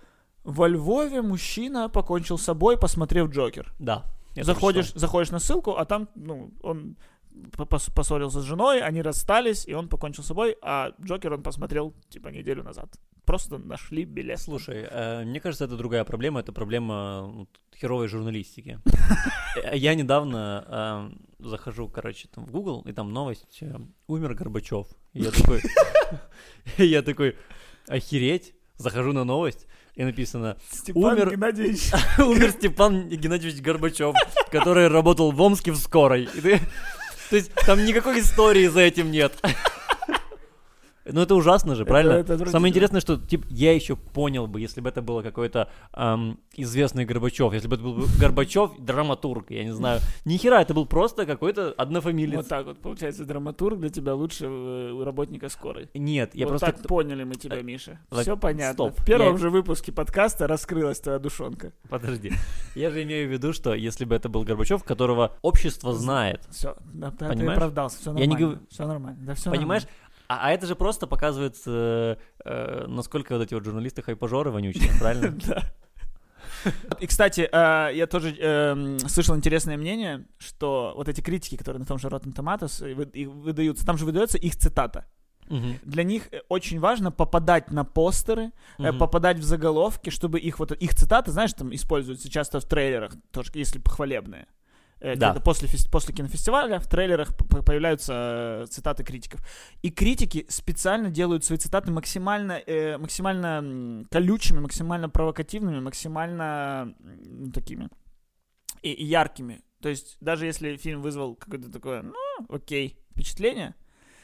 во 0.44 0.68
Львове 0.68 1.22
мужчина 1.22 1.90
покончил 1.90 2.38
с 2.38 2.44
собой, 2.44 2.78
посмотрев 2.78 3.30
Джокер. 3.30 3.74
Да. 3.80 4.06
Заходишь, 4.36 4.94
заходишь 4.94 5.32
на 5.32 5.40
ссылку, 5.40 5.78
а 5.78 5.86
там, 5.86 6.10
ну, 6.16 6.52
он 6.62 6.98
поссорился 7.68 8.42
с 8.42 8.44
женой, 8.44 8.82
они 8.82 9.02
расстались, 9.02 9.68
и 9.68 9.74
он 9.74 9.88
покончил 9.88 10.24
с 10.24 10.28
собой, 10.28 10.56
а 10.62 10.92
Джокер 11.02 11.34
он 11.34 11.44
посмотрел, 11.44 11.94
типа, 12.10 12.30
неделю 12.30 12.64
назад. 12.64 12.90
Просто 13.26 13.58
нашли 13.58 14.06
билет. 14.06 14.40
Слушай, 14.40 14.88
э, 14.90 15.24
мне 15.24 15.40
кажется, 15.40 15.66
это 15.66 15.78
другая 15.78 16.04
проблема, 16.04 16.42
это 16.42 16.52
проблема 16.52 17.48
херовой 17.76 18.08
журналистики. 18.08 18.80
Я 19.74 19.96
недавно 19.96 20.66
э, 20.68 21.33
захожу, 21.44 21.88
короче, 21.88 22.28
там 22.34 22.46
в 22.46 22.52
Google, 22.52 22.82
и 22.86 22.92
там 22.94 23.14
новость, 23.14 23.60
э, 23.62 23.76
умер 24.08 24.34
Горбачев. 24.34 24.88
я 25.14 25.32
такой, 25.32 25.62
я 26.78 27.02
такой, 27.02 27.36
охереть, 27.88 28.54
захожу 28.78 29.14
на 29.14 29.24
новость, 29.24 29.68
и 29.96 30.04
написано 30.04 30.58
Степан 30.72 31.14
умер, 31.14 31.32
Геннадьевич. 31.32 31.92
умер 32.18 32.52
Степан 32.52 33.10
Геннадьевич 33.10 33.62
Горбачев, 33.62 34.16
который 34.52 34.88
работал 34.88 35.32
в 35.32 35.42
Омске 35.42 35.72
в 35.72 35.78
скорой. 35.78 36.28
То 37.30 37.36
есть 37.36 37.52
там 37.66 37.84
никакой 37.86 38.20
истории 38.20 38.68
за 38.68 38.82
этим 38.82 39.12
нет. 39.12 39.34
Ну 41.06 41.22
это 41.22 41.36
ужасно 41.36 41.76
же, 41.76 41.86
правильно? 41.86 42.12
это 42.14 42.22
отвратительно. 42.22 42.52
Самое 42.52 42.72
интересное, 42.72 43.02
что 43.02 43.18
типа 43.18 43.46
я 43.50 43.74
еще 43.74 43.96
понял 43.98 44.48
бы, 44.48 44.62
если 44.62 44.80
бы 44.80 44.88
это 44.90 45.02
было 45.02 45.22
какой-то 45.22 45.70
ам, 45.92 46.40
известный 46.56 47.04
Горбачев, 47.06 47.52
если 47.54 47.68
бы 47.68 47.76
это 47.76 47.84
был 47.84 47.94
бы 47.96 48.06
Горбачев, 48.20 48.72
драматург, 48.80 49.52
я 49.52 49.64
не 49.66 49.74
знаю. 49.74 50.00
Ни 50.24 50.38
хера, 50.38 50.62
это 50.62 50.74
был 50.74 50.86
просто 50.86 51.26
какой-то 51.26 51.74
однофамилец. 51.78 52.38
Вот 52.38 52.48
так 52.48 52.66
вот, 52.66 52.80
получается, 52.80 53.26
драматург 53.26 53.80
для 53.80 53.90
тебя 53.90 54.16
лучше 54.16 54.46
э, 54.48 55.04
работника 55.04 55.50
скорой. 55.50 55.90
Нет, 55.94 56.36
я 56.36 56.46
вот 56.46 56.52
просто... 56.60 56.68
так 56.68 56.88
поняли 56.88 57.24
мы 57.26 57.36
тебя, 57.36 57.62
Миша. 57.62 58.00
так, 58.10 58.22
Все 58.22 58.38
понятно. 58.38 58.74
стоп. 58.74 59.00
В 59.00 59.06
первом 59.06 59.34
Я- 59.34 59.38
же 59.40 59.50
выпуске 59.50 59.92
подкаста 59.92 60.48
раскрылась 60.48 61.00
твоя 61.02 61.20
душонка. 61.20 61.74
Подожди. 61.90 62.32
Я 62.76 62.92
же 62.92 63.04
имею 63.04 63.28
в 63.28 63.32
виду, 63.32 63.52
что 63.52 63.74
если 63.74 64.06
бы 64.06 64.16
это 64.16 64.30
был 64.30 64.44
Горбачев, 64.44 64.84
которого 64.84 65.36
общество 65.42 65.94
знает, 65.94 66.42
Все, 66.50 66.78
да, 66.94 67.12
ты 67.12 67.26
оправдался, 67.26 67.98
все 68.00 68.12
Я 68.12 68.26
не 68.26 68.28
нормально. 68.28 68.40
говорю- 68.48 68.68
Все 68.70 68.88
нормально, 68.88 69.20
да 69.22 69.34
все 69.36 69.52
понимаешь? 69.52 69.84
А, 70.34 70.48
а 70.48 70.52
это 70.52 70.66
же 70.66 70.76
просто 70.76 71.06
показывает, 71.08 71.56
э, 71.66 72.16
э, 72.46 72.86
насколько 72.88 73.34
вот 73.38 73.44
эти 73.44 73.54
вот 73.54 73.64
журналисты 73.64 74.02
хайпажоры 74.02 74.52
вонючие, 74.52 74.90
правильно? 75.00 75.38
Да. 75.48 75.64
И, 77.02 77.08
кстати, 77.08 77.50
э, 77.52 77.92
я 77.94 78.08
тоже 78.08 78.34
эм, 78.40 78.98
слышал 79.00 79.36
интересное 79.36 79.76
мнение, 79.78 80.26
что 80.38 80.94
вот 80.96 81.10
эти 81.10 81.20
критики, 81.20 81.58
которые 81.58 81.80
на 81.82 81.86
том 81.86 81.98
же 82.00 82.08
Rotten 82.08 82.34
Tomatoes 82.34 83.12
и 83.14 83.26
выдаются, 83.26 83.86
там 83.86 83.98
же 83.98 84.06
выдается 84.06 84.38
их 84.38 84.56
цитата. 84.56 85.06
Мгм. 85.50 85.80
Для 85.84 86.04
них 86.04 86.30
э, 86.32 86.40
очень 86.48 86.80
важно 86.80 87.12
попадать 87.12 87.72
на 87.72 87.84
постеры, 87.84 88.52
э, 88.80 88.90
Мгм. 88.92 88.98
попадать 88.98 89.40
в 89.40 89.44
заголовки, 89.44 90.10
чтобы 90.10 90.40
их 90.40 90.60
вот 90.60 90.72
их 90.72 90.96
цитаты, 90.96 91.32
знаешь, 91.32 91.54
там 91.54 91.74
используются 91.76 92.30
часто 92.30 92.60
в 92.60 92.66
трейлерах, 92.66 93.14
тоже 93.32 93.52
если 93.56 93.80
похвалебные. 93.80 94.48
Э, 95.04 95.16
Да. 95.18 95.34
После, 95.34 95.68
после 95.92 96.16
кинофестиваля 96.16 96.80
в 96.80 96.88
трейлерах 96.88 97.36
появляются 97.66 98.64
э, 98.64 98.66
цитаты 98.70 99.04
критиков. 99.04 99.42
И 99.82 99.92
критики 99.92 100.46
специально 100.48 101.10
делают 101.10 101.44
свои 101.44 101.58
цитаты 101.58 101.92
максимально, 101.92 102.54
э, 102.54 102.98
максимально 102.98 104.06
колючими, 104.10 104.60
максимально 104.60 105.10
провокативными, 105.10 105.82
максимально 105.82 106.96
м, 107.00 107.52
такими 107.52 107.90
и, 108.82 108.92
и 108.94 109.04
яркими. 109.04 109.62
То 109.82 109.90
есть 109.90 110.16
даже 110.22 110.46
если 110.46 110.78
фильм 110.78 111.02
вызвал 111.02 111.36
какое-то 111.36 111.70
такое, 111.70 112.04
ну, 112.04 112.16
окей, 112.48 112.98
впечатление, 113.12 113.76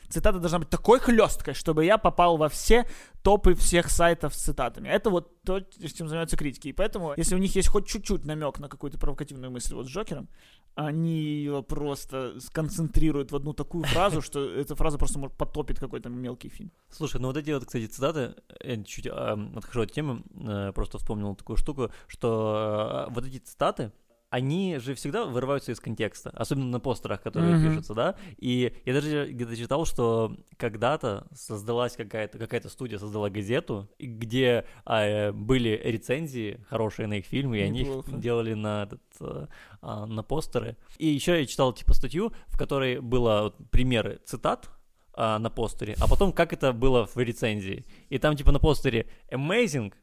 цитата 0.09 0.39
должна 0.39 0.59
быть 0.59 0.69
такой 0.69 0.99
хлесткой, 0.99 1.53
чтобы 1.53 1.85
я 1.85 1.97
попал 1.97 2.37
во 2.37 2.49
все 2.49 2.87
топы 3.21 3.53
всех 3.53 3.89
сайтов 3.89 4.33
с 4.33 4.37
цитатами. 4.37 4.87
Это 4.87 5.09
вот 5.09 5.41
то, 5.43 5.59
чем 5.61 6.07
занимаются 6.07 6.37
критики. 6.37 6.69
И 6.69 6.73
поэтому, 6.73 7.13
если 7.17 7.35
у 7.35 7.37
них 7.37 7.55
есть 7.55 7.69
хоть 7.69 7.87
чуть-чуть 7.87 8.25
намек 8.25 8.59
на 8.59 8.69
какую-то 8.69 8.97
провокативную 8.97 9.51
мысль 9.51 9.75
вот 9.75 9.87
с 9.87 9.89
Джокером, 9.89 10.29
они 10.75 11.21
ее 11.21 11.61
просто 11.61 12.39
сконцентрируют 12.39 13.31
в 13.31 13.35
одну 13.35 13.53
такую 13.53 13.83
фразу, 13.83 14.21
что 14.21 14.39
эта 14.39 14.75
фраза 14.75 14.97
просто 14.97 15.19
может 15.19 15.35
потопит 15.37 15.79
какой-то 15.79 16.09
мелкий 16.09 16.49
фильм. 16.49 16.71
Слушай, 16.89 17.19
ну 17.19 17.27
вот 17.27 17.37
эти 17.37 17.51
вот, 17.51 17.65
кстати, 17.65 17.87
цитаты, 17.87 18.35
я 18.63 18.83
чуть 18.83 19.07
эм, 19.07 19.57
отхожу 19.57 19.81
от 19.81 19.91
темы, 19.91 20.23
э, 20.35 20.71
просто 20.73 20.97
вспомнил 20.97 21.35
такую 21.35 21.57
штуку, 21.57 21.91
что 22.07 23.07
э, 23.09 23.13
вот 23.13 23.25
эти 23.25 23.37
цитаты, 23.37 23.91
они 24.29 24.77
же 24.77 24.93
всегда 24.93 25.25
вырываются 25.25 25.71
из 25.71 25.79
контекста, 25.79 26.29
особенно 26.35 26.67
на 26.67 26.79
постерах, 26.79 27.21
которые 27.21 27.55
Мгм. 27.55 27.69
пишутся, 27.69 27.93
да. 27.93 28.15
И 28.37 28.73
я 28.85 28.93
даже 28.93 29.27
где-то 29.31 29.55
читал, 29.55 29.85
что 29.85 30.37
когда-то 30.57 31.27
создалась 31.33 31.95
какая-то 31.95 32.37
какая-то 32.37 32.69
студия 32.69 32.99
создала 32.99 33.29
газету, 33.29 33.89
где 33.99 34.65
э, 34.85 35.31
были 35.31 35.81
рецензии 35.83 36.63
хорошие 36.69 37.07
на 37.07 37.15
их 37.15 37.25
фильмы, 37.25 37.57
и 37.57 37.61
они 37.61 37.81
их 37.81 38.19
делали 38.19 38.53
на 38.53 38.83
этот 38.83 39.01
э, 39.19 39.47
а, 39.81 40.05
на 40.05 40.23
постеры. 40.23 40.77
И 40.97 41.07
еще 41.07 41.39
я 41.39 41.45
читал 41.45 41.73
типа 41.73 41.93
статью, 41.93 42.31
в 42.47 42.57
которой 42.57 42.99
было 42.99 43.41
вот 43.43 43.71
примеры 43.71 44.19
цитат 44.25 44.69
а, 45.13 45.39
на 45.39 45.49
постере, 45.49 45.95
а 45.99 46.07
потом 46.07 46.33
как 46.33 46.53
это 46.53 46.71
было 46.71 47.07
в 47.07 47.17
рецензии. 47.17 47.85
И 48.09 48.19
там 48.19 48.35
типа 48.35 48.51
на 48.51 48.59
постере 48.59 49.07
amazing, 49.31 49.93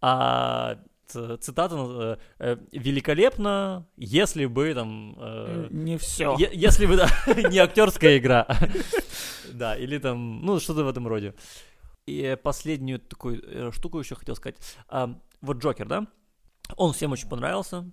а 0.00 0.78
цитата 1.08 1.74
э, 1.76 2.16
э, 2.38 2.56
великолепно, 2.72 3.86
если 3.96 4.46
бы 4.46 4.74
там 4.74 5.14
э, 5.18 5.68
Не 5.70 5.96
все. 5.98 6.36
Е- 6.38 6.50
если 6.52 6.86
бы, 6.86 6.96
да, 6.96 7.08
не 7.50 7.58
актерская 7.58 8.18
игра. 8.18 8.46
Да, 9.52 9.74
или 9.76 9.98
там, 9.98 10.42
ну, 10.44 10.58
что-то 10.60 10.84
в 10.84 10.88
этом 10.88 11.06
роде. 11.08 11.32
И 12.06 12.36
последнюю 12.42 12.98
такую 12.98 13.40
э, 13.42 13.70
штуку 13.72 13.98
еще 14.00 14.14
хотел 14.14 14.34
сказать. 14.36 14.56
А, 14.88 15.08
Вот 15.40 15.58
Джокер, 15.58 15.86
да? 15.88 16.06
Он 16.76 16.92
всем 16.92 17.12
очень 17.12 17.28
понравился, 17.28 17.88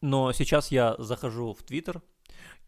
но 0.00 0.32
сейчас 0.32 0.70
я 0.70 0.94
захожу 0.98 1.52
в 1.52 1.62
Твиттер, 1.64 2.00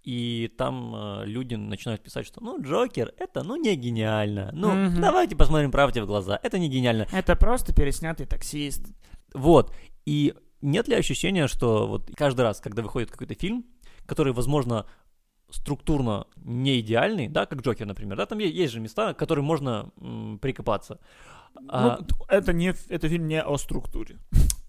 и 0.03 0.53
там 0.59 0.95
э, 0.95 1.27
люди 1.27 1.55
начинают 1.55 2.03
писать, 2.03 2.27
что, 2.27 2.43
ну, 2.43 2.61
Джокер, 2.61 3.15
это, 3.19 3.45
ну, 3.45 3.57
не 3.57 3.77
гениально. 3.77 4.51
Ну, 4.53 4.73
Мгм. 4.75 5.01
давайте 5.01 5.37
посмотрим 5.37 5.71
правде 5.71 6.03
в 6.03 6.07
глаза, 6.07 6.39
это 6.43 6.59
не 6.59 6.69
гениально. 6.69 7.07
Это 7.13 7.37
просто 7.37 7.73
переснятый 7.73 8.27
таксист. 8.27 8.83
Вот. 9.35 9.75
И 10.07 10.35
нет 10.61 10.89
ли 10.89 10.95
ощущения, 10.95 11.47
что 11.49 11.87
вот 11.87 12.11
каждый 12.15 12.43
раз, 12.43 12.61
когда 12.61 12.83
выходит 12.83 13.11
какой-то 13.11 13.35
фильм, 13.35 13.65
который, 14.07 14.33
возможно, 14.33 14.87
структурно 15.51 16.27
не 16.37 16.81
идеальный, 16.81 17.29
да, 17.29 17.47
как 17.47 17.61
Джокер, 17.61 17.87
например, 17.87 18.17
да, 18.17 18.27
там 18.27 18.39
есть 18.39 18.73
же 18.73 18.81
места, 18.81 19.13
к 19.15 19.19
которым 19.19 19.45
можно 19.45 19.91
м, 20.01 20.39
прикопаться. 20.39 20.99
А, 21.69 21.99
Ну, 21.99 22.07
это 22.29 22.53
не 22.53 22.75
это 22.89 23.09
фильм 23.09 23.27
не 23.29 23.43
о 23.43 23.57
структуре. 23.59 24.19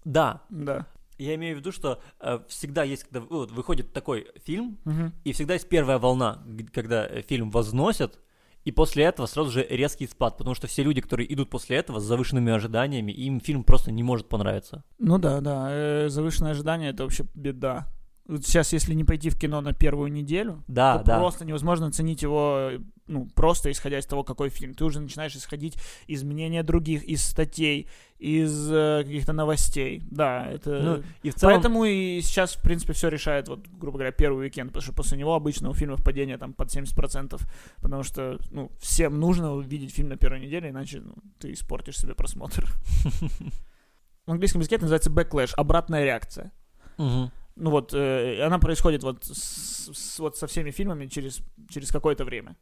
да, 0.04 0.42
Да. 0.50 0.86
я 1.16 1.34
имею 1.36 1.56
в 1.56 1.60
виду, 1.60 1.72
что 1.72 2.02
э, 2.20 2.40
всегда 2.48 2.82
есть, 2.84 3.04
когда 3.04 3.20
вот, 3.20 3.50
выходит 3.52 3.92
такой 3.94 4.26
фильм, 4.44 4.78
Мгм. 4.84 5.12
и 5.24 5.32
всегда 5.32 5.54
есть 5.54 5.68
первая 5.68 5.98
волна, 5.98 6.44
когда 6.72 7.08
фильм 7.22 7.50
возносят, 7.50 8.18
и 8.64 8.72
после 8.72 9.04
этого 9.04 9.26
сразу 9.26 9.50
же 9.50 9.66
резкий 9.68 10.06
спад, 10.06 10.38
потому 10.38 10.54
что 10.54 10.66
все 10.66 10.82
люди, 10.82 11.00
которые 11.00 11.32
идут 11.32 11.50
после 11.50 11.76
этого 11.76 12.00
с 12.00 12.04
завышенными 12.04 12.52
ожиданиями, 12.52 13.12
им 13.12 13.40
фильм 13.40 13.62
просто 13.62 13.92
не 13.92 14.02
может 14.02 14.28
понравиться. 14.28 14.84
Ну 14.98 15.18
да, 15.18 15.40
да. 15.40 15.68
э, 15.70 16.08
завышенное 16.08 16.52
ожидание 16.52 16.90
это 16.90 17.02
вообще 17.02 17.24
беда. 17.34 17.88
Сейчас, 18.26 18.72
если 18.72 18.94
не 18.94 19.04
пойти 19.04 19.28
в 19.28 19.38
кино 19.38 19.60
на 19.60 19.74
первую 19.74 20.10
неделю, 20.10 20.64
Да, 20.66 20.98
то 20.98 21.04
да. 21.04 21.18
просто 21.18 21.44
невозможно 21.44 21.88
оценить 21.88 22.22
его, 22.22 22.70
ну, 23.06 23.26
просто 23.34 23.70
исходя 23.70 23.98
из 23.98 24.06
того, 24.06 24.24
какой 24.24 24.48
фильм. 24.48 24.72
Ты 24.72 24.84
уже 24.86 25.00
начинаешь 25.00 25.36
исходить 25.36 25.76
из 26.06 26.22
мнения 26.22 26.62
других, 26.62 27.04
из 27.04 27.22
статей, 27.22 27.86
из 28.18 28.70
э, 28.72 29.02
каких-то 29.04 29.34
новостей. 29.34 30.00
Да, 30.10 30.46
это... 30.46 30.80
Ну, 30.80 31.02
и 31.22 31.30
в 31.30 31.34
целом... 31.34 31.54
Поэтому 31.54 31.84
и 31.84 32.22
сейчас, 32.22 32.54
в 32.54 32.62
принципе, 32.62 32.94
все 32.94 33.08
решает, 33.08 33.48
вот, 33.48 33.68
грубо 33.68 33.98
говоря, 33.98 34.10
первый 34.10 34.46
уикенд, 34.46 34.70
потому 34.70 34.82
что 34.82 34.94
после 34.94 35.18
него 35.18 35.34
обычно 35.34 35.68
у 35.68 35.74
фильмов 35.74 36.02
падение 36.02 36.38
там 36.38 36.54
под 36.54 36.74
70%, 36.74 37.38
потому 37.82 38.02
что, 38.04 38.38
ну, 38.50 38.72
всем 38.80 39.20
нужно 39.20 39.52
увидеть 39.52 39.92
фильм 39.94 40.08
на 40.08 40.16
первой 40.16 40.40
неделе, 40.40 40.70
иначе 40.70 41.00
ну, 41.00 41.14
ты 41.38 41.52
испортишь 41.52 41.98
себе 41.98 42.14
просмотр. 42.14 42.66
В 44.26 44.30
английском 44.30 44.62
языке 44.62 44.76
это 44.76 44.84
называется 44.84 45.10
backlash, 45.10 45.52
обратная 45.58 46.04
реакция. 46.04 46.52
Мгм. 46.96 47.30
Ну 47.56 47.70
вот, 47.70 47.94
э, 47.94 48.42
она 48.44 48.58
происходит 48.58 49.02
вот, 49.04 49.24
с, 49.24 49.90
с- 49.92 50.18
вот 50.18 50.36
со 50.36 50.46
всеми 50.46 50.70
фильмами 50.72 51.06
через, 51.06 51.40
через 51.68 51.90
какое-то 51.92 52.24
время. 52.24 52.56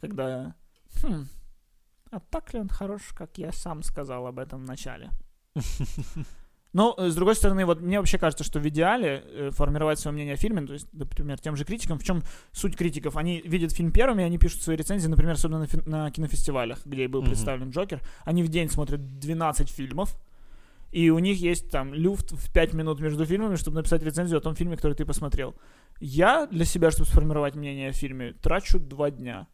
Когда, 0.00 0.54
хм, 1.02 1.26
а 2.10 2.20
так 2.20 2.52
ли 2.52 2.60
он 2.60 2.68
хорош, 2.68 3.02
как 3.16 3.38
я 3.38 3.52
сам 3.52 3.82
сказал 3.82 4.26
об 4.26 4.38
этом 4.38 4.60
в 4.60 4.64
начале? 4.68 5.10
Но, 6.72 6.92
э, 6.98 7.08
с 7.08 7.14
другой 7.14 7.36
стороны, 7.36 7.64
вот 7.66 7.80
мне 7.80 7.98
вообще 7.98 8.18
кажется, 8.18 8.42
что 8.42 8.58
в 8.58 8.68
идеале 8.68 9.22
э, 9.24 9.50
формировать 9.52 10.00
свое 10.00 10.12
мнение 10.12 10.34
о 10.34 10.36
фильме, 10.36 10.66
то 10.66 10.72
есть, 10.72 10.88
например, 10.92 11.38
тем 11.38 11.54
же 11.54 11.64
критикам, 11.64 11.98
в 12.00 12.02
чем 12.02 12.22
суть 12.50 12.76
критиков? 12.76 13.16
Они 13.16 13.40
видят 13.42 13.70
фильм 13.72 13.92
первыми, 13.92 14.24
они 14.24 14.38
пишут 14.38 14.62
свои 14.62 14.76
рецензии, 14.76 15.06
например, 15.06 15.34
особенно 15.34 15.60
на, 15.60 15.66
фи- 15.68 15.88
на 15.88 16.10
кинофестивалях, 16.10 16.84
где 16.84 17.06
был 17.06 17.20
Мгм. 17.20 17.28
представлен 17.30 17.70
Джокер. 17.70 18.02
Они 18.24 18.42
в 18.42 18.48
день 18.48 18.68
смотрят 18.68 19.20
12 19.20 19.70
фильмов, 19.70 20.16
и 20.94 21.10
у 21.10 21.18
них 21.18 21.40
есть 21.40 21.70
там 21.70 21.92
люфт 21.92 22.30
в 22.30 22.52
5 22.52 22.72
минут 22.72 23.00
между 23.00 23.26
фильмами, 23.26 23.56
чтобы 23.56 23.78
написать 23.78 24.04
рецензию 24.04 24.38
о 24.38 24.40
том 24.40 24.54
фильме, 24.54 24.76
который 24.76 24.92
ты 24.92 25.04
посмотрел. 25.04 25.56
Я 25.98 26.46
для 26.46 26.64
себя, 26.64 26.92
чтобы 26.92 27.06
сформировать 27.06 27.56
мнение 27.56 27.88
о 27.88 27.92
фильме, 27.92 28.32
трачу 28.34 28.78
2 28.78 29.10
дня. 29.10 29.48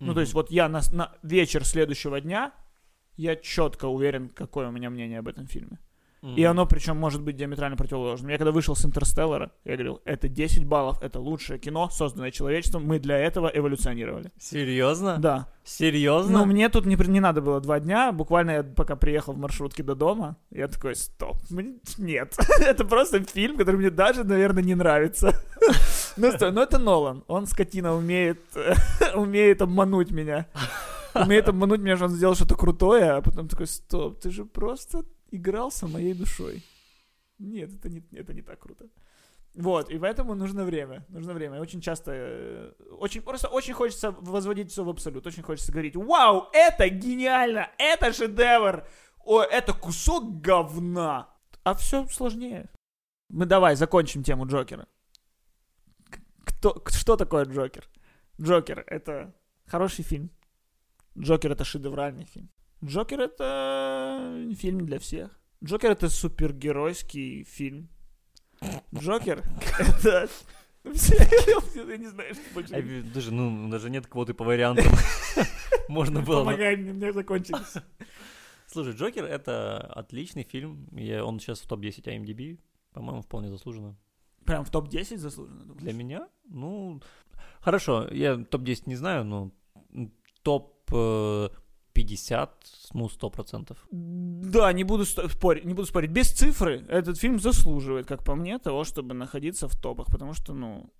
Ну, 0.00 0.14
то 0.14 0.20
есть 0.20 0.32
вот 0.32 0.50
я 0.50 0.66
на, 0.66 0.80
на 0.92 1.14
вечер 1.22 1.66
следующего 1.66 2.22
дня, 2.22 2.54
я 3.16 3.36
четко 3.36 3.84
уверен, 3.84 4.30
какое 4.30 4.68
у 4.68 4.70
меня 4.70 4.88
мнение 4.88 5.18
об 5.18 5.28
этом 5.28 5.46
фильме. 5.46 5.78
И 6.22 6.26
Мгм. 6.26 6.50
оно, 6.50 6.66
причем, 6.66 6.96
может 6.96 7.22
быть 7.22 7.36
диаметрально 7.36 7.76
противоположным. 7.76 8.30
Я 8.30 8.38
когда 8.38 8.50
вышел 8.50 8.74
с 8.74 8.84
Интерстеллара, 8.84 9.52
я 9.64 9.74
говорил, 9.74 10.00
это 10.04 10.28
10 10.28 10.64
баллов, 10.64 11.00
это 11.00 11.20
лучшее 11.20 11.60
кино, 11.60 11.88
созданное 11.90 12.32
человечеством, 12.32 12.84
мы 12.84 12.98
для 12.98 13.16
этого 13.18 13.48
эволюционировали. 13.54 14.32
Серьезно? 14.38 15.18
Да. 15.18 15.48
Серьезно? 15.62 16.38
Но 16.38 16.44
мне 16.44 16.68
тут 16.70 16.86
не, 16.86 16.96
не 16.96 17.20
надо 17.20 17.40
было 17.40 17.60
два 17.60 17.78
дня, 17.78 18.10
буквально 18.10 18.50
я 18.50 18.62
пока 18.64 18.96
приехал 18.96 19.32
в 19.34 19.38
маршрутке 19.38 19.84
до 19.84 19.94
дома, 19.94 20.36
я 20.50 20.66
такой, 20.66 20.96
стоп, 20.96 21.36
нет, 21.98 22.36
это 22.60 22.84
просто 22.84 23.22
фильм, 23.22 23.56
который 23.56 23.76
мне 23.76 23.90
даже, 23.90 24.24
наверное, 24.24 24.62
не 24.62 24.74
нравится. 24.74 25.34
Ну, 26.16 26.32
стой, 26.32 26.50
ну 26.50 26.62
это 26.62 26.78
Нолан, 26.78 27.22
он, 27.28 27.46
скотина, 27.46 27.94
умеет, 27.94 28.40
умеет 29.14 29.62
обмануть 29.62 30.10
меня. 30.10 30.46
Умеет 31.14 31.48
обмануть 31.48 31.80
меня, 31.80 31.94
что 31.94 32.06
он 32.06 32.10
сделал 32.10 32.34
что-то 32.34 32.56
крутое, 32.56 33.12
а 33.12 33.20
потом 33.22 33.46
такой, 33.46 33.68
стоп, 33.68 34.18
ты 34.18 34.30
же 34.32 34.44
просто 34.44 35.04
игрался 35.30 35.86
моей 35.86 36.14
душой. 36.14 36.62
Нет, 37.38 37.74
это 37.74 37.88
не, 37.88 38.02
это 38.12 38.34
не 38.34 38.42
так 38.42 38.58
круто. 38.58 38.88
Вот, 39.54 39.90
и 39.90 39.98
поэтому 39.98 40.34
нужно 40.34 40.64
время, 40.64 41.04
нужно 41.08 41.34
время. 41.34 41.60
Очень 41.60 41.80
часто, 41.80 42.12
э, 42.14 42.72
очень, 42.98 43.22
просто 43.22 43.48
очень 43.48 43.74
хочется 43.74 44.12
возводить 44.12 44.70
все 44.70 44.84
в 44.84 44.88
абсолют, 44.88 45.26
очень 45.26 45.42
хочется 45.42 45.72
говорить, 45.72 45.96
вау, 45.96 46.48
это 46.52 46.88
гениально, 46.88 47.68
это 47.78 48.12
шедевр, 48.12 48.86
о, 49.24 49.42
это 49.42 49.72
кусок 49.72 50.40
говна. 50.40 51.34
А 51.64 51.74
все 51.74 52.06
сложнее. 52.06 52.70
Мы 53.28 53.46
давай 53.46 53.76
закончим 53.76 54.22
тему 54.22 54.46
Джокера. 54.46 54.86
Кто, 56.44 56.82
что 56.86 57.16
такое 57.16 57.44
Джокер? 57.44 57.88
Джокер— 58.40 58.84
это 58.86 59.34
хороший 59.66 60.04
фильм. 60.04 60.30
Джокер— 61.18 61.52
это 61.52 61.64
шедевральный 61.64 62.24
фильм. 62.24 62.48
Джокер— 62.84 63.20
это 63.22 64.52
фильм 64.56 64.86
для 64.86 64.98
всех. 64.98 65.38
Джокер— 65.64 65.90
это 65.92 66.08
супергеройский 66.08 67.44
фильм. 67.44 67.88
Джокер— 68.94 69.42
это... 69.78 70.28
Я 70.84 71.96
не 71.96 72.06
знаю, 72.06 72.34
что 72.34 72.42
больше. 72.54 73.02
Даже, 73.14 73.32
ну, 73.32 73.68
даже 73.68 73.90
нет 73.90 74.06
квоты 74.06 74.32
по 74.32 74.44
вариантам. 74.44 74.86
Можно 75.88 76.22
было... 76.22 76.40
Помогай 76.40 76.76
мне, 76.76 76.92
мне 76.92 77.12
закончились. 77.12 77.74
Слушай, 78.66 78.94
Джокер— 78.94 79.24
это 79.26 79.78
отличный 79.78 80.44
фильм. 80.44 80.86
и 80.96 81.14
Он 81.16 81.40
сейчас 81.40 81.60
в 81.60 81.66
топ-10 81.66 82.04
IMDb. 82.04 82.58
По-моему, 82.92 83.22
вполне 83.22 83.48
заслуженно. 83.48 83.96
Прям 84.44 84.64
в 84.64 84.70
топ-10 84.70 85.18
заслуженно, 85.18 85.64
думаешь? 85.64 85.82
Для 85.82 85.92
меня? 85.92 86.28
Ну, 86.44 87.02
хорошо, 87.60 88.08
я 88.10 88.36
топ-10 88.36 88.82
не 88.86 88.96
знаю, 88.96 89.24
но 89.24 89.50
м, 89.92 90.12
топ-50, 92.02 92.48
ну, 92.94 93.08
100%. 93.08 93.76
Да, 94.52 94.72
не 94.72 94.84
буду 94.84 95.04
спорить, 95.04 95.64
не 95.64 95.74
буду 95.74 95.86
спорить. 95.86 96.10
Без 96.10 96.30
цифры 96.30 96.84
этот 96.88 97.18
фильм 97.18 97.38
заслуживает, 97.38 98.06
как 98.06 98.24
по 98.24 98.34
мне, 98.34 98.58
того, 98.58 98.84
чтобы 98.84 99.14
находиться 99.14 99.66
в 99.68 99.74
топах, 99.76 100.06
потому 100.06 100.34
что, 100.34 100.54
ну, 100.54 100.90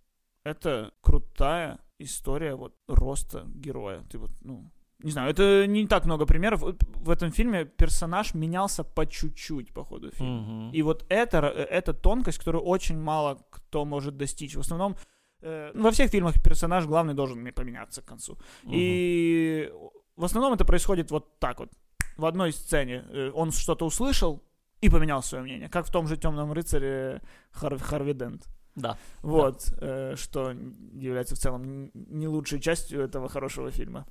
это 0.45 0.91
крутая 1.01 1.79
история 2.01 2.55
вот 2.55 2.75
роста 2.89 3.45
героя. 3.65 4.03
Ты 4.11 4.19
вот, 4.19 4.31
ну, 4.45 4.71
не 5.05 5.11
знаю, 5.13 5.31
это 5.31 5.67
не 5.67 5.87
так 5.87 6.05
много 6.07 6.27
примеров. 6.27 6.63
В 6.63 7.11
этом 7.11 7.31
фильме 7.31 7.65
персонаж 7.65 8.35
менялся 8.35 8.85
по 8.85 9.07
чуть-чуть 9.07 9.73
по 9.73 9.85
ходу 9.85 10.11
фильма. 10.11 10.41
Мгм. 10.41 10.71
И 10.75 10.83
вот 10.83 11.05
это, 11.09 11.37
р- 11.39 11.45
это 11.71 11.93
тонкость, 11.93 12.39
которую 12.39 12.65
очень 12.65 12.99
мало 12.99 13.39
кто 13.51 13.85
может 13.85 14.17
достичь. 14.17 14.57
В 14.57 14.61
основном 14.61 14.97
э, 15.43 15.71
ну, 15.75 15.83
во 15.83 15.91
всех 15.91 16.11
фильмах 16.11 16.35
персонаж 16.43 16.87
главный 16.87 17.15
должен 17.15 17.39
ме- 17.41 17.53
поменяться 17.53 18.03
к 18.03 18.07
концу. 18.07 18.39
Мгм. 18.65 18.73
И 18.75 19.71
в 20.19 20.25
основном 20.25 20.53
это 20.53 20.65
происходит 20.65 21.11
вот 21.11 21.39
так 21.39 21.61
вот. 21.61 21.71
В 22.17 22.27
одной 22.27 22.53
сцене 22.53 23.05
э, 23.09 23.31
он 23.35 23.53
что-то 23.53 23.87
услышал 23.87 24.43
и 24.81 24.91
поменял 24.91 25.23
свое 25.23 25.45
мнение. 25.45 25.69
Как 25.69 25.87
в 25.87 25.93
том 25.93 26.09
же 26.09 26.17
темном 26.17 26.53
рыцаре 26.53 27.23
Хар- 27.53 27.79
Харви 27.79 28.15
Дент. 28.15 28.49
Да. 28.75 28.97
Вот, 29.23 29.75
э, 29.81 30.15
что 30.17 30.53
является 30.93 31.35
в 31.35 31.39
целом 31.39 31.91
не 31.95 32.29
лучшей 32.29 32.61
частью 32.61 33.01
этого 33.01 33.29
хорошего 33.29 33.71
фильма. 33.71 34.07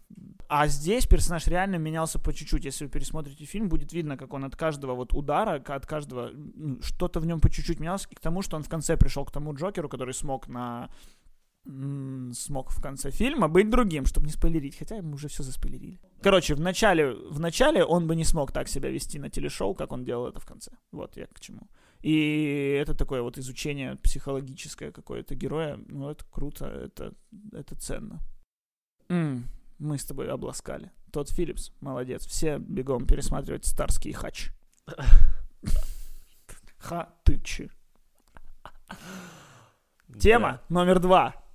А 0.50 0.68
здесь 0.68 1.06
персонаж 1.06 1.48
реально 1.48 1.76
менялся 1.76 2.20
по 2.20 2.34
чуть-чуть. 2.34 2.66
Если 2.66 2.86
вы 2.86 2.92
пересмотрите 2.92 3.46
фильм, 3.46 3.70
будет 3.70 3.94
видно, 3.94 4.18
как 4.18 4.34
он 4.34 4.46
от 4.46 4.56
каждого 4.56 4.94
вот 4.94 5.14
удара, 5.14 5.62
от 5.66 5.86
каждого 5.86 6.32
что-то 6.82 7.20
в 7.20 7.26
нем 7.26 7.40
по 7.40 7.50
чуть-чуть 7.50 7.80
менялось, 7.80 8.08
и 8.10 8.16
к 8.16 8.20
тому, 8.20 8.42
что 8.42 8.56
он 8.56 8.64
в 8.64 8.70
конце 8.70 8.98
пришел 8.98 9.26
к 9.26 9.32
тому 9.32 9.54
Джокеру, 9.54 9.90
который 9.90 10.14
смог 10.14 10.48
на 10.48 10.90
смог 12.34 12.72
в 12.72 12.82
конце 12.82 13.12
фильма 13.12 13.48
быть 13.48 13.70
другим, 13.70 14.06
чтобы 14.06 14.28
не 14.28 14.32
спойлерить, 14.32 14.78
хотя 14.78 15.02
мы 15.02 15.16
уже 15.16 15.28
все 15.28 15.44
заспойлерили. 15.44 16.00
Короче, 16.22 16.56
в 16.56 16.60
начале, 16.60 17.14
в 17.14 17.40
начале 17.40 17.84
он 17.84 18.08
бы 18.08 18.16
не 18.16 18.24
смог 18.24 18.52
так 18.52 18.68
себя 18.70 18.90
вести 18.90 19.20
на 19.20 19.30
телешоу, 19.30 19.74
как 19.76 19.92
он 19.92 20.06
делал 20.06 20.28
это 20.28 20.40
в 20.40 20.46
конце. 20.46 20.72
Вот 20.92 21.18
я 21.18 21.28
к 21.28 21.40
чему. 21.40 21.68
И 22.02 22.78
это 22.82 22.94
такое 22.94 23.22
вот 23.22 23.38
изучение 23.38 23.96
психологическое 23.98 24.92
какое-то 24.92 25.36
героя. 25.36 25.80
Ну, 25.88 26.10
это 26.10 26.24
круто, 26.32 26.66
это, 26.66 27.14
это 27.52 27.76
ценно. 27.76 28.22
М, 29.10 29.50
мы 29.80 29.98
с 29.98 30.06
тобой 30.06 30.30
обласкали. 30.30 30.92
Тот 31.12 31.30
Филлипс, 31.30 31.72
молодец. 31.82 32.26
Все 32.26 32.60
бегом 32.60 33.06
пересматривать 33.06 33.66
«Старский 33.66 34.14
хач». 34.14 34.52
Хатычи. 36.78 37.72
Тема 40.20 40.62
номер 40.70 41.00
два. 41.00 41.47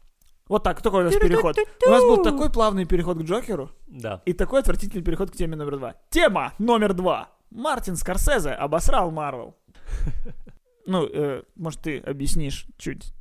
Вот 0.53 0.65
так, 0.65 0.83
такой 0.83 1.01
у 1.01 1.05
нас 1.05 1.15
переход. 1.17 1.57
У 1.87 1.91
нас 1.91 2.03
был 2.03 2.23
такой 2.23 2.51
плавный 2.51 2.85
переход 2.85 3.17
к 3.17 3.23
Джокеру 3.23 3.71
Да. 3.87 4.21
и 4.27 4.35
такой 4.35 4.61
отвратительный 4.61 5.03
переход 5.03 5.31
к 5.31 5.35
теме 5.35 5.57
номер 5.57 5.79
два. 5.79 5.95
Тема 6.11 6.53
номер 6.59 6.93
два. 6.93 7.31
Мартин 7.51 7.97
Скорсезе 7.97 8.51
обосрал 8.51 9.11
Марвел. 9.11 9.57
Ну, 10.87 11.07
э, 11.07 11.45
может, 11.55 11.81
ты 11.81 12.01
объяснишь 12.01 12.67
чуть, 12.77 13.15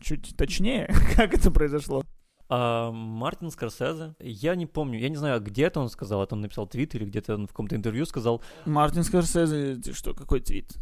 чуть 0.00 0.34
точнее, 0.38 0.86
как 1.16 1.34
это 1.34 1.50
произошло? 1.50 2.02
А, 2.48 2.90
Мартин 2.92 3.50
Скорсезе, 3.50 4.14
я 4.20 4.54
не 4.54 4.64
помню, 4.64 4.98
я 5.00 5.08
не 5.10 5.16
знаю, 5.16 5.40
где 5.42 5.64
это 5.64 5.80
он 5.80 5.90
сказал, 5.90 6.22
это 6.22 6.34
он 6.36 6.40
написал 6.40 6.66
твит 6.66 6.94
или 6.94 7.04
где-то 7.04 7.34
он 7.34 7.44
в 7.46 7.50
каком-то 7.50 7.74
интервью 7.76 8.06
сказал, 8.06 8.42
Мартин 8.64 9.02
Скорсезе, 9.02 9.74
ты 9.74 9.92
что, 9.92 10.14
какой 10.14 10.40
твит? 10.40 10.72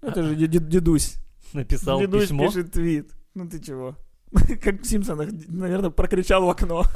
Это 0.00 0.22
же 0.24 0.34
дед- 0.34 0.68
дедусь. 0.68 1.16
написал 1.52 2.00
Дедусь 2.00 2.22
письмо. 2.22 2.46
пишет 2.48 2.72
твит. 2.72 3.12
Ну 3.34 3.48
ты 3.48 3.60
чего? 3.62 3.94
Как 4.62 4.82
в 4.82 4.84
Симпсонах, 4.84 5.30
наверное, 5.48 5.90
прокричал 5.90 6.44
в 6.44 6.50
окно. 6.50 6.84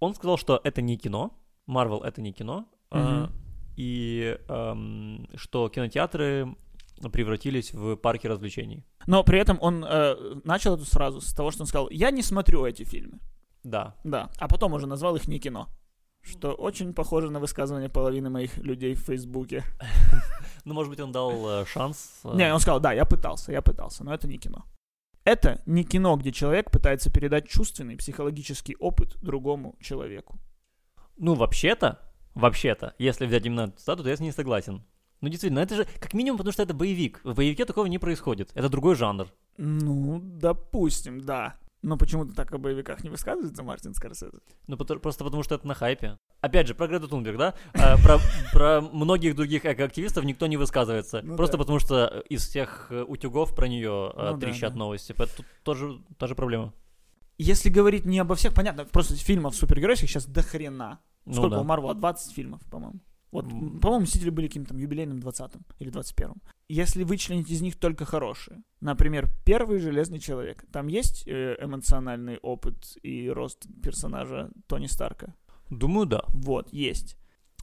Он 0.00 0.14
сказал, 0.14 0.36
что 0.36 0.60
это 0.64 0.82
не 0.82 0.96
кино, 0.96 1.32
Марвел 1.66 2.02
это 2.02 2.20
не 2.20 2.32
кино, 2.32 2.66
а, 2.90 3.30
и 3.76 4.36
ам, 4.48 5.28
что 5.36 5.68
кинотеатры 5.68 6.56
превратились 7.12 7.72
в 7.72 7.96
парки 7.96 8.26
развлечений. 8.26 8.84
Но 9.06 9.24
при 9.24 9.38
этом 9.38 9.58
он 9.60 9.84
э, 9.84 10.14
начал 10.44 10.74
эту 10.74 10.84
сразу 10.84 11.20
с 11.20 11.32
того, 11.32 11.50
что 11.50 11.62
он 11.62 11.66
сказал, 11.66 11.88
я 11.90 12.10
не 12.10 12.22
смотрю 12.22 12.64
эти 12.64 12.84
фильмы. 12.84 13.18
Да. 13.64 13.96
Да, 14.04 14.30
а 14.38 14.48
потом 14.48 14.72
уже 14.72 14.86
назвал 14.86 15.16
их 15.16 15.28
не 15.28 15.38
кино. 15.38 15.68
Что 16.22 16.52
очень 16.52 16.94
похоже 16.94 17.30
на 17.30 17.40
высказывание 17.40 17.88
половины 17.88 18.30
моих 18.30 18.56
людей 18.58 18.94
в 18.94 19.00
Фейсбуке. 19.00 19.64
Ну, 20.64 20.74
может 20.74 20.90
быть, 20.90 21.00
он 21.00 21.10
дал 21.10 21.62
э, 21.62 21.66
шанс. 21.66 22.20
э, 22.22 22.36
Не, 22.36 22.54
он 22.54 22.60
сказал, 22.60 22.78
да, 22.78 22.92
я 22.92 23.04
пытался, 23.04 23.50
я 23.50 23.62
пытался, 23.62 24.04
но 24.04 24.14
это 24.14 24.28
не 24.28 24.38
кино. 24.38 24.64
Это 25.24 25.60
не 25.66 25.82
кино, 25.82 26.16
где 26.16 26.30
человек 26.30 26.70
пытается 26.70 27.10
передать 27.10 27.48
чувственный 27.48 27.96
психологический 27.96 28.76
опыт 28.78 29.16
другому 29.22 29.74
человеку. 29.80 30.38
Ну, 31.16 31.34
вообще-то, 31.34 31.98
вообще-то, 32.36 32.94
если 32.98 33.26
взять 33.26 33.44
именно 33.44 33.62
эту 33.62 33.78
цитату, 33.78 34.04
то 34.04 34.08
я 34.08 34.16
с 34.16 34.20
ней 34.20 34.30
согласен. 34.30 34.84
Ну, 35.20 35.28
действительно, 35.28 35.58
это 35.58 35.74
же 35.74 35.86
как 35.98 36.14
минимум 36.14 36.38
потому, 36.38 36.52
что 36.52 36.62
это 36.62 36.74
боевик. 36.74 37.20
В 37.24 37.34
боевике 37.34 37.64
такого 37.64 37.86
не 37.86 37.98
происходит. 37.98 38.52
Это 38.54 38.68
другой 38.68 38.94
жанр. 38.94 39.26
Ну, 39.56 40.20
допустим, 40.22 41.20
да. 41.20 41.56
Но 41.82 41.96
почему-то 41.96 42.32
так 42.32 42.52
о 42.52 42.58
боевиках 42.58 43.02
не 43.02 43.10
высказывается 43.10 43.64
Мартин 43.64 43.92
Скорсезе. 43.92 44.38
Ну, 44.68 44.76
просто 44.76 45.24
потому, 45.24 45.42
что 45.42 45.56
это 45.56 45.66
на 45.66 45.74
хайпе. 45.74 46.16
Опять 46.40 46.68
же, 46.68 46.74
про 46.76 46.86
Грету 46.86 47.08
Тунберг, 47.08 47.36
да? 47.36 47.54
А, 47.74 47.96
про, 47.98 48.18
про 48.52 48.80
многих 48.80 49.34
других 49.34 49.66
экоактивистов 49.66 50.24
никто 50.24 50.46
не 50.46 50.56
высказывается. 50.56 51.22
Ну 51.24 51.36
просто 51.36 51.56
да. 51.56 51.58
потому, 51.58 51.80
что 51.80 52.22
из 52.28 52.46
всех 52.46 52.86
э, 52.90 53.02
утюгов 53.02 53.54
про 53.56 53.66
нее 53.66 54.12
э, 54.14 54.30
Ну 54.30 54.36
да, 54.38 54.46
трещат 54.46 54.72
да. 54.72 54.78
новости. 54.78 55.12
Поэтому 55.16 55.38
тут 55.38 55.46
тоже 55.64 56.00
та 56.18 56.28
же 56.28 56.36
проблема. 56.36 56.72
Если 57.38 57.68
говорить 57.68 58.04
не 58.04 58.20
обо 58.20 58.36
всех, 58.36 58.54
понятно, 58.54 58.84
просто 58.84 59.16
фильмов 59.16 59.56
супергеройских 59.56 60.08
сейчас 60.08 60.26
до 60.26 60.42
хрена. 60.42 61.00
Ну 61.24 61.34
Сколько 61.34 61.56
да. 61.56 61.60
у 61.62 61.64
Марвела? 61.64 61.94
20 61.94 62.32
фильмов, 62.32 62.60
по-моему. 62.70 63.00
Вот, 63.32 63.48
по-моему, 63.80 64.00
Мстители 64.02 64.30
были 64.30 64.46
каким-то 64.46 64.68
там 64.70 64.78
юбилейным 64.78 65.18
20-м 65.18 65.62
или 65.78 65.90
21-м. 65.90 66.40
Если 66.68 67.02
вычленить 67.02 67.50
из 67.50 67.62
них 67.62 67.78
только 67.78 68.04
хорошие, 68.04 68.62
например, 68.80 69.30
первый 69.44 69.78
Железный 69.78 70.18
Человек, 70.18 70.64
там 70.70 70.86
есть 70.86 71.26
э, 71.26 71.56
эмоциональный 71.58 72.38
опыт 72.38 72.96
и 73.02 73.30
рост 73.30 73.66
персонажа 73.82 74.50
Тони 74.66 74.86
Старка? 74.86 75.34
Думаю, 75.70 76.06
да. 76.06 76.24
Вот, 76.28 76.72
есть. 76.72 77.16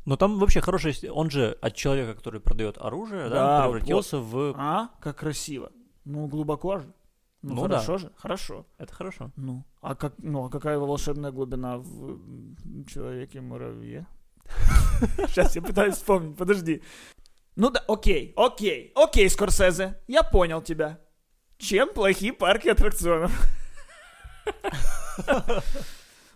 Но 0.06 0.18
там 0.18 0.40
вообще 0.40 0.60
хороший... 0.60 1.10
Он 1.12 1.30
же 1.30 1.56
от 1.62 1.76
человека, 1.76 2.16
который 2.16 2.42
продает 2.42 2.80
оружие, 2.80 3.30
да, 3.30 3.60
Да, 3.60 3.64
превратился 3.64 4.18
в... 4.18 4.56
А, 4.58 4.90
как 5.00 5.18
красиво. 5.18 5.72
Ну, 6.04 6.28
глубоко 6.28 6.80
же. 6.80 6.92
Ну, 7.42 7.54
Ну 7.54 7.62
хорошо 7.62 7.98
же, 8.00 8.12
хорошо. 8.18 8.66
Это 8.80 8.94
хорошо. 8.94 9.32
Ну, 9.36 9.64
а 9.82 9.96
как, 9.96 10.14
ну, 10.18 10.46
а 10.46 10.50
какая 10.50 10.78
волшебная 10.80 11.32
глубина 11.32 11.78
в 11.78 12.86
Человеке-муравье? 12.86 14.08
Сейчас 15.28 15.56
я 15.56 15.62
пытаюсь 15.62 15.96
вспомнить, 15.96 16.38
подожди. 16.38 16.82
Ну 17.56 17.70
да, 17.70 17.84
окей, 17.88 18.34
окей, 18.36 18.92
окей, 18.96 19.30
Скорсезе, 19.30 20.00
я 20.08 20.24
понял 20.24 20.62
тебя. 20.62 21.00
Чем 21.58 21.94
плохи 21.94 22.32
парки 22.32 22.70
аттракционов? 22.70 23.32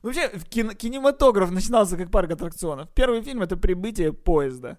Вообще, 0.01 0.29
кинематограф 0.49 1.49
начинался 1.51 1.95
как 1.95 2.11
парк 2.11 2.31
аттракционов. 2.31 2.89
Первый 2.93 3.21
фильм— 3.21 3.41
это 3.43 3.55
прибытие 3.55 4.11
поезда. 4.11 4.77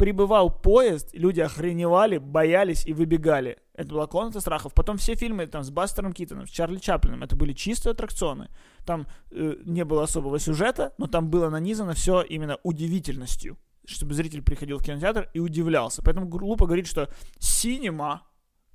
Прибывал 0.00 0.48
поезд, 0.48 1.10
люди 1.12 1.40
охреневали, 1.40 2.16
боялись 2.16 2.86
и 2.86 2.94
выбегали. 2.94 3.58
Это 3.74 3.90
была 3.90 4.06
комната 4.06 4.40
страхов. 4.40 4.72
Потом 4.72 4.96
все 4.96 5.14
фильмы 5.14 5.46
там 5.46 5.62
с 5.62 5.68
Бастером 5.68 6.14
Китоном, 6.14 6.46
с 6.46 6.50
Чарли 6.50 6.78
Чаплином, 6.78 7.22
это 7.22 7.36
были 7.36 7.52
чистые 7.52 7.90
аттракционы. 7.90 8.48
Там 8.86 9.06
э, 9.30 9.56
не 9.66 9.84
было 9.84 10.04
особого 10.04 10.38
сюжета, 10.38 10.94
но 10.96 11.06
там 11.06 11.28
было 11.28 11.50
нанизано 11.50 11.92
все 11.92 12.22
именно 12.22 12.56
удивительностью, 12.62 13.58
чтобы 13.84 14.14
зритель 14.14 14.40
приходил 14.40 14.78
в 14.78 14.82
кинотеатр 14.82 15.28
и 15.34 15.38
удивлялся. 15.38 16.00
Поэтому 16.02 16.26
глупо 16.26 16.64
говорить, 16.64 16.86
что 16.86 17.10
синема 17.38 18.22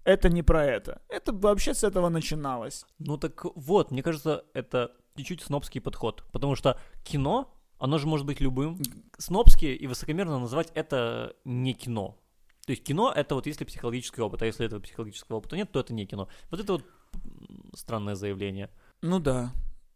это 0.04 0.30
не 0.30 0.44
про 0.44 0.64
это. 0.64 1.02
Это 1.10 1.34
вообще 1.34 1.74
с 1.74 1.84
этого 1.84 2.10
начиналось. 2.10 2.86
Ну 3.00 3.18
так 3.18 3.46
вот, 3.56 3.90
мне 3.90 4.04
кажется, 4.04 4.46
это 4.54 4.92
чуть-чуть 5.18 5.42
снобский 5.42 5.82
подход. 5.82 6.24
Потому 6.32 6.56
что 6.56 6.80
кино, 7.04 7.52
оно 7.78 7.98
же 7.98 8.08
может 8.08 8.26
быть 8.26 8.40
любым. 8.42 8.80
Снобски 9.18 9.66
и 9.66 9.88
высокомерно 9.88 10.40
называть 10.40 10.72
это 10.76 11.36
не 11.46 11.74
кино. 11.74 12.18
То 12.66 12.72
есть 12.72 12.84
кино 12.84 13.12
это 13.16 13.36
вот 13.36 13.46
если 13.48 13.64
психологический 13.66 14.22
опыт, 14.22 14.42
а 14.42 14.46
если 14.46 14.66
этого 14.66 14.80
психологического 14.80 15.38
опыта 15.38 15.56
нет, 15.56 15.72
то 15.72 15.80
это 15.80 15.94
не 15.94 16.06
кино. 16.06 16.28
Вот 16.50 16.60
это 16.60 16.74
вот 16.74 16.84
странное 17.76 18.16
заявление. 18.16 18.70
Ну 19.02 19.20
да. 19.20 19.52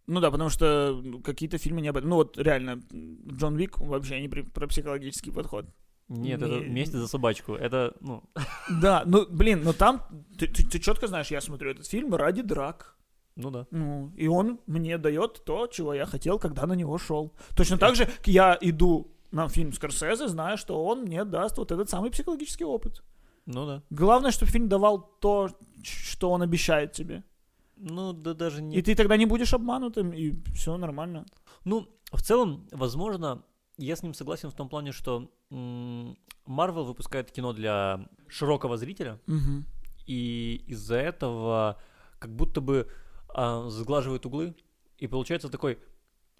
Ну 0.08 0.20
да, 0.20 0.32
потому 0.32 0.50
что 0.50 1.00
ну, 1.04 1.22
какие-то 1.22 1.58
фильмы 1.58 1.82
не 1.82 1.88
об 1.89 1.98
этом. 1.98 2.10
Ну 2.10 2.15
вот 2.15 2.38
реально, 2.38 2.82
Джон 3.32 3.56
Вик 3.56 3.78
вообще 3.80 4.20
не 4.22 4.28
при- 4.28 4.42
про 4.42 4.68
психологический 4.68 5.32
подход. 5.32 5.65
Нет, 6.08 6.42
это 6.42 6.56
Не- 6.56 6.65
вместе 6.65 6.98
за 6.98 7.08
собачку. 7.08 7.54
Это, 7.54 7.96
ну, 8.02 8.24
Да, 8.82 9.04
ну 9.06 9.28
блин, 9.30 9.62
но 9.63 9.74
там 9.74 10.02
ты, 10.38 10.48
ты, 10.48 10.80
четко 10.80 11.08
знаешь, 11.08 11.28
я 11.30 11.42
смотрю 11.42 11.72
этот 11.72 11.86
фильм 11.88 12.15
ради 12.15 12.42
драк. 12.42 12.98
Ну 13.39 13.52
да. 13.52 13.65
Ну, 13.71 14.12
и 14.17 14.28
он 14.28 14.60
мне 14.67 14.97
дает 14.97 15.43
то, 15.45 15.67
чего 15.67 15.93
я 15.93 16.06
хотел, 16.06 16.39
когда 16.39 16.65
на 16.67 16.73
него 16.75 16.97
шел. 16.97 17.32
Точно 17.56 17.78
так 17.78 17.95
же 17.95 18.08
я 18.25 18.58
иду 18.62 19.12
на 19.32 19.47
фильм 19.47 19.71
Скорсезе, 19.73 20.28
зная, 20.28 20.58
что 20.58 20.86
он 20.86 21.02
мне 21.04 21.23
даст 21.25 21.58
вот 21.58 21.71
этот 21.71 21.89
самый 21.89 22.12
психологический 22.12 22.65
опыт. 22.65 23.04
Ну 23.45 23.65
да. 23.65 23.82
Главное, 23.89 24.32
чтобы 24.32 24.52
фильм 24.52 24.67
давал 24.67 24.99
то, 25.21 25.49
что 25.84 26.32
он 26.32 26.41
обещает 26.41 26.91
тебе. 26.91 27.23
Ну 27.78 28.13
да 28.13 28.34
даже 28.34 28.62
не... 28.62 28.75
И 28.75 28.82
ты 28.82 28.95
тогда 28.95 29.17
не 29.17 29.25
будешь 29.25 29.54
обманутым, 29.54 30.12
и 30.12 30.34
все 30.54 30.78
нормально. 30.78 31.25
Ну, 31.65 31.88
в 32.12 32.21
целом, 32.21 32.67
возможно, 32.71 33.41
я 33.78 33.95
с 33.95 34.04
ним 34.04 34.13
согласен 34.13 34.49
в 34.49 34.54
том 34.54 34.67
плане, 34.69 34.91
что 34.91 35.32
Марвел 36.45 36.84
выпускает 36.86 37.32
кино 37.32 37.54
для 37.54 38.08
широкого 38.28 38.78
зрителя, 38.78 39.19
Мгм. 39.28 39.65
и 40.08 40.63
из-за 40.67 40.95
этого 40.95 41.78
как 42.19 42.36
будто 42.36 42.60
бы 42.62 42.88
а, 43.39 43.69
сглаживает 43.69 44.25
углы, 44.25 44.54
и 44.97 45.08
получается 45.08 45.47
такой, 45.47 45.80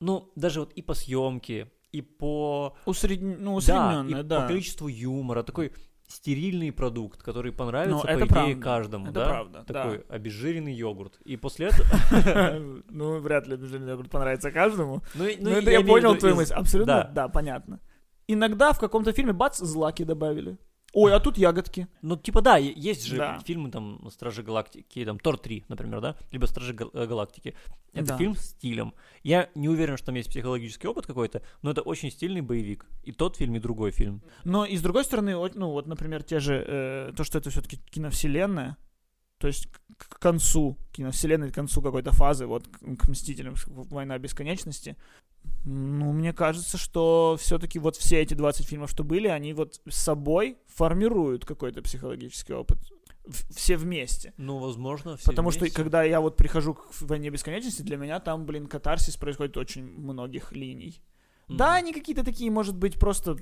ну, 0.02 0.32
даже 0.36 0.60
вот 0.60 0.74
и 0.74 0.82
по 0.82 0.94
съемке, 0.94 1.72
и 1.94 2.02
по... 2.02 2.76
Усредн... 2.86 3.36
Ну, 3.40 3.52
да, 3.52 3.56
усредненное, 3.56 4.20
и 4.20 4.24
да. 4.24 4.42
по 4.42 4.48
количеству 4.48 4.90
юмора, 4.90 5.44
такой 5.44 5.72
стерильный 6.08 6.74
продукт, 6.74 7.24
который 7.24 7.54
понравится, 7.54 7.96
Ну, 7.96 8.02
по 8.02 8.08
это 8.08 8.26
идее, 8.26 8.28
правда. 8.28 8.62
каждому, 8.62 9.06
Это 9.06 9.14
да? 9.14 9.30
правда, 9.30 9.66
да. 9.66 9.74
Такой 9.84 10.00
обезжиренный 10.10 10.74
йогурт. 10.74 11.22
И 11.24 11.38
после 11.38 11.68
этого... 11.70 12.84
Ну, 12.90 13.20
вряд 13.20 13.48
ли 13.48 13.56
это 13.56 14.10
понравится 14.10 14.52
каждому. 14.52 15.02
Ну, 15.14 15.26
Ну, 15.40 15.50
это 15.52 15.72
я 15.72 15.82
понял 15.82 16.18
твою 16.18 16.36
мысль. 16.36 16.54
Абсолютно, 16.54 17.04
Да. 17.04 17.12
да, 17.14 17.28
понятно. 17.30 17.80
Иногда 18.28 18.74
в 18.74 18.80
каком-то 18.80 19.14
фильме, 19.14 19.32
бац, 19.32 19.60
злаки 19.60 20.04
добавили. 20.04 20.58
Ой, 20.94 21.14
а 21.14 21.20
тут 21.20 21.38
ягодки. 21.38 21.88
Ну, 22.02 22.18
типа, 22.18 22.42
да, 22.42 22.58
есть 22.58 23.04
же 23.06 23.18
Да. 23.18 23.40
фильмы, 23.46 23.70
там, 23.70 24.10
Стражи 24.10 24.42
Галактики, 24.44 25.06
там, 25.06 25.20
Тор 25.20 25.38
3, 25.38 25.66
например, 25.68 26.02
да, 26.02 26.16
либо 26.32 26.46
Стражи 26.48 26.74
э, 26.74 27.06
Галактики. 27.06 27.56
Это 27.94 28.08
Да. 28.08 28.18
фильм 28.18 28.36
с 28.36 28.42
стилем. 28.50 28.94
Я 29.24 29.50
не 29.56 29.70
уверен, 29.70 29.98
что 29.98 30.08
там 30.08 30.16
есть 30.16 30.30
психологический 30.30 30.88
опыт 30.88 31.06
какой-то, 31.06 31.42
но 31.62 31.72
это 31.72 31.82
очень 31.82 32.10
стильный 32.12 32.42
боевик. 32.42 32.86
И 33.04 33.12
тот 33.12 33.36
фильм, 33.38 33.56
и 33.56 33.60
другой 33.60 33.92
фильм. 33.92 34.22
Но 34.44 34.66
и 34.66 34.76
с 34.78 34.82
другой 34.82 35.04
стороны, 35.04 35.36
ну 35.56 35.72
вот, 35.72 35.86
например, 35.88 36.24
те 36.24 36.40
же, 36.40 36.64
э, 36.68 37.14
то, 37.16 37.24
что 37.24 37.38
это 37.38 37.50
все-таки 37.50 37.78
киновселенная, 37.92 38.78
то 39.38 39.48
есть 39.48 39.68
к, 39.98 40.10
к 40.10 40.20
концу 40.20 40.78
киновселенной, 40.92 41.52
к 41.52 41.56
концу 41.56 41.82
какой-то 41.82 42.12
фазы, 42.12 42.46
вот 42.46 42.68
к, 42.68 42.80
к 42.98 43.08
Мстителям, 43.08 43.56
Война 43.68 44.18
бесконечности, 44.18 44.98
ну, 45.66 46.12
мне 46.14 46.34
кажется, 46.34 46.78
что 46.78 47.38
все-таки 47.40 47.80
вот 47.80 47.96
все 47.96 48.22
эти 48.22 48.34
20 48.34 48.66
фильмов, 48.66 48.90
что 48.90 49.04
были, 49.04 49.28
они 49.28 49.54
вот 49.54 49.82
с 49.88 49.96
собой 49.96 50.58
формируют 50.68 51.46
какой-то 51.46 51.82
психологический 51.82 52.54
опыт. 52.54 52.80
Все 53.52 53.78
вместе. 53.78 54.34
Ну, 54.38 54.58
возможно, 54.58 55.18
все 55.18 55.30
Потому 55.30 55.52
что 55.52 55.62
вместе. 55.62 55.76
когда 55.76 56.02
я 56.04 56.20
вот 56.22 56.36
прихожу 56.36 56.74
к 56.74 56.88
«Войне 57.02 57.30
бесконечности», 57.30 57.84
для 57.84 57.98
меня 57.98 58.20
там, 58.20 58.46
блин, 58.46 58.66
катарсис 58.66 59.18
происходит 59.18 59.58
очень 59.58 59.84
многих 59.84 60.52
линий. 60.52 61.04
Мгм. 61.48 61.58
Да, 61.58 61.76
они 61.76 61.94
какие-то 61.94 62.24
такие, 62.24 62.50
может 62.50 62.76
быть, 62.76 62.98
просто 62.98 63.38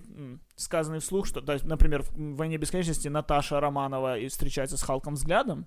сказанные 0.56 1.00
вслух, 1.00 1.26
что, 1.26 1.42
например, 1.64 2.04
в 2.04 2.36
«Войне 2.36 2.58
бесконечности» 2.58 3.08
Наташа 3.08 3.60
Романова 3.60 4.18
встречается 4.28 4.76
с 4.78 4.82
Халком 4.82 5.14
взглядом, 5.14 5.66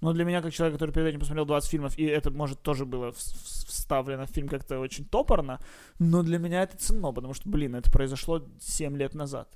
но 0.00 0.12
для 0.12 0.24
меня, 0.24 0.42
как 0.42 0.52
человек, 0.52 0.74
который 0.74 0.90
перед 0.92 1.06
этим 1.06 1.20
посмотрел 1.20 1.46
20 1.46 1.70
фильмов, 1.70 1.98
и 1.98 2.04
это, 2.04 2.30
может, 2.30 2.62
тоже 2.62 2.84
было 2.84 3.12
вставлено 3.12 4.26
в 4.26 4.30
фильм 4.30 4.48
как-то 4.48 4.78
очень 4.78 5.04
топорно, 5.04 5.60
но 5.98 6.22
для 6.22 6.38
меня 6.38 6.62
это 6.62 6.76
ценно, 6.76 7.12
потому 7.12 7.34
что, 7.34 7.48
блин, 7.48 7.74
это 7.74 7.90
произошло 7.90 8.42
7 8.60 8.96
лет 8.96 9.14
назад. 9.14 9.48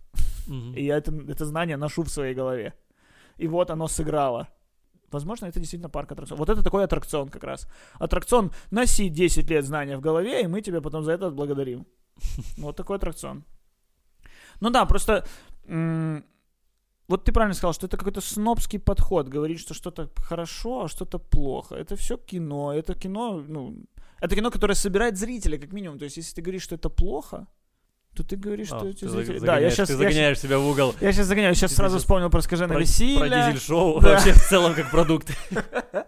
Мгм. 0.46 0.74
И 0.74 0.84
я 0.84 0.96
это, 0.96 1.12
это 1.28 1.44
знание 1.44 1.76
ношу 1.76 2.02
в 2.02 2.08
своей 2.08 2.34
голове. 2.34 2.74
И 3.36 3.48
вот 3.48 3.70
оно 3.70 3.88
сыграло. 3.88 4.48
Возможно, 5.10 5.46
это 5.46 5.58
действительно 5.58 5.90
парк 5.90 6.12
аттракцион. 6.12 6.38
Вот 6.38 6.48
это 6.48 6.62
такой 6.62 6.84
аттракцион 6.84 7.28
как 7.28 7.44
раз. 7.44 7.68
Аттракцион 7.94 8.52
«Носи 8.70 9.08
10 9.08 9.50
лет 9.50 9.64
знания 9.64 9.96
в 9.96 10.00
голове, 10.00 10.42
и 10.42 10.46
мы 10.46 10.60
тебя 10.60 10.80
потом 10.80 11.02
за 11.04 11.12
это 11.12 11.26
отблагодарим». 11.26 11.86
Вот 12.58 12.76
такой 12.76 12.96
аттракцион. 12.96 13.44
Ну 14.60 14.70
да, 14.70 14.84
просто... 14.84 15.26
м, 15.66 16.24
Вот 17.10 17.24
ты 17.24 17.32
правильно 17.32 17.54
сказал, 17.54 17.72
что 17.74 17.86
это 17.86 17.96
какой-то 17.96 18.20
снобский 18.20 18.78
подход. 18.78 19.28
Говорить, 19.28 19.58
что 19.58 19.74
что-то 19.74 20.08
хорошо, 20.16 20.84
а 20.84 20.88
что-то 20.88 21.18
плохо. 21.18 21.74
Это 21.74 21.96
все 21.96 22.16
кино. 22.16 22.72
Это 22.72 22.94
кино, 22.94 23.42
ну... 23.48 23.74
Это 24.20 24.36
кино, 24.36 24.50
которое 24.52 24.74
собирает 24.74 25.18
зрителя, 25.18 25.58
как 25.58 25.72
минимум. 25.72 25.98
То 25.98 26.04
есть, 26.04 26.18
если 26.18 26.36
ты 26.36 26.42
говоришь, 26.42 26.62
что 26.62 26.76
это 26.76 26.88
плохо, 26.88 27.48
то 28.14 28.22
ты 28.22 28.36
говоришь, 28.36 28.68
А, 28.70 28.78
что 28.78 28.86
эти 28.88 29.06
зрители... 29.06 29.40
Да, 29.40 29.58
я 29.58 29.70
сейчас... 29.70 29.88
Ты 29.88 29.96
загоняешь 29.96 30.38
себя 30.38 30.60
в 30.60 30.68
угол. 30.68 30.94
Я 31.00 31.12
сейчас 31.12 31.26
загоняю, 31.26 31.56
сейчас 31.56 31.72
Ты 31.72 31.76
сразу 31.78 31.94
сейчас 31.94 32.02
вспомнил 32.02 32.30
про 32.30 32.42
скаженое 32.42 32.76
Про, 32.76 32.80
веселье. 32.80 33.18
про 33.18 33.28
дизель-шоу 33.28 34.00
Да. 34.02 34.10
вообще 34.10 34.32
в 34.32 34.48
целом 34.48 34.74
как 34.74 34.90
продукт. 34.92 35.36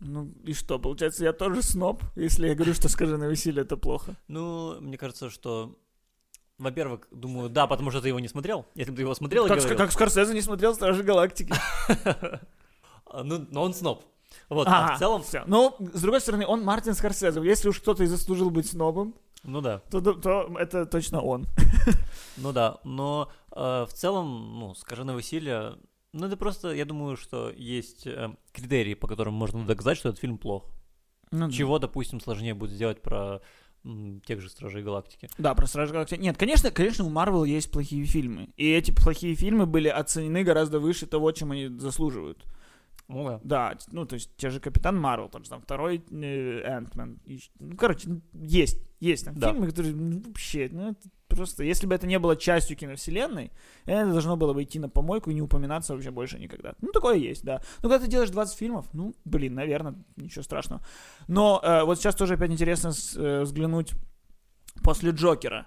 Ну 0.00 0.32
и 0.44 0.54
что, 0.54 0.78
получается, 0.78 1.24
я 1.24 1.32
тоже 1.32 1.60
сноб, 1.62 2.02
если 2.14 2.46
я 2.46 2.54
говорю, 2.54 2.72
что 2.74 2.88
скаженое 2.88 3.28
веселье 3.28 3.62
это 3.62 3.76
плохо. 3.76 4.16
Ну, 4.28 4.80
мне 4.80 4.96
кажется, 4.96 5.28
что... 5.28 5.76
Во-первых, 6.58 7.06
думаю, 7.12 7.48
да, 7.48 7.66
потому 7.66 7.90
что 7.90 8.00
ты 8.00 8.08
его 8.08 8.18
не 8.18 8.28
смотрел. 8.28 8.66
Если 8.74 8.90
бы 8.90 8.96
ты 8.96 9.02
его 9.02 9.14
смотрел 9.14 9.46
Как, 9.46 9.58
говорил... 9.58 9.78
как 9.78 9.92
Скорсезе 9.92 10.34
не 10.34 10.42
смотрел 10.42 10.74
Стражи 10.74 11.02
Галактики. 11.02 11.54
А, 13.10 13.22
Ну, 13.22 13.46
но 13.50 13.62
он 13.62 13.72
сноб. 13.72 14.04
Вот, 14.50 14.68
а 14.68 14.94
в 14.94 14.98
целом... 14.98 15.22
всё. 15.22 15.42
Ну, 15.46 15.74
с 15.78 16.02
другой 16.02 16.20
стороны, 16.20 16.46
он 16.46 16.62
Мартин 16.62 16.94
Скорсезе. 16.94 17.40
Если 17.42 17.70
уж 17.70 17.80
кто-то 17.80 18.04
и 18.04 18.06
заслужил 18.06 18.50
быть 18.50 18.68
снобом, 18.68 19.14
Ну 19.44 19.62
да, 19.62 19.78
то, 19.90 20.00
то 20.00 20.54
это 20.58 20.84
точно 20.84 21.22
он. 21.22 21.46
ну 22.36 22.52
да. 22.52 22.80
Но 22.84 23.30
э, 23.52 23.86
в 23.88 23.92
целом, 23.94 24.58
ну, 24.58 24.74
скаженое 24.74 25.16
веселье... 25.16 25.78
Ну, 26.12 26.26
это 26.26 26.36
просто, 26.36 26.72
я 26.72 26.84
думаю, 26.84 27.16
что 27.16 27.50
есть 27.50 28.06
э, 28.06 28.34
критерии, 28.52 28.92
по 28.92 29.06
которым 29.06 29.32
можно 29.32 29.64
доказать, 29.64 29.96
что 29.96 30.10
этот 30.10 30.20
фильм 30.20 30.36
плох. 30.36 30.64
Ну 31.30 31.46
да. 31.46 31.52
Чего, 31.52 31.78
допустим, 31.78 32.20
сложнее 32.20 32.52
будет 32.52 32.72
сделать 32.72 33.00
про 33.00 33.40
тех 34.26 34.40
же 34.40 34.48
Стражей 34.48 34.82
Галактики. 34.82 35.28
Да, 35.38 35.54
про 35.54 35.66
Стражи 35.66 35.92
Галактики. 35.92 36.20
Нет, 36.20 36.36
конечно, 36.36 36.70
конечно, 36.70 37.04
у 37.04 37.10
Марвел 37.10 37.44
есть 37.44 37.70
плохие 37.70 38.04
фильмы. 38.04 38.48
И 38.56 38.70
эти 38.70 38.90
плохие 38.90 39.34
фильмы 39.34 39.66
были 39.66 39.88
оценены 39.88 40.44
гораздо 40.44 40.78
выше 40.78 41.06
того, 41.06 41.32
чем 41.32 41.52
они 41.52 41.68
заслуживают. 41.68 42.44
Ну 43.08 43.24
да. 43.24 43.40
Да, 43.42 43.78
ну, 43.90 44.04
то 44.04 44.14
есть, 44.14 44.36
те 44.36 44.50
же 44.50 44.60
Капитан 44.60 44.98
Марвел, 45.00 45.28
тот 45.30 45.44
же 45.44 45.50
там 45.50 45.62
второй 45.62 45.96
Энтмен. 45.96 47.18
Ну, 47.58 47.76
короче, 47.76 48.08
ну, 48.10 48.20
есть, 48.34 48.78
есть 49.00 49.24
там 49.24 49.34
Да. 49.38 49.50
фильмы, 49.52 49.68
которые, 49.68 49.94
ну, 49.94 50.20
вообще, 50.26 50.68
ну, 50.70 50.90
это 50.90 51.00
просто, 51.26 51.64
если 51.64 51.86
бы 51.86 51.94
это 51.94 52.06
не 52.06 52.18
было 52.18 52.36
частью 52.36 52.76
киновселенной, 52.76 53.50
это 53.86 54.10
должно 54.12 54.36
было 54.36 54.52
бы 54.52 54.62
идти 54.62 54.78
на 54.78 54.88
помойку 54.90 55.30
и 55.30 55.34
не 55.34 55.40
упоминаться 55.42 55.94
вообще 55.94 56.10
больше 56.10 56.38
никогда. 56.38 56.74
Ну, 56.82 56.92
такое 56.92 57.16
есть, 57.16 57.44
да. 57.44 57.62
Ну, 57.82 57.88
когда 57.88 58.04
ты 58.04 58.10
делаешь 58.10 58.30
20 58.30 58.58
фильмов, 58.58 58.86
ну, 58.92 59.14
блин, 59.24 59.54
наверное, 59.54 59.94
ничего 60.16 60.42
страшного. 60.42 60.82
Но 61.28 61.60
э, 61.62 61.84
вот 61.84 61.98
сейчас 61.98 62.14
тоже 62.14 62.34
опять 62.34 62.50
интересно 62.50 62.92
с- 62.92 63.16
э, 63.16 63.42
взглянуть 63.42 63.92
после 64.82 65.12
Джокера. 65.12 65.66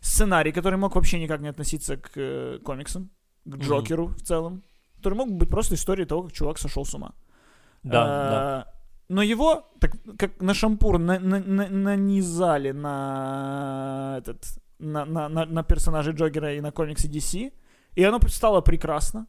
Сценарий, 0.00 0.52
который 0.52 0.76
мог 0.78 0.94
вообще 0.96 1.20
никак 1.20 1.40
не 1.40 1.48
относиться 1.48 1.96
к 1.96 2.10
э, 2.16 2.58
комиксам, 2.64 3.10
к. 3.44 3.56
Джокеру 3.56 4.08
в 4.08 4.20
целом, 4.22 4.62
который 5.04 5.18
мог 5.18 5.30
быть 5.38 5.48
просто 5.50 5.74
историей 5.74 6.06
того, 6.06 6.22
как 6.22 6.32
чувак 6.32 6.58
сошел 6.58 6.84
с 6.84 6.94
ума. 6.94 7.12
Да, 7.82 8.06
да. 8.06 8.60
А, 8.60 8.66
Но 9.08 9.22
его, 9.22 9.62
так 9.78 9.92
как 10.18 10.40
на 10.42 10.54
шампур 10.54 10.98
на- 10.98 11.20
на- 11.20 11.40
на- 11.40 11.68
нанизали 11.68 12.72
на 12.72 14.16
этот 14.18 14.44
на, 14.78 15.04
на, 15.04 15.28
на, 15.28 15.44
на 15.44 15.62
персонажей 15.62 16.14
Джокера 16.14 16.54
и 16.54 16.60
на 16.60 16.70
комиксы 16.72 17.08
DC, 17.08 17.52
и 17.96 18.04
оно 18.04 18.18
стало 18.28 18.62
прекрасно. 18.62 19.26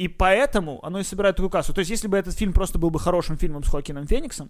И 0.00 0.08
поэтому 0.08 0.78
оно 0.86 0.98
и 1.00 1.04
собирает 1.04 1.36
такую 1.36 1.50
кассу. 1.50 1.72
То 1.72 1.80
есть, 1.80 1.90
если 1.90 2.08
бы 2.08 2.18
этот 2.18 2.34
фильм 2.38 2.52
просто 2.52 2.78
был 2.78 2.90
бы 2.90 3.00
хорошим 3.00 3.36
фильмом 3.38 3.62
с 3.64 3.68
Хоакином 3.70 4.06
Фениксом, 4.06 4.48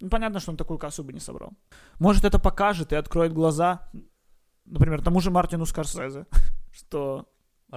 ну, 0.00 0.08
понятно, 0.08 0.40
что 0.40 0.52
он 0.52 0.56
такую 0.56 0.78
кассу 0.78 1.02
бы 1.04 1.12
не 1.12 1.20
собрал. 1.20 1.50
Может, 1.98 2.24
это 2.24 2.38
покажет 2.38 2.92
и 2.92 2.96
откроет 2.96 3.32
глаза, 3.32 3.80
например, 4.64 5.02
тому 5.02 5.20
же 5.20 5.30
Мартину 5.30 5.66
Скорсезе, 5.66 6.24
что 6.72 7.26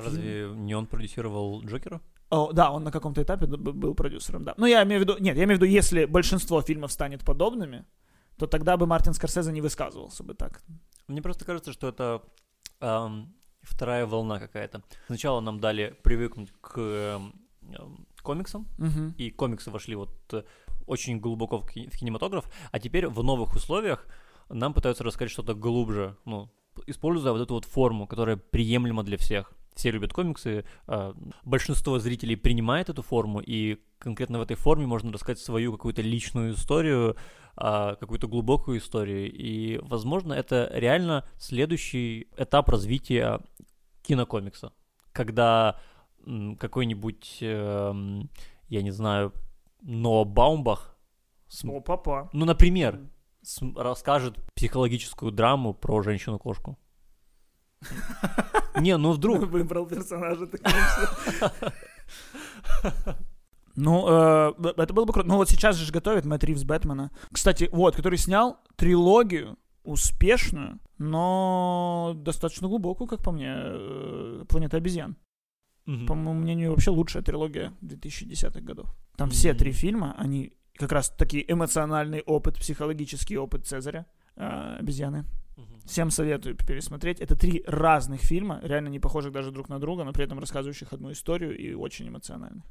разве 0.02 0.50
не 0.56 0.76
он 0.76 0.86
продюсировал 0.88 1.62
Джокера? 1.64 2.02
о, 2.30 2.52
да, 2.52 2.72
он 2.72 2.84
на 2.84 2.92
каком-то 2.92 3.22
этапе 3.22 3.46
был 3.46 3.94
продюсером, 3.94 4.44
да. 4.44 4.56
Ну, 4.58 4.66
я 4.66 4.84
имею 4.84 5.02
в 5.02 5.04
виду, 5.04 5.18
нет, 5.20 5.38
я 5.38 5.44
имею 5.44 5.60
в 5.60 5.62
виду, 5.62 5.72
если 5.72 6.06
большинство 6.06 6.62
фильмов 6.64 6.92
станет 6.92 7.24
подобными, 7.24 7.86
то 8.38 8.48
тогда 8.48 8.76
бы 8.76 8.88
Мартин 8.88 9.14
Скорсезе 9.14 9.52
не 9.52 9.62
высказывался 9.62 10.24
бы 10.24 10.34
так. 10.34 10.64
Мне 11.08 11.22
просто 11.22 11.46
кажется, 11.46 11.72
что 11.72 11.88
это 11.88 12.24
ам, 12.80 13.36
вторая 13.62 14.06
волна 14.08 14.40
какая-то. 14.40 14.82
Сначала 15.06 15.42
нам 15.42 15.60
дали 15.60 15.96
привыкнуть 16.04 16.52
к 16.60 16.78
эм, 16.80 17.36
эм, 17.72 18.08
комиксам, 18.24 18.68
Мгм. 18.80 19.14
и 19.18 19.30
комиксы 19.30 19.70
вошли 19.70 19.94
вот 19.96 20.10
э, 20.34 20.44
очень 20.88 21.20
глубоко 21.20 21.60
в, 21.60 21.70
ки- 21.70 21.88
в 21.88 21.98
кинематограф, 21.98 22.52
а 22.72 22.80
теперь 22.80 23.08
в 23.08 23.22
новых 23.22 23.54
условиях 23.56 24.08
нам 24.50 24.74
пытаются 24.74 25.04
рассказать 25.04 25.32
что-то 25.32 25.54
глубже, 25.54 26.18
ну, 26.26 26.50
используя 26.88 27.32
вот 27.34 27.42
эту 27.42 27.54
вот 27.54 27.66
форму, 27.66 28.08
которая 28.08 28.38
приемлема 28.38 29.04
для 29.04 29.18
всех. 29.18 29.54
Все 29.76 29.92
любят 29.92 30.14
комиксы, 30.14 30.66
а, 30.88 31.16
большинство 31.44 32.00
зрителей 32.00 32.36
принимает 32.36 32.90
эту 32.90 33.02
форму, 33.02 33.40
и 33.40 33.80
конкретно 33.98 34.40
в 34.40 34.42
этой 34.42 34.56
форме 34.56 34.86
можно 34.86 35.12
рассказать 35.12 35.40
свою 35.40 35.72
какую-то 35.72 36.02
личную 36.02 36.54
историю, 36.54 37.16
а, 37.56 37.96
какую-то 37.96 38.28
глубокую 38.28 38.80
историю, 38.80 39.32
и, 39.32 39.80
возможно, 39.84 40.34
это 40.34 40.70
реально 40.74 41.28
следующий 41.38 42.28
этап 42.38 42.70
развития 42.70 43.40
кинокомикса, 44.02 44.74
когда 45.12 45.80
какой-нибудь, 46.60 47.40
эм, 47.42 48.30
я 48.70 48.82
не 48.82 48.92
знаю, 48.92 49.34
Ноа 49.82 50.24
Баумбах, 50.24 50.98
с- 51.48 51.66
О, 51.66 51.82
папа. 51.82 52.30
ну, 52.34 52.46
например, 52.46 53.00
расскажет 53.76 54.38
психологическую 54.56 55.32
драму 55.32 55.74
про 55.74 56.02
женщину-кошку. 56.02 56.78
Не, 58.80 58.98
ну 58.98 59.12
вдруг. 59.12 59.40
Выбрал 59.50 59.86
персонажа 59.86 60.48
таким 60.48 60.72
Ну, 63.76 64.06
э, 64.08 64.54
это 64.78 64.94
было 64.94 65.06
бы 65.06 65.14
круто. 65.14 65.28
Ну, 65.28 65.38
вот 65.38 65.50
сейчас 65.50 65.78
же 65.78 65.92
готовит 65.92 66.26
Мэтт 66.26 66.44
Ривз 66.44 66.64
Бэтмена. 66.64 67.12
Кстати, 67.32 67.70
вот, 67.72 67.96
который 67.96 68.20
снял 68.20 68.60
трилогию 68.76 69.58
успешную, 69.84 70.80
но 70.98 72.14
достаточно 72.16 72.68
глубокую, 72.68 73.08
как 73.08 73.24
по 73.24 73.32
мне, 73.32 73.54
э, 73.56 74.46
«Планета 74.48 74.78
обезьян». 74.78 75.18
Мгм. 75.86 76.06
По 76.06 76.14
моему 76.14 76.40
мнению, 76.40 76.72
вообще 76.72 76.92
лучшая 76.92 77.24
трилогия 77.24 77.74
2010-х 77.82 78.62
годов. 78.62 78.96
Там 79.18 79.30
все 79.30 79.54
три 79.54 79.72
фильма, 79.72 80.16
они 80.18 80.54
как 80.76 80.92
раз 80.92 81.10
таки 81.10 81.44
эмоциональный 81.48 82.22
опыт, 82.22 82.58
психологический 82.58 83.38
опыт 83.38 83.66
Цезаря, 83.66 84.06
э, 84.36 84.78
обезьяны. 84.80 85.26
Всем 85.86 86.12
советую 86.12 86.56
пересмотреть. 86.56 87.20
Это 87.20 87.36
три 87.36 87.64
разных 87.68 88.22
фильма, 88.22 88.60
реально 88.64 88.90
не 88.90 89.00
похожих 89.00 89.32
даже 89.32 89.52
друг 89.52 89.70
на 89.70 89.80
друга, 89.80 90.04
но 90.04 90.14
при 90.14 90.26
этом 90.26 90.40
рассказывающих 90.40 90.94
одну 90.94 91.12
историю 91.12 91.58
и 91.58 91.74
очень 91.74 92.08
эмоциональных. 92.08 92.64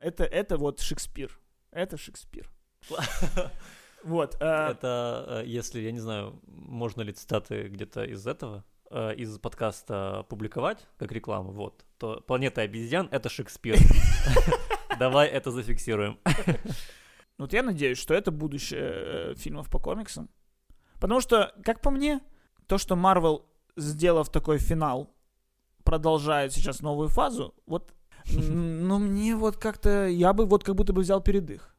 Это, 0.00 0.24
это 0.24 0.56
вот 0.56 0.80
Шекспир. 0.80 1.38
Это 1.70 1.96
Шекспир. 1.96 2.50
Вот. 4.04 4.36
э, 4.40 4.44
Это, 4.70 5.42
э, 5.42 5.42
если, 5.46 5.80
я 5.80 5.90
не 5.90 5.98
знаю, 5.98 6.40
можно 6.46 7.02
ли 7.02 7.12
цитаты 7.12 7.68
где-то 7.68 8.04
из 8.04 8.26
этого, 8.26 8.64
э, 8.90 9.14
из 9.16 9.38
подкаста 9.38 10.24
публиковать 10.28 10.86
как 10.98 11.12
рекламу, 11.12 11.50
вот, 11.50 11.84
то 11.98 12.20
«Планета 12.20 12.62
обезьян»— 12.62 13.08
это 13.10 13.28
Шекспир. 13.28 13.76
Давай 14.98 15.28
это 15.28 15.50
зафиксируем. 15.50 16.18
Вот 17.38 17.52
я 17.52 17.62
надеюсь, 17.62 17.98
что 17.98 18.14
это 18.14 18.32
будущее 18.32 19.36
фильмов 19.36 19.70
по 19.70 19.78
комиксам. 19.78 20.28
Потому 21.00 21.20
что, 21.20 21.52
как 21.64 21.80
по 21.80 21.90
мне, 21.90 22.20
то, 22.66 22.78
что 22.78 22.96
Марвел, 22.96 23.44
сделав 23.76 24.30
такой 24.30 24.58
финал, 24.58 25.10
продолжает 25.84 26.52
сейчас 26.52 26.80
новую 26.82 27.08
фазу, 27.08 27.54
вот, 27.66 27.92
ну, 28.32 28.98
мне 28.98 29.36
вот 29.36 29.56
как-то, 29.56 30.06
я 30.06 30.32
бы 30.32 30.44
вот 30.46 30.64
как 30.64 30.74
будто 30.74 30.92
бы 30.92 31.02
взял 31.02 31.20
передых. 31.22 31.74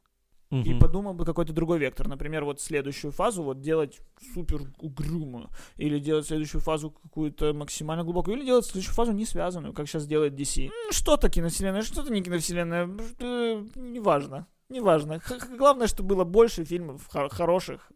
И 0.51 0.55
Мгм. 0.71 0.79
подумал 0.79 1.13
бы 1.13 1.25
какой-то 1.25 1.53
другой 1.53 1.77
вектор. 1.77 2.07
Например, 2.07 2.43
вот 2.43 2.59
следующую 2.59 3.11
фазу 3.11 3.43
вот 3.43 3.61
делать 3.61 3.99
супер 4.33 4.61
угрюмую. 4.79 5.49
Или 5.77 5.99
делать 5.99 6.25
следующую 6.25 6.59
фазу 6.59 6.89
какую-то 6.89 7.53
максимально 7.53 8.03
глубокую. 8.03 8.35
Или 8.37 8.45
делать 8.45 8.65
следующую 8.65 8.95
фазу 8.95 9.11
не 9.11 9.25
связанную, 9.27 9.73
как 9.75 9.87
сейчас 9.87 10.07
делает 10.07 10.33
DC. 10.33 10.71
Что-то 10.89 11.29
киновселенная, 11.29 11.83
что-то 11.83 12.11
не 12.11 12.23
киновселенная. 12.23 12.89
э, 13.19 13.63
Неважно. 13.75 14.47
Неважно. 14.69 15.19
Х- 15.19 15.37
Главное, 15.55 15.85
чтобы 15.85 16.15
было 16.15 16.23
больше 16.23 16.65
фильмов 16.65 17.07
хо- 17.11 17.29
хороших 17.29 17.91
и 17.91 17.93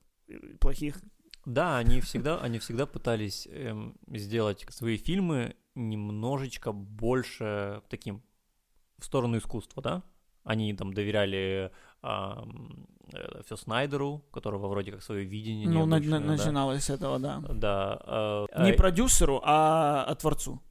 плохих. 0.59 1.01
Да, 1.45 1.77
они 1.77 1.99
всегда, 2.01 2.39
они 2.39 2.59
всегда 2.59 2.86
пытались 2.86 3.47
эм, 3.51 3.95
сделать 4.07 4.65
свои 4.69 4.97
фильмы 4.97 5.55
немножечко 5.75 6.71
больше 6.71 7.81
таким 7.89 8.21
в 8.99 9.05
сторону 9.05 9.38
искусства, 9.38 9.81
да? 9.84 10.03
Они 10.43 10.73
там 10.73 10.93
доверяли 10.93 11.71
все 13.45 13.55
Снайдеру, 13.55 14.07
у 14.07 14.19
которого 14.31 14.67
вроде 14.67 14.91
как 14.91 15.03
свое 15.03 15.23
видение 15.25 15.69
Ну, 15.69 15.86
на- 15.86 15.99
на- 15.99 16.19
да. 16.19 16.25
начиналось 16.25 16.84
с 16.86 16.89
этого, 16.89 17.19
да. 17.19 17.41
Да. 17.49 17.99
э, 18.05 18.63
Не 18.63 18.71
э, 18.71 18.73
продюсеру, 18.77 19.41
а, 19.43 20.03
а 20.07 20.15
творцу. 20.15 20.61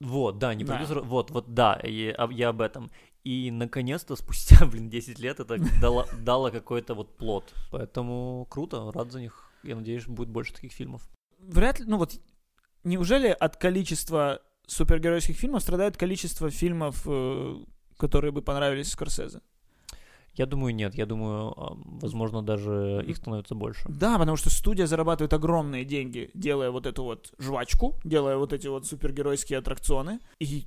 Вот, 0.00 0.38
да, 0.38 0.54
не 0.54 0.64
Да. 0.64 0.72
продюсер, 0.74 1.00
вот, 1.00 1.30
вот, 1.30 1.54
да, 1.54 1.74
и- 1.84 2.10
а- 2.18 2.28
я 2.32 2.48
об 2.48 2.60
этом. 2.60 2.90
И, 3.24 3.50
наконец-то, 3.50 4.16
спустя, 4.16 4.66
блин, 4.70 4.90
10 4.90 5.18
лет 5.18 5.40
это 5.40 5.58
дало, 5.80 6.06
дало 6.20 6.50
какой-то 6.50 6.94
вот 6.94 7.16
плод. 7.16 7.52
Поэтому 7.70 8.46
круто, 8.50 8.90
рад 8.92 9.12
за 9.12 9.20
них. 9.20 9.50
Я 9.62 9.76
надеюсь, 9.76 10.06
будет 10.06 10.28
больше 10.28 10.52
таких 10.52 10.72
фильмов. 10.72 11.08
вряд 11.38 11.78
ли, 11.78 11.86
ну 11.86 11.98
вот, 11.98 12.18
неужели 12.82 13.28
от 13.28 13.56
количества 13.56 14.42
супергеройских 14.66 15.36
фильмов 15.36 15.62
страдает 15.62 15.96
количество 15.96 16.50
фильмов, 16.50 17.02
э, 17.06 17.64
которые 17.96 18.32
бы 18.32 18.42
понравились 18.42 18.90
Скорсезе? 18.90 19.40
Я 20.34 20.46
думаю, 20.46 20.74
нет. 20.74 20.94
Я 20.94 21.04
думаю, 21.04 21.52
а, 21.56 21.76
возможно, 22.00 22.42
даже 22.42 23.04
их 23.06 23.18
становится 23.18 23.54
больше. 23.54 23.86
Да, 23.88 24.18
потому 24.18 24.36
что 24.36 24.48
студия 24.48 24.86
зарабатывает 24.86 25.32
огромные 25.34 25.84
деньги, 25.84 26.30
делая 26.32 26.70
вот 26.70 26.86
эту 26.86 27.04
вот 27.04 27.34
жвачку, 27.38 28.00
делая 28.02 28.38
вот 28.38 28.52
эти 28.52 28.66
вот 28.66 28.86
супергеройские 28.86 29.58
аттракционы, 29.58 30.20
и 30.38 30.64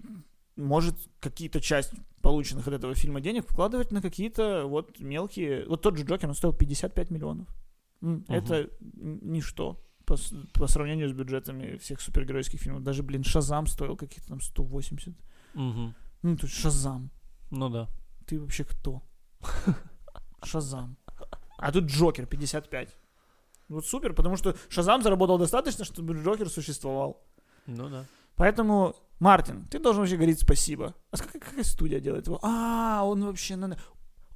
может 0.55 0.95
какие-то 1.19 1.59
часть 1.61 1.91
полученных 2.21 2.67
от 2.67 2.73
этого 2.73 2.95
фильма 2.95 3.21
денег 3.21 3.47
вкладывать 3.47 3.91
на 3.91 4.01
какие-то 4.01 4.65
вот 4.65 4.99
мелкие... 4.99 5.65
Вот 5.67 5.81
тот 5.81 5.97
же 5.97 6.05
Джокер, 6.05 6.27
он 6.29 6.35
стоил 6.35 6.53
55 6.53 7.11
миллионов. 7.11 7.47
Это 8.27 8.69
н- 8.81 9.19
ничто 9.21 9.81
по, 10.05 10.15
по 10.53 10.67
сравнению 10.67 11.09
с 11.09 11.13
бюджетами 11.13 11.77
всех 11.77 12.01
супергеройских 12.01 12.59
фильмов. 12.59 12.83
Даже, 12.83 13.03
блин, 13.03 13.23
Шазам 13.23 13.67
стоил 13.67 13.95
каких-то 13.97 14.29
там 14.29 14.41
180. 14.41 15.15
Мгм. 15.55 15.95
Ну, 16.21 16.37
то 16.37 16.45
есть 16.47 16.57
Шазам. 16.57 17.09
Ну 17.51 17.69
да. 17.69 17.87
Ты 18.25 18.39
вообще 18.39 18.63
кто? 18.63 19.01
Шазам. 20.43 20.97
А 21.57 21.71
тут 21.71 21.85
Джокер 21.85 22.25
55. 22.25 22.89
Вот 23.69 23.85
супер, 23.85 24.13
потому 24.13 24.37
что 24.37 24.55
Шазам 24.69 25.01
заработал 25.01 25.37
достаточно, 25.37 25.85
чтобы 25.85 26.13
Джокер 26.13 26.49
существовал. 26.49 27.23
Ну 27.65 27.89
да. 27.89 28.05
Поэтому, 28.35 28.95
Мартин, 29.19 29.67
ты 29.71 29.79
должен 29.79 30.01
вообще 30.01 30.17
говорить 30.17 30.39
спасибо. 30.39 30.95
А 31.11 31.17
какая, 31.17 31.39
какая 31.39 31.63
студия 31.63 31.99
делает 31.99 32.27
его? 32.27 32.39
А, 32.41 33.03
он 33.05 33.23
вообще... 33.23 33.57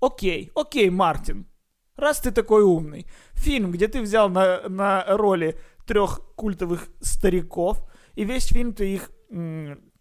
Окей, 0.01 0.51
окей, 0.55 0.89
Мартин. 0.89 1.47
Раз 1.95 2.21
ты 2.21 2.31
такой 2.31 2.63
умный. 2.63 3.05
Фильм, 3.33 3.71
где 3.71 3.87
ты 3.89 4.01
взял 4.01 4.29
на, 4.29 4.69
на 4.69 5.03
роли 5.07 5.59
трех 5.85 6.21
культовых 6.35 6.87
стариков, 7.01 7.83
и 8.15 8.23
весь 8.23 8.47
фильм 8.47 8.73
ты 8.73 8.93
их 8.93 9.11
м, 9.29 9.91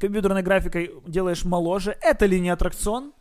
компьютерной 0.00 0.42
графикой 0.42 0.90
делаешь 1.06 1.44
моложе, 1.44 1.96
это 2.00 2.26
ли 2.26 2.40
не 2.40 2.50
аттракцион? 2.50 3.12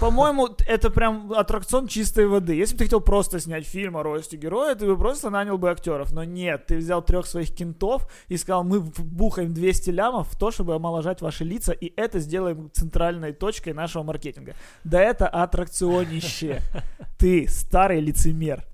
По-моему, 0.00 0.48
это 0.66 0.90
прям 0.90 1.32
аттракцион 1.32 1.88
чистой 1.88 2.28
воды. 2.28 2.54
Если 2.54 2.74
бы 2.74 2.78
ты 2.78 2.84
хотел 2.84 3.00
просто 3.00 3.40
снять 3.40 3.66
фильм 3.66 3.96
о 3.96 4.04
росте 4.04 4.36
героя, 4.36 4.76
ты 4.76 4.86
бы 4.86 4.96
просто 4.96 5.28
нанял 5.28 5.58
бы 5.58 5.70
актеров. 5.70 6.12
Но 6.12 6.22
нет, 6.22 6.66
ты 6.66 6.76
взял 6.76 7.02
трех 7.02 7.26
своих 7.26 7.52
кентов 7.52 8.08
и 8.28 8.36
сказал, 8.36 8.62
мы 8.62 8.78
вбухаем 8.78 9.52
200 9.52 9.90
лямов 9.90 10.28
в 10.28 10.38
то, 10.38 10.52
чтобы 10.52 10.76
омоложать 10.76 11.20
ваши 11.20 11.42
лица, 11.42 11.72
и 11.72 11.92
это 11.96 12.20
сделаем 12.20 12.70
центральной 12.72 13.32
точкой 13.32 13.72
нашего 13.72 14.04
маркетинга. 14.04 14.54
Да 14.84 15.00
это 15.00 15.26
аттракционище. 15.26 16.62
Ты 17.18 17.48
старый 17.48 18.00
лицемер. 18.00 18.64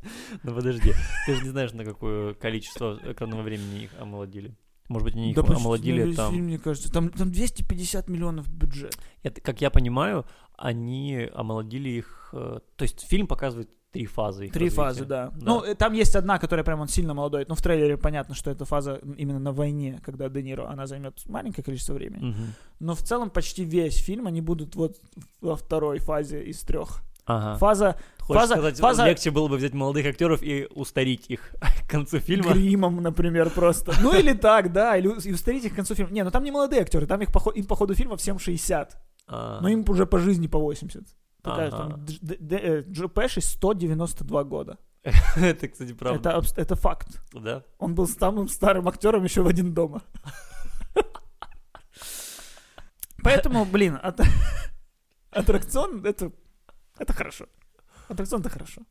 Ну 0.42 0.54
подожди. 0.54 0.92
Ты 1.26 1.36
же 1.36 1.42
не 1.42 1.50
знаешь, 1.50 1.72
на 1.72 1.84
какое 1.86 2.34
количество 2.34 2.98
экранного 3.02 3.40
времени 3.40 3.84
их 3.84 3.90
омолодили. 3.98 4.54
Может 4.88 5.04
быть, 5.06 5.14
они 5.14 5.30
их 5.30 5.36
Да 5.36 5.42
омолодили 5.42 6.12
там... 6.12 6.30
фильм, 6.32 6.44
мне 6.44 6.58
кажется. 6.58 6.92
Там, 6.92 7.08
там 7.08 7.32
250 7.32 8.08
миллионов 8.08 8.48
бюджет. 8.52 8.98
Это, 9.22 9.40
как 9.40 9.62
я 9.62 9.70
понимаю, 9.70 10.26
они 10.56 11.28
омолодили 11.34 11.88
их... 11.90 12.30
э, 12.32 12.58
То 12.76 12.82
есть 12.82 13.06
фильм 13.06 13.26
показывает 13.26 13.70
три 13.92 14.06
фазы 14.06 14.48
Три 14.48 14.66
развития. 14.66 14.74
фазы, 14.76 15.04
да. 15.04 15.32
Ну, 15.40 15.62
э, 15.62 15.74
там 15.76 15.92
есть 15.92 16.16
одна, 16.16 16.38
которая 16.38 16.64
прям 16.64 16.80
он 16.80 16.88
сильно 16.88 17.14
молодой. 17.14 17.44
Ну, 17.48 17.54
в 17.54 17.62
трейлере 17.62 17.96
понятно, 17.96 18.34
что 18.34 18.50
это 18.50 18.64
фаза 18.64 19.00
именно 19.16 19.38
на 19.38 19.52
войне, 19.52 20.00
когда 20.04 20.28
Де 20.28 20.42
Ниро, 20.42 20.68
она 20.68 20.86
займет 20.86 21.20
маленькое 21.26 21.62
количество 21.64 21.94
времени. 21.94 22.24
Мгм. 22.30 22.54
Но 22.80 22.94
в 22.94 23.02
целом 23.02 23.30
почти 23.30 23.64
весь 23.64 23.96
фильм 23.96 24.26
они 24.26 24.40
будут 24.40 24.74
вот 24.74 24.96
во 25.40 25.54
второй 25.56 25.98
фазе 26.00 26.42
из 26.42 26.60
трех. 26.62 27.02
Ага. 27.26 27.56
Фаза 27.58 27.96
Хочешь 28.18 28.42
фаза- 28.42 28.54
сказать, 28.54 28.78
фаза- 28.80 29.06
легче 29.06 29.30
было 29.30 29.48
бы 29.48 29.56
взять 29.56 29.72
молодых 29.74 30.04
актеров 30.06 30.42
и 30.42 30.66
устарить 30.74 31.24
их 31.28 31.54
к 31.86 31.90
концу 31.90 32.18
фильма? 32.18 32.52
гримом, 32.52 33.00
например, 33.02 33.48
просто. 33.50 33.94
Ну 34.02 34.12
или 34.18 34.32
так, 34.34 34.72
да, 34.72 34.96
или 34.98 35.08
и 35.08 35.32
устарить 35.32 35.64
их 35.64 35.72
к 35.72 35.76
концу 35.76 35.94
фильма. 35.94 36.10
Не, 36.12 36.24
ну 36.24 36.30
там 36.30 36.42
не 36.44 36.50
молодые 36.50 36.82
актеры, 36.82 37.06
там 37.06 37.20
их 37.22 37.32
по, 37.32 37.50
им 37.52 37.64
по 37.64 37.76
ходу 37.76 37.94
фильма 37.94 38.16
всем 38.16 38.38
60, 38.38 38.96
А, 39.26 39.60
но 39.60 39.68
им 39.68 39.84
уже 39.88 40.06
по 40.06 40.18
жизни 40.18 40.46
по 40.46 40.58
80. 40.58 41.02
Такая 41.42 41.70
там 41.70 41.92
Дж- 42.04 42.18
Д- 42.20 42.36
Д- 42.38 42.56
э, 42.58 42.82
Джо 42.90 43.08
Пэши 43.08 43.40
192 43.40 44.44
года. 44.44 44.78
Это, 45.36 45.68
кстати, 45.68 45.92
правда. 45.92 46.42
Это, 46.56 46.76
факт. 46.76 47.20
Да? 47.32 47.62
Он 47.78 47.94
был 47.94 48.06
самым 48.08 48.48
старым 48.48 48.88
актером 48.88 49.24
еще 49.24 49.42
в 49.42 49.46
один 49.46 49.74
дома. 49.74 50.02
Поэтому, 53.22 53.64
блин, 53.64 53.98
Аттракцион— 55.30 56.04
это, 56.06 56.30
это 56.98 57.12
хорошо. 57.12 57.46
Аттракцион— 58.08 58.40
это 58.42 58.50
хорошо. 58.50 58.82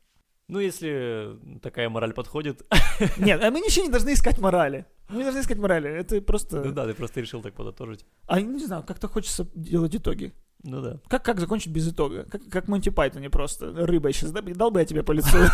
Ну, 0.48 0.58
если 0.60 1.38
такая 1.62 1.88
мораль 1.88 2.12
подходит. 2.12 2.62
Нет, 3.16 3.42
а 3.42 3.50
мы 3.50 3.60
ничего 3.60 3.86
не 3.86 3.90
должны 3.90 4.12
искать 4.12 4.38
морали. 4.38 4.84
Мы 5.08 5.18
не 5.18 5.22
должны 5.24 5.40
искать 5.40 5.58
морали. 5.58 5.90
Это 5.90 6.20
просто... 6.20 6.62
Ну 6.62 6.72
да, 6.72 6.86
ты 6.86 6.92
просто 6.94 7.20
решил 7.20 7.40
так 7.42 7.54
подытожить. 7.54 8.04
А 8.26 8.40
не 8.40 8.64
знаю, 8.66 8.82
как-то 8.82 9.08
хочется 9.08 9.46
делать 9.54 9.94
итоги. 9.96 10.32
Ну 10.62 10.80
да. 10.82 10.98
Как, 11.08 11.24
как 11.24 11.40
закончить 11.40 11.72
без 11.72 11.88
итога? 11.88 12.24
Как, 12.24 12.42
как 12.50 12.68
Монти 12.68 12.90
Пайтоне 12.90 13.30
просто 13.30 13.72
рыбой 13.72 14.12
сейчас. 14.12 14.32
Да, 14.32 14.42
дал 14.42 14.70
бы 14.70 14.80
я 14.80 14.86
тебе 14.86 15.02
по 15.02 15.12
лицу. 15.12 15.36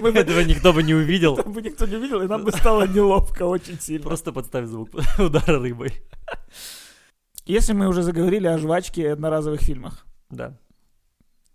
Мы 0.00 0.12
бы- 0.12 0.18
Этого 0.18 0.40
никто 0.40 0.72
бы 0.72 0.82
не 0.82 0.94
увидел. 0.94 1.36
Там 1.36 1.52
бы 1.52 1.62
никто 1.62 1.86
не 1.86 1.96
видел, 1.96 2.22
и 2.22 2.26
нам 2.26 2.44
бы 2.44 2.52
стало 2.52 2.86
неловко 2.86 3.44
очень 3.44 3.80
сильно. 3.80 4.04
Просто 4.04 4.32
подставь 4.32 4.66
звук 4.66 4.90
удара 5.18 5.58
рыбой. 5.60 5.92
Если 7.46 7.72
мы 7.72 7.88
уже 7.88 8.02
заговорили 8.02 8.46
о 8.46 8.58
жвачке 8.58 9.02
и 9.02 9.06
одноразовых 9.06 9.60
фильмах. 9.60 10.06
Да. 10.30 10.56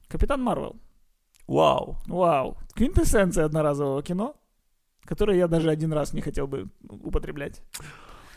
Капитан 0.07 0.41
Марвел. 0.41 0.75
Вау. 1.47 1.97
Вау. 2.07 2.57
Квинтэссенция 2.75 3.45
одноразового 3.45 4.03
кино, 4.03 4.35
которое 5.03 5.37
я 5.37 5.47
даже 5.47 5.69
один 5.69 5.93
раз 5.93 6.13
не 6.13 6.21
хотел 6.21 6.47
бы 6.47 6.69
употреблять. 6.89 7.61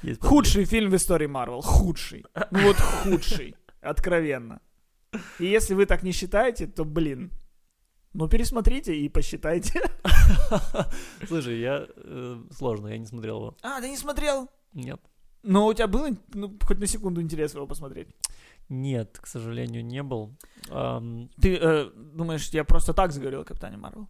Есть 0.02 0.24
Худший 0.24 0.64
фильм 0.64 0.90
в 0.90 0.96
истории 0.96 1.26
Марвел. 1.26 1.60
Худший. 1.60 2.24
Ну 2.50 2.62
вот 2.62 2.76
худший. 2.76 3.54
Откровенно. 3.82 4.60
И 5.38 5.44
если 5.46 5.74
вы 5.74 5.86
так 5.86 6.02
не 6.02 6.12
считаете, 6.12 6.66
то, 6.66 6.84
блин, 6.84 7.32
ну 8.12 8.28
пересмотрите 8.28 8.94
и 8.96 9.08
посчитайте. 9.08 9.82
Слушай, 11.28 11.60
я... 11.60 11.86
э, 11.96 12.42
Сложно, 12.52 12.88
я 12.88 12.98
не 12.98 13.06
смотрел 13.06 13.36
его. 13.38 13.56
А, 13.62 13.80
ты 13.80 13.90
не 13.90 13.96
смотрел? 13.96 14.48
Нет. 14.72 15.00
Но 15.42 15.66
у 15.66 15.74
тебя 15.74 15.86
было, 15.86 16.10
ну, 16.34 16.56
хоть 16.62 16.78
на 16.78 16.86
секунду 16.86 17.20
интерес 17.20 17.54
его 17.54 17.66
посмотреть? 17.66 18.08
Нет, 18.70 19.18
к 19.20 19.26
сожалению, 19.26 19.84
не 19.84 20.02
был. 20.02 20.38
Ам, 20.70 21.28
Ты 21.40 21.56
э, 21.56 21.90
думаешь, 21.94 22.48
я 22.50 22.64
просто 22.64 22.94
так 22.94 23.12
заговорил 23.12 23.40
о 23.40 23.44
Капитане 23.44 23.76
Марвел? 23.76 24.08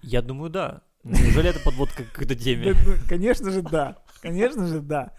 Я 0.00 0.22
думаю, 0.22 0.48
да. 0.50 0.82
Неужели 1.02 1.50
это 1.50 1.60
подводка 1.60 2.04
к 2.04 2.12
какой-то 2.12 2.34
теме? 2.36 2.72
Ну, 2.86 2.94
Конечно 3.08 3.50
же, 3.50 3.62
да. 3.62 3.96
Конечно 4.22 4.66
же, 4.66 4.80
да. 4.80 5.12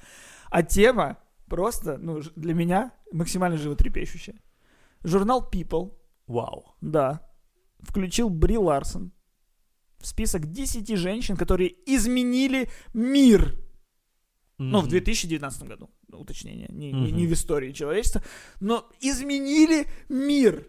А 0.50 0.64
тема 0.64 1.18
просто, 1.48 1.98
ну, 1.98 2.22
для 2.36 2.54
меня 2.54 2.92
максимально 3.12 3.58
животрепещущая. 3.58 4.36
Журнал 5.04 5.50
People, 5.52 5.94
Вау. 6.28 6.76
да, 6.82 7.28
включил 7.82 8.30
Бри 8.30 8.58
Ларсон 8.58 9.12
в 10.00 10.08
список 10.08 10.46
10 10.52 10.96
женщин, 10.98 11.36
которые 11.36 11.74
изменили 11.86 12.70
мир. 12.94 13.56
Ну, 14.58 14.80
в 14.80 14.84
Мгм. 14.84 14.90
2019 14.92 15.64
году, 15.64 15.90
уточнение, 16.18 16.68
не, 16.72 16.92
не- 16.92 17.08
Мгм. 17.10 17.18
не 17.18 17.28
в 17.28 17.34
истории 17.34 17.72
человечества, 17.72 18.22
но 18.60 18.90
изменили 19.00 19.88
мир. 20.10 20.68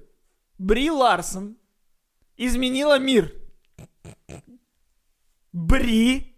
Бри 0.59 0.91
Ларсон 0.91 1.57
изменила 2.37 2.99
мир. 2.99 3.35
Бри 5.53 6.37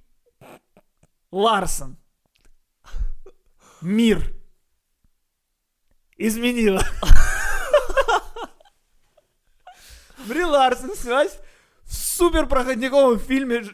Ларсон. 1.30 1.96
Мир. 3.82 4.32
Изменила. 6.16 6.82
Бри 10.26 10.44
Ларсон 10.44 10.94
снялась 10.96 11.38
в 11.84 11.94
суперпроходниковом 11.94 13.18
фильме. 13.18 13.64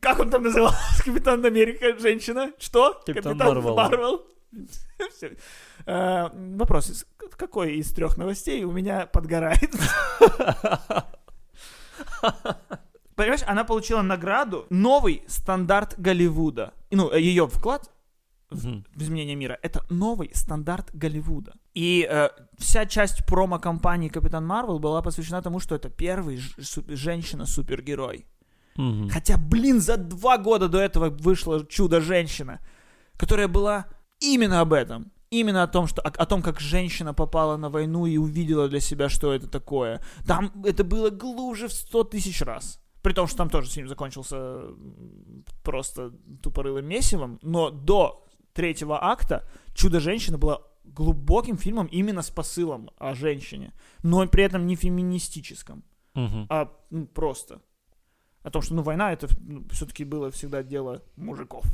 Как 0.00 0.18
он 0.18 0.30
там 0.30 0.42
назывался? 0.42 0.78
Капитан 1.04 1.44
Америка, 1.44 1.98
женщина. 1.98 2.52
Что? 2.58 3.00
Капитан 3.06 3.36
Марвел. 3.36 3.74
Марвел. 3.74 4.26
Э, 5.86 6.28
Вопрос. 6.34 7.06
Какой 7.36 7.76
из 7.76 7.90
трех 7.92 8.18
новостей 8.18 8.62
у 8.64 8.72
меня 8.72 9.06
подгорает? 9.06 9.70
Понимаешь, 13.14 13.40
она 13.46 13.64
получила 13.64 14.02
награду 14.02 14.66
«Новый 14.68 15.22
стандарт 15.26 15.94
Голливуда». 15.98 16.74
Ну, 16.90 17.10
ее 17.14 17.48
вклад 17.48 17.90
в 18.50 18.82
изменение 19.00 19.34
мира. 19.34 19.58
Это 19.62 19.84
новый 19.88 20.30
стандарт 20.34 20.90
Голливуда. 20.92 21.54
И 21.78 22.08
э, 22.10 22.30
вся 22.58 22.86
часть 22.86 23.24
промо-компании 23.24 24.08
Капитан 24.08 24.44
Марвел 24.44 24.80
была 24.80 25.00
посвящена 25.00 25.42
тому, 25.42 25.60
что 25.60 25.76
это 25.76 25.88
первый 25.88 26.40
женщина-супергерой. 26.88 28.26
Мгм. 28.74 29.08
Хотя, 29.08 29.36
блин, 29.38 29.80
за 29.80 29.96
два 29.96 30.38
года 30.38 30.68
до 30.68 30.78
этого 30.78 31.08
вышла 31.08 31.64
Чудо-женщина, 31.64 32.58
которая 33.16 33.46
была 33.46 33.86
именно 34.18 34.60
об 34.60 34.72
этом. 34.72 35.12
Именно 35.30 35.62
о 35.62 35.68
том, 35.68 35.86
что, 35.86 36.02
о, 36.02 36.08
о 36.08 36.26
том, 36.26 36.42
как 36.42 36.58
женщина 36.58 37.14
попала 37.14 37.56
на 37.56 37.70
войну 37.70 38.06
и 38.06 38.16
увидела 38.16 38.68
для 38.68 38.80
себя, 38.80 39.08
что 39.08 39.32
это 39.32 39.46
такое. 39.46 40.00
Там 40.26 40.50
это 40.64 40.82
было 40.82 41.10
глубже 41.10 41.68
в 41.68 41.72
сто 41.72 42.02
тысяч 42.02 42.42
раз. 42.42 42.80
При 43.02 43.12
том, 43.12 43.28
что 43.28 43.36
там 43.36 43.50
тоже 43.50 43.70
фильм 43.70 43.86
закончился 43.86 44.62
просто 45.62 46.10
тупорылым 46.42 46.86
месивом. 46.86 47.38
Но 47.42 47.70
до 47.70 48.24
третьего 48.52 48.98
акта 49.00 49.48
«Чудо-женщина» 49.74 50.38
была 50.38 50.62
глубоким 50.94 51.56
фильмом 51.56 51.86
именно 51.86 52.22
с 52.22 52.30
посылом 52.30 52.90
о 52.98 53.14
женщине. 53.14 53.72
Но 54.02 54.26
при 54.26 54.44
этом 54.44 54.66
не 54.66 54.76
феминистическом 54.76 55.82
Мгм. 56.14 56.46
а 56.50 56.72
ну, 56.90 57.06
просто 57.06 57.60
о 58.42 58.50
том, 58.50 58.62
что 58.62 58.74
ну 58.74 58.82
война 58.82 59.12
это 59.12 59.28
все-таки 59.70 60.04
было 60.04 60.30
всегда 60.30 60.62
дело 60.62 61.02
мужиков. 61.16 61.64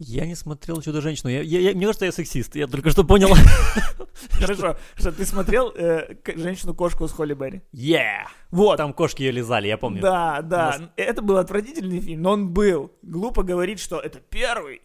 Я 0.00 0.26
не 0.26 0.36
смотрел 0.36 0.80
Чудо-женщину. 0.80 1.28
Я, 1.30 1.42
я- 1.42 1.58
я- 1.60 1.74
мне 1.74 1.86
кажется, 1.86 2.04
я 2.04 2.12
сексист. 2.12 2.54
Я 2.54 2.68
только 2.68 2.90
что 2.90 3.02
понял. 3.02 3.30
Хорошо, 4.30 4.76
что 4.94 5.10
ты 5.10 5.26
смотрел 5.26 5.72
э, 5.74 6.14
женщину-кошку 6.36 7.08
с 7.08 7.12
Холли 7.12 7.34
Берри? 7.34 7.62
Yeah! 7.72 8.26
Вот. 8.52 8.76
Там 8.76 8.92
кошки 8.92 9.22
ее 9.22 9.32
лизали, 9.32 9.66
я 9.66 9.76
помню. 9.76 10.00
Да, 10.00 10.40
да. 10.42 10.92
Это 10.94 11.20
был 11.20 11.36
отвратительный 11.38 12.00
фильм, 12.00 12.22
но 12.22 12.30
он 12.32 12.48
был. 12.52 12.92
Глупо 13.02 13.42
говорить, 13.42 13.80
что 13.80 13.98
это 13.98 14.20
первый 14.20 14.82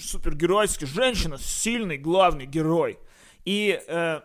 супергеройский 0.00 0.86
женщина, 0.86 1.36
сильный 1.38 1.98
главный 1.98 2.46
герой. 2.46 2.98
И 3.44 3.80
э, 3.86 4.20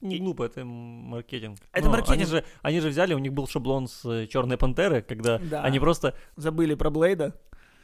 Не 0.00 0.18
глупо, 0.18 0.44
это 0.44 0.64
маркетинг. 0.64 1.58
Это 1.72 1.86
Ну, 1.86 1.92
маркетинг. 1.92 2.16
Они 2.16 2.24
же, 2.24 2.44
они 2.62 2.80
же 2.80 2.88
взяли, 2.88 3.14
у 3.14 3.18
них 3.18 3.32
был 3.32 3.46
шаблон 3.46 3.86
с 3.88 4.26
Черной 4.26 4.56
Пантеры, 4.56 5.02
когда 5.02 5.38
Да. 5.38 5.62
они 5.62 5.78
просто, 5.80 6.14
забыли 6.36 6.74
про 6.74 6.90
Блейда. 6.90 7.34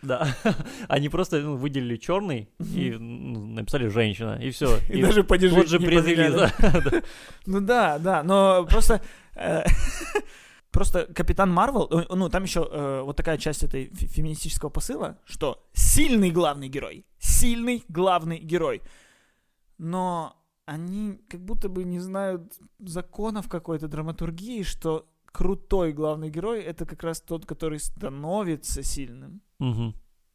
да, 0.03 0.35
они 0.89 1.09
просто 1.09 1.41
ну, 1.41 1.57
выделили 1.57 1.97
черный 1.97 2.49
и 2.59 2.91
ну, 2.99 3.45
написали 3.47 3.89
женщина, 3.89 4.39
и 4.43 4.51
все. 4.51 4.79
И, 4.89 5.03
даже 5.03 5.25
падежи 5.25 5.55
вот 5.55 5.69
же 5.69 5.79
да. 6.61 7.03
Ну 7.47 7.61
да, 7.61 7.99
да, 7.99 8.23
но 8.23 8.65
просто... 8.65 9.01
Просто 10.71 11.07
Капитан 11.15 11.53
Марвел, 11.53 11.89
э, 11.91 12.07
ну 12.15 12.29
там 12.29 12.45
еще 12.45 12.69
э, 12.71 13.03
вот 13.03 13.17
такая 13.17 13.39
часть 13.39 13.65
этой 13.65 13.87
фе- 13.87 14.07
феминистического 14.07 14.71
посыла, 14.71 15.19
что 15.25 15.67
сильный 15.73 16.31
главный 16.31 16.69
герой, 16.69 17.05
сильный 17.19 17.85
главный 17.89 18.39
герой, 18.39 18.83
но 19.79 20.37
они 20.67 21.21
как 21.29 21.41
будто 21.45 21.69
бы 21.69 21.85
не 21.85 21.99
знают 21.99 22.55
законов 22.79 23.49
какой-то 23.49 23.89
драматургии, 23.89 24.63
что 24.63 25.09
крутой 25.33 25.93
главный 25.93 26.31
герой 26.31 26.63
это 26.63 26.87
как 26.87 27.03
раз 27.03 27.21
тот, 27.21 27.47
который 27.47 27.79
становится 27.81 28.83
сильным, 28.83 29.43
Мгм, 29.59 29.95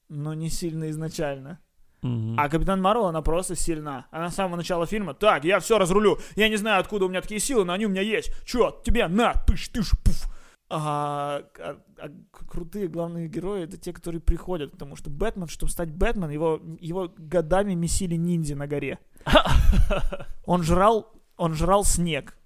но 0.10 0.34
не 0.34 0.50
сильно 0.50 0.90
изначально. 0.90 1.60
Мгм. 2.06 2.40
А 2.40 2.50
Капитан 2.50 2.82
Марвел, 2.82 3.08
она 3.08 3.22
просто 3.22 3.56
сильна. 3.56 4.06
Она 4.12 4.30
с 4.30 4.36
самого 4.36 4.58
начала 4.58 4.86
фильма, 4.86 5.14
так, 5.14 5.44
я 5.46 5.60
все 5.60 5.78
разрулю. 5.78 6.20
Я 6.36 6.50
не 6.50 6.56
знаю, 6.58 6.80
откуда 6.80 7.06
у 7.06 7.10
меня 7.10 7.22
такие 7.22 7.40
силы, 7.40 7.66
но 7.66 7.74
они 7.74 7.86
у 7.86 7.90
меня 7.90 8.02
есть. 8.02 8.32
Чё, 8.46 8.82
тебе, 8.86 9.08
на, 9.08 9.34
пыш, 9.48 9.68
тыш, 9.70 9.92
пуф. 10.04 10.32
А, 10.68 11.44
а- 11.60 11.78
а 12.00 12.10
крутые 12.50 12.88
главные 12.88 13.28
герои 13.28 13.64
это 13.64 13.78
те, 13.78 13.94
которые 13.94 14.20
приходят, 14.20 14.72
потому 14.72 14.96
что 14.96 15.10
Бэтмен, 15.12 15.48
чтобы 15.48 15.72
стать 15.72 15.92
Бэтмен, 15.92 16.30
его, 16.32 16.60
его 16.80 17.12
годами 17.18 17.76
месили 17.76 18.16
ниндзя 18.16 18.56
на 18.56 18.66
горе. 18.68 18.98
Он 20.46 20.64
жрал, 20.64 21.12
он 21.38 21.54
жрал 21.54 21.84
снег. 21.84 22.38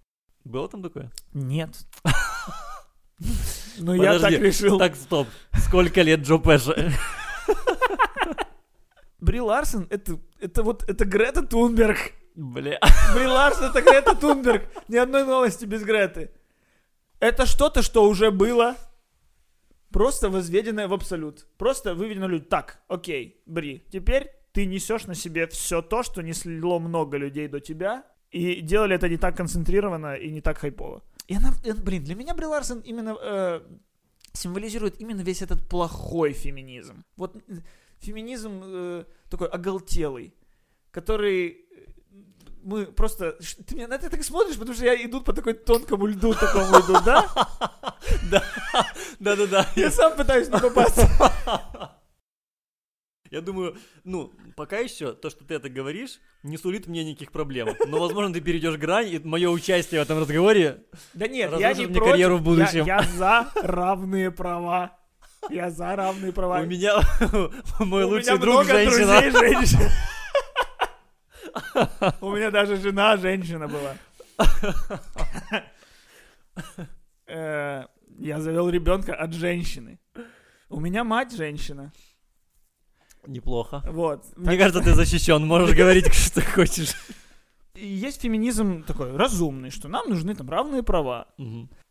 Было 0.44 0.68
там 0.68 0.82
такое? 0.84 1.12
Нет. 1.34 1.70
Ну, 3.78 3.94
я 3.94 4.18
так 4.20 4.32
решил. 4.32 4.78
Так, 4.78 4.96
стоп. 4.96 5.28
Сколько 5.54 6.02
лет 6.02 6.22
Джо 6.22 6.38
Пэша? 6.38 6.92
Бри 9.20 9.42
Ларсон, 9.42 9.88
это, 9.90 10.20
это 10.40 10.64
вот, 10.64 10.90
это 10.90 11.06
Грета 11.06 11.42
Тунберг. 11.42 12.14
Бля. 12.36 12.80
Бри 13.14 13.28
Ларсон 13.28 13.66
это 13.66 13.82
Грета 13.82 14.16
Тунберг. 14.16 14.64
Ни 14.88 14.98
одной 14.98 15.26
новости 15.26 15.66
без 15.66 15.84
Греты. 15.84 16.32
Это 17.20 17.46
что-то, 17.46 17.82
что 17.82 18.08
уже 18.08 18.32
было. 18.32 18.76
Просто 19.92 20.30
возведенное 20.30 20.88
в 20.88 20.94
абсолют. 20.94 21.48
Просто 21.58 21.96
выведено 21.96 22.28
люди. 22.28 22.46
Так, 22.46 22.82
окей, 22.88 23.42
Бри, 23.46 23.84
теперь 23.92 24.30
ты 24.54 24.66
несешь 24.66 25.06
на 25.06 25.16
себе 25.16 25.48
все 25.48 25.82
то, 25.82 26.04
что 26.04 26.22
несло 26.22 26.80
много 26.80 27.18
людей 27.18 27.48
до 27.48 27.60
тебя, 27.60 28.06
и 28.32 28.62
делали 28.62 28.96
это 28.96 29.10
не 29.10 29.18
так 29.18 29.36
концентрированно 29.36 30.16
и 30.16 30.32
не 30.32 30.42
так 30.42 30.60
хайпово. 30.60 31.02
И 31.28 31.36
она, 31.36 31.54
э, 31.64 31.74
блин, 31.74 32.04
для 32.04 32.16
меня 32.16 32.34
Бри 32.34 32.46
Ларсон 32.46 32.80
именно 32.82 33.18
э, 33.20 33.62
символизирует 34.34 35.02
именно 35.02 35.22
весь 35.22 35.42
этот 35.42 35.68
плохой 35.68 36.34
феминизм. 36.34 37.04
Вот 37.18 37.36
феминизм 38.00 38.62
э, 38.64 39.04
такой 39.30 39.48
оголтелый, 39.48 40.34
который 40.92 41.50
э, 41.50 41.56
мы 42.64 42.86
просто... 42.86 43.38
Ты 43.68 43.76
меня 43.76 43.88
на 43.88 43.94
это 43.96 44.10
так 44.10 44.24
смотришь, 44.24 44.58
потому 44.58 44.74
что 44.76 44.86
я 44.86 44.96
иду 45.06 45.22
по 45.22 45.34
такой 45.34 45.54
тонкому 45.54 46.08
льду 46.08 46.34
такому 46.34 46.80
иду, 46.80 46.94
да? 47.06 47.26
Да, 48.32 48.44
да-да-да. 49.20 49.68
Я 49.76 49.92
сам 49.92 50.16
пытаюсь 50.16 50.48
не 50.50 50.60
попасться. 50.60 51.08
Я 53.32 53.42
думаю, 53.42 53.78
ну, 54.06 54.34
пока 54.56 54.80
еще 54.80 55.14
то, 55.14 55.30
что 55.30 55.46
ты 55.46 55.54
это 55.54 55.70
говоришь, 55.70 56.20
не 56.42 56.58
сулит 56.58 56.88
мне 56.88 57.04
никаких 57.06 57.32
проблем. 57.32 57.70
Но, 57.88 58.00
возможно, 58.00 58.34
ты 58.34 58.42
перейдешь 58.42 58.78
грань, 58.78 59.08
и 59.08 59.20
мое 59.20 59.50
участие 59.52 60.00
в 60.02 60.04
этом 60.04 60.18
разговоре 60.20 60.84
Да 61.14 61.28
нет, 61.28 61.52
я 61.60 61.74
не 61.74 61.86
мне 61.86 61.94
против. 61.98 62.12
карьеру 62.12 62.38
в 62.38 62.40
Я- 62.40 62.44
будущем. 62.44 62.86
Я 62.86 63.04
за 63.04 63.52
равные 63.62 64.32
права. 64.32 64.98
Я 65.50 65.70
за 65.70 65.96
равные 65.96 66.32
права. 66.32 66.60
у 66.62 66.66
меня 66.66 67.00
мой 67.80 68.04
лучший 68.04 68.38
друг 68.38 68.66
женщина. 68.66 69.22
У 72.22 72.36
меня 72.36 72.52
даже 72.52 72.78
жена 72.78 73.18
женщина 73.18 73.68
была. 73.68 73.96
Э, 77.28 77.86
Я 78.18 78.42
завел 78.42 78.70
ребенка 78.70 79.14
от 79.16 79.34
женщины. 79.34 80.00
У 80.70 80.80
меня 80.80 81.04
мать 81.04 81.32
женщина. 81.36 81.94
Неплохо. 83.28 83.82
Вот. 83.88 84.26
Мне 84.36 84.58
кажется, 84.58 84.82
ты 84.82 84.94
защищен, 84.94 85.46
можешь 85.46 85.76
говорить, 85.76 86.12
что 86.14 86.42
хочешь. 86.42 86.96
Есть 87.76 88.22
феминизм 88.22 88.84
такой 88.84 89.16
разумный, 89.16 89.70
что 89.70 89.88
нам 89.88 90.10
нужны 90.10 90.36
там 90.36 90.50
равные 90.50 90.84
права. 90.84 91.28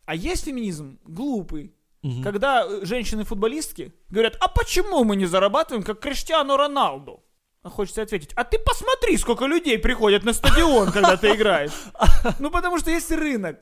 А 0.05 0.15
есть 0.15 0.45
феминизм 0.45 0.99
глупый, 1.05 1.73
Мгм. 2.01 2.23
когда 2.23 2.65
э, 2.65 2.85
женщины-футболистки 2.85 3.93
говорят, 4.09 4.37
а 4.39 4.47
почему 4.47 5.03
мы 5.03 5.15
не 5.15 5.25
зарабатываем, 5.25 5.83
как 5.83 5.99
Криштиану 5.99 6.55
Роналду? 6.55 7.23
А 7.61 7.69
хочется 7.69 8.01
ответить, 8.01 8.31
а 8.35 8.45
ты 8.45 8.57
посмотри, 8.57 9.17
сколько 9.17 9.45
людей 9.45 9.77
приходят 9.77 10.23
на 10.23 10.31
стадион, 10.31 10.91
когда 10.93 11.17
ты 11.17 11.35
играешь. 11.35 11.73
Ну, 12.39 12.51
потому 12.51 12.79
что 12.79 12.89
есть 12.89 13.11
рынок. 13.11 13.59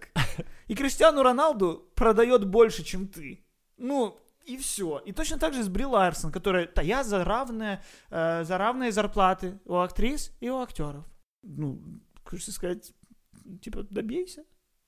И 0.68 0.76
Криштиану 0.76 1.24
Роналду 1.24 1.90
продает 1.96 2.46
больше, 2.46 2.84
чем 2.84 3.08
ты. 3.08 3.44
Ну, 3.78 4.20
и 4.46 4.56
все. 4.58 5.00
И 5.06 5.12
точно 5.14 5.40
так 5.40 5.54
же 5.54 5.64
с 5.64 5.68
Бри 5.68 5.86
Ларсон, 5.86 6.32
которая, 6.32 6.70
да 6.74 6.82
я 6.82 7.04
за 7.04 7.24
равные, 7.24 7.84
э, 8.10 8.44
за 8.44 8.58
равные 8.58 8.92
зарплаты 8.92 9.60
у 9.66 9.76
актрис 9.76 10.32
и 10.40 10.50
у 10.50 10.60
актеров. 10.60 11.06
Ну, 11.42 11.82
хочется 12.24 12.52
сказать, 12.52 12.94
типа, 13.62 13.84
добейся. 13.90 14.44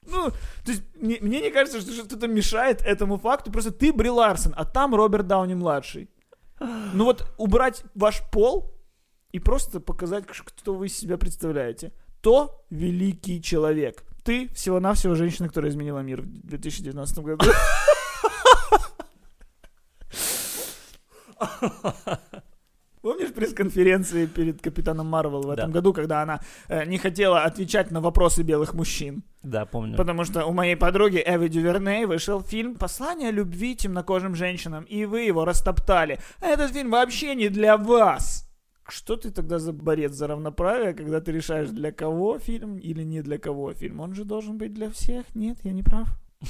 Ну, 0.08 0.32
то 0.32 0.72
есть, 0.72 0.84
мне, 0.95 1.18
мне 1.22 1.41
не 1.41 1.52
кажется, 1.52 1.82
что 1.82 1.91
что-то 1.91 2.28
мешает 2.28 2.82
этому 2.82 3.18
факту. 3.18 3.52
Просто 3.52 3.72
ты 3.72 3.93
Бри 3.93 4.10
Ларсон, 4.10 4.54
а 4.56 4.66
там 4.66 4.95
Роберт 4.95 5.28
Дауни-младший. 5.28 6.10
Ну 6.93 7.06
вот, 7.06 7.32
убрать 7.38 7.84
ваш 7.95 8.22
пол 8.32 8.74
и 9.32 9.39
просто 9.39 9.80
показать, 9.80 10.26
кто 10.28 10.74
вы 10.74 10.88
из 10.88 10.97
себя 10.97 11.18
представляете. 11.18 11.93
То 12.22 12.66
великий 12.70 13.41
человек. 13.41 14.04
Ты 14.24 14.50
всего-навсего 14.54 15.16
женщина, 15.16 15.47
которая 15.47 15.72
изменила 15.72 16.00
мир 16.00 16.22
в 16.22 16.47
2019 16.47 17.20
году. 17.20 17.45
Помнишь 23.02 23.32
пресс-конференции 23.34 24.26
перед 24.26 24.62
Капитаном 24.62 25.08
Марвел 25.08 25.41
в 25.41 25.50
этом 25.50 25.72
Да. 25.72 25.74
году, 25.74 25.93
когда 25.93 26.22
она 26.22 26.41
э, 26.68 26.86
не 26.86 26.97
хотела 26.97 27.43
отвечать 27.43 27.91
на 27.91 28.02
вопросы 28.02 28.43
белых 28.43 28.74
мужчин? 28.74 29.24
Да, 29.41 29.66
помню. 29.66 29.95
Потому 29.95 30.26
что 30.26 30.45
у 30.45 30.52
моей 30.52 30.76
подруги 30.76 31.24
Эви 31.26 31.47
Дюверней 31.47 32.06
вышел 32.06 32.41
фильм 32.41 32.76
«Послание 32.76 33.32
любви 33.32 33.76
темнокожим 33.76 34.36
женщинам», 34.36 34.84
и 34.84 35.06
вы 35.06 35.22
его 35.22 35.45
растоптали. 35.45 36.20
А 36.41 36.47
этот 36.47 36.72
фильм 36.74 36.91
вообще 36.91 37.36
не 37.36 37.47
для 37.47 37.78
вас. 37.78 38.45
Что 38.89 39.16
ты 39.16 39.32
тогда 39.32 39.60
за 39.60 39.72
борец 39.72 40.12
за 40.14 40.28
равноправие, 40.28 40.93
когда 40.93 41.22
ты 41.22 41.32
решаешь, 41.32 41.70
для 41.70 41.91
кого 41.93 42.38
фильм 42.38 42.78
или 42.80 43.04
не 43.04 43.22
для 43.22 43.38
кого 43.38 43.74
фильм? 43.74 44.02
Он 44.02 44.14
же 44.14 44.26
должен 44.26 44.58
быть 44.58 44.74
для 44.74 44.89
всех. 44.89 45.26
Нет, 45.36 45.58
я 45.64 45.72
не 45.72 45.84
прав. 45.84 46.08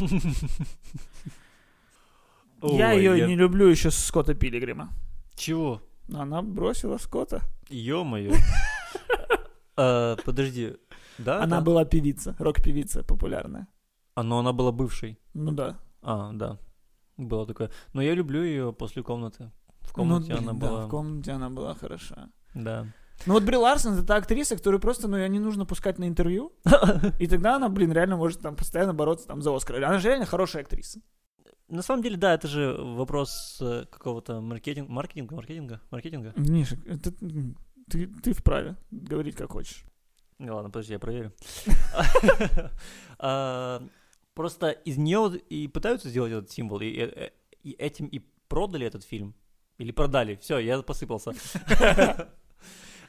я 2.64 2.91
ее 2.93 3.28
не 3.28 3.36
люблю 3.36 3.68
еще 3.68 3.91
с 3.91 3.97
Скотта 3.97 4.34
Пилигрима. 4.34 4.89
Чего? 5.36 5.82
Она 6.14 6.41
бросила 6.41 6.97
Скотта. 6.97 7.41
Ё-моё. 7.70 8.34
А, 9.82 10.18
Подожди. 10.26 10.76
Да? 11.18 11.41
Она 11.43 11.62
была 11.62 11.86
певица, 11.86 12.36
рок-певица 12.39 13.03
популярная. 13.03 13.68
А, 14.16 14.24
но 14.24 14.39
она 14.39 14.51
была 14.51 14.72
бывшей. 14.72 15.18
Ну 15.34 15.51
да. 15.51 15.78
А, 16.01 16.32
да. 16.34 16.57
Было 17.18 17.45
такое. 17.45 17.72
Но 17.93 18.01
я 18.01 18.14
люблю 18.14 18.43
ее 18.43 18.74
после 18.74 19.03
комнаты. 19.03 19.51
В 19.82 19.88
Ну, 19.97 20.03
комнате 20.03 20.34
блин, 20.34 20.49
она 20.49 20.60
да, 20.60 20.68
была. 20.68 20.86
в 20.86 20.89
комнате 20.89 21.32
она 21.32 21.49
была 21.49 21.74
хороша. 21.76 22.30
Да. 22.53 22.86
Ну 23.26 23.34
вот 23.34 23.43
Бри 23.43 23.57
Ларсон 23.57 23.93
это 23.93 24.03
та 24.05 24.16
актриса, 24.18 24.55
которую 24.55 24.80
просто, 24.82 25.07
ну, 25.07 25.18
ее 25.18 25.30
не 25.30 25.39
нужно 25.39 25.66
пускать 25.66 25.97
на 25.99 26.07
интервью. 26.07 26.51
И 27.20 27.28
тогда 27.28 27.55
она, 27.55 27.70
блин, 27.70 27.91
реально 27.91 28.16
может 28.18 28.39
там 28.41 28.55
постоянно 28.55 28.93
бороться 28.93 29.28
там 29.28 29.41
за 29.41 29.55
Оскар. 29.55 29.78
Она 29.84 29.99
же 29.99 30.07
реально 30.10 30.26
хорошая 30.26 30.64
актриса. 30.64 30.99
На 31.70 31.82
самом 31.84 32.01
деле, 32.03 32.17
да, 32.17 32.34
это 32.34 32.47
же 32.47 32.74
вопрос 32.80 33.59
э, 33.61 33.86
какого-то 33.91 34.41
маркетинга, 34.41 34.91
маркетинга, 34.91 35.36
маркетинга, 35.36 35.82
маркетинга. 35.91 36.34
Миша, 36.36 36.78
это, 36.86 37.11
ты, 37.89 38.07
ты 38.07 38.34
вправе 38.34 38.76
говорить 38.91 39.36
как 39.36 39.51
хочешь. 39.51 39.84
Ну 40.39 40.55
ладно, 40.55 40.70
подожди, 40.72 40.93
я 40.93 40.99
проверю. 40.99 41.32
А, 43.20 43.82
Просто 44.34 44.70
из 44.70 44.97
нее 44.97 45.38
и 45.49 45.67
пытаются 45.67 46.07
сделать 46.09 46.32
этот 46.32 46.49
символ, 46.49 46.80
и 46.80 46.88
э, 46.95 47.30
и 47.63 47.72
этим 47.74 48.07
и 48.07 48.22
продали 48.47 48.88
этот 48.88 49.03
фильм. 49.03 49.36
Или 49.78 49.91
продали. 49.91 50.36
Все, 50.41 50.57
я 50.59 50.82
посыпался. 50.82 51.34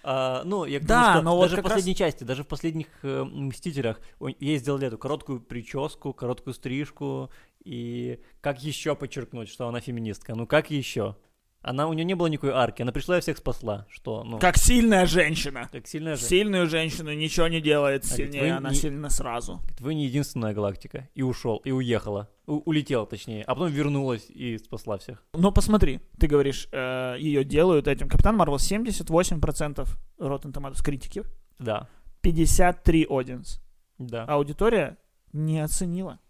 А, 0.03 0.43
Ну, 0.45 0.65
я 0.65 0.81
к 0.81 0.87
тому, 0.87 0.89
Да, 1.03 1.13
что 1.13 1.23
но 1.23 1.37
вот 1.37 1.43
даже 1.43 1.55
в 1.55 1.57
как 1.57 1.65
раз- 1.67 1.73
последней 1.75 1.95
части, 1.95 2.25
даже 2.25 2.43
в 2.43 2.47
последних 2.47 2.87
э, 3.03 3.23
«Мстителях» 3.23 4.01
ей 4.41 4.57
сделали 4.57 4.87
эту 4.87 4.97
короткую 4.97 5.41
прическу, 5.41 6.15
короткую 6.15 6.55
стрижку, 6.55 7.31
и 7.65 8.21
как 8.41 8.63
еще 8.63 8.95
подчеркнуть, 8.97 9.49
что 9.49 9.69
она 9.69 9.81
феминистка? 9.81 10.35
Ну, 10.35 10.47
как 10.47 10.71
еще? 10.71 11.17
Она, 11.63 11.89
у 11.89 11.93
нее 11.93 12.07
не 12.07 12.15
было 12.15 12.27
никакой 12.29 12.53
арки, 12.53 12.81
она 12.81 12.91
пришла 12.91 13.19
и 13.19 13.21
всех 13.21 13.37
спасла, 13.37 13.87
что, 13.91 14.25
ну, 14.25 14.39
Как 14.39 14.57
сильная 14.57 15.05
женщина. 15.05 15.69
как 15.71 15.87
сильная 15.87 16.17
же. 16.17 16.23
Сильную 16.25 16.67
женщину 16.67 17.13
ничего 17.13 17.49
не 17.49 17.61
делает 17.61 18.03
А 18.05 18.09
говорит, 18.09 18.33
сильнее, 18.33 18.43
вы 18.53 18.57
она 18.57 18.71
не- 18.71 18.77
сильна 18.77 19.11
сразу. 19.11 19.57
Говорит, 19.59 19.81
Вы 19.83 19.95
не 19.95 20.07
единственная 20.07 20.55
галактика. 20.55 21.11
И 21.15 21.21
ушел, 21.21 21.59
и 21.59 21.71
уехала. 21.71 22.31
У- 22.47 22.63
улетела, 22.65 23.07
точнее. 23.07 23.43
А 23.45 23.55
потом 23.55 23.69
вернулась 23.71 24.25
и 24.31 24.57
спасла 24.57 24.97
всех. 24.97 25.23
Но 25.35 25.53
посмотри, 25.53 26.01
ты 26.19 26.29
говоришь, 26.29 26.67
ее 26.73 27.45
делают 27.45 27.89
этим. 27.89 28.09
Капитан 28.09 28.37
Марвел 28.39 28.57
78% 28.57 29.87
Rotten 30.19 30.53
Tomatoes 30.55 30.83
критики, 30.83 31.25
Да, 31.59 31.89
53 32.23 33.05
audience. 33.05 33.61
да. 33.99 34.25
Аудитория 34.25 34.97
не 35.35 35.61
оценила. 35.61 36.21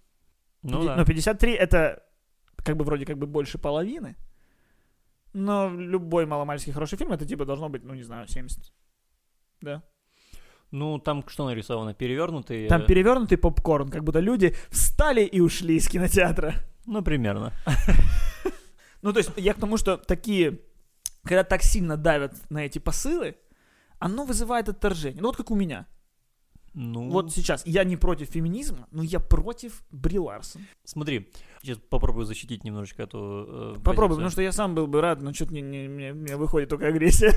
Ну 0.62 0.84
да. 0.84 0.96
Но 0.96 1.04
53 1.04 1.52
это 1.52 2.02
как 2.56 2.76
бы 2.76 2.84
вроде 2.84 3.06
как 3.06 3.18
бы 3.18 3.26
больше 3.26 3.58
половины. 3.58 4.16
Но 5.32 5.70
любой 5.70 6.26
маломальский 6.26 6.72
хороший 6.72 6.98
фильм, 6.98 7.12
это 7.12 7.24
типа 7.24 7.44
должно 7.44 7.68
быть, 7.68 7.84
ну 7.84 7.94
не 7.94 8.02
знаю, 8.02 8.26
70. 8.26 8.72
Да. 9.60 9.82
Ну, 10.70 10.98
там 10.98 11.24
что 11.28 11.46
нарисовано? 11.46 11.94
Перевернутый? 11.94 12.68
Там 12.68 12.86
перевернутый 12.86 13.38
попкорн, 13.38 13.88
как 13.88 14.04
будто 14.04 14.20
люди 14.20 14.54
встали 14.70 15.22
и 15.22 15.40
ушли 15.40 15.76
из 15.76 15.88
кинотеатра. 15.88 16.54
Ну, 16.86 17.02
примерно. 17.02 17.52
Ну, 19.02 19.14
то 19.14 19.18
есть 19.20 19.30
я 19.38 19.54
к 19.54 19.58
тому, 19.58 19.78
что 19.78 19.96
такие, 19.96 20.60
когда 21.22 21.42
так 21.42 21.62
сильно 21.62 21.96
давят 21.96 22.34
на 22.50 22.66
эти 22.66 22.78
посылы, 22.78 23.34
оно 23.98 24.26
вызывает 24.26 24.68
отторжение. 24.68 25.22
Ну, 25.22 25.28
вот 25.28 25.38
как 25.38 25.50
у 25.50 25.54
меня. 25.54 25.86
Ну, 26.74 27.10
Вот 27.10 27.32
сейчас 27.32 27.66
я 27.66 27.82
не 27.84 27.96
против 27.96 28.28
феминизма, 28.28 28.86
но 28.92 29.02
я 29.02 29.18
против 29.20 29.82
Бри 29.90 30.18
Ларсон. 30.18 30.62
смотри. 30.84 31.30
Сейчас 31.62 31.78
попробую 31.78 32.24
защитить 32.26 32.64
немножечко 32.64 33.02
эту 33.02 33.18
э, 33.18 33.74
Попробуй, 33.84 33.94
позицию. 33.94 34.08
потому 34.16 34.30
что 34.30 34.42
я 34.42 34.52
сам 34.52 34.74
был 34.74 34.86
бы 34.86 35.00
рад, 35.00 35.20
но 35.20 35.32
что-то 35.34 35.52
не, 35.52 35.60
не- 35.62 35.88
мне, 35.88 36.12
мне 36.12 36.36
выходит 36.36 36.68
только 36.70 36.86
агрессия. 36.88 37.34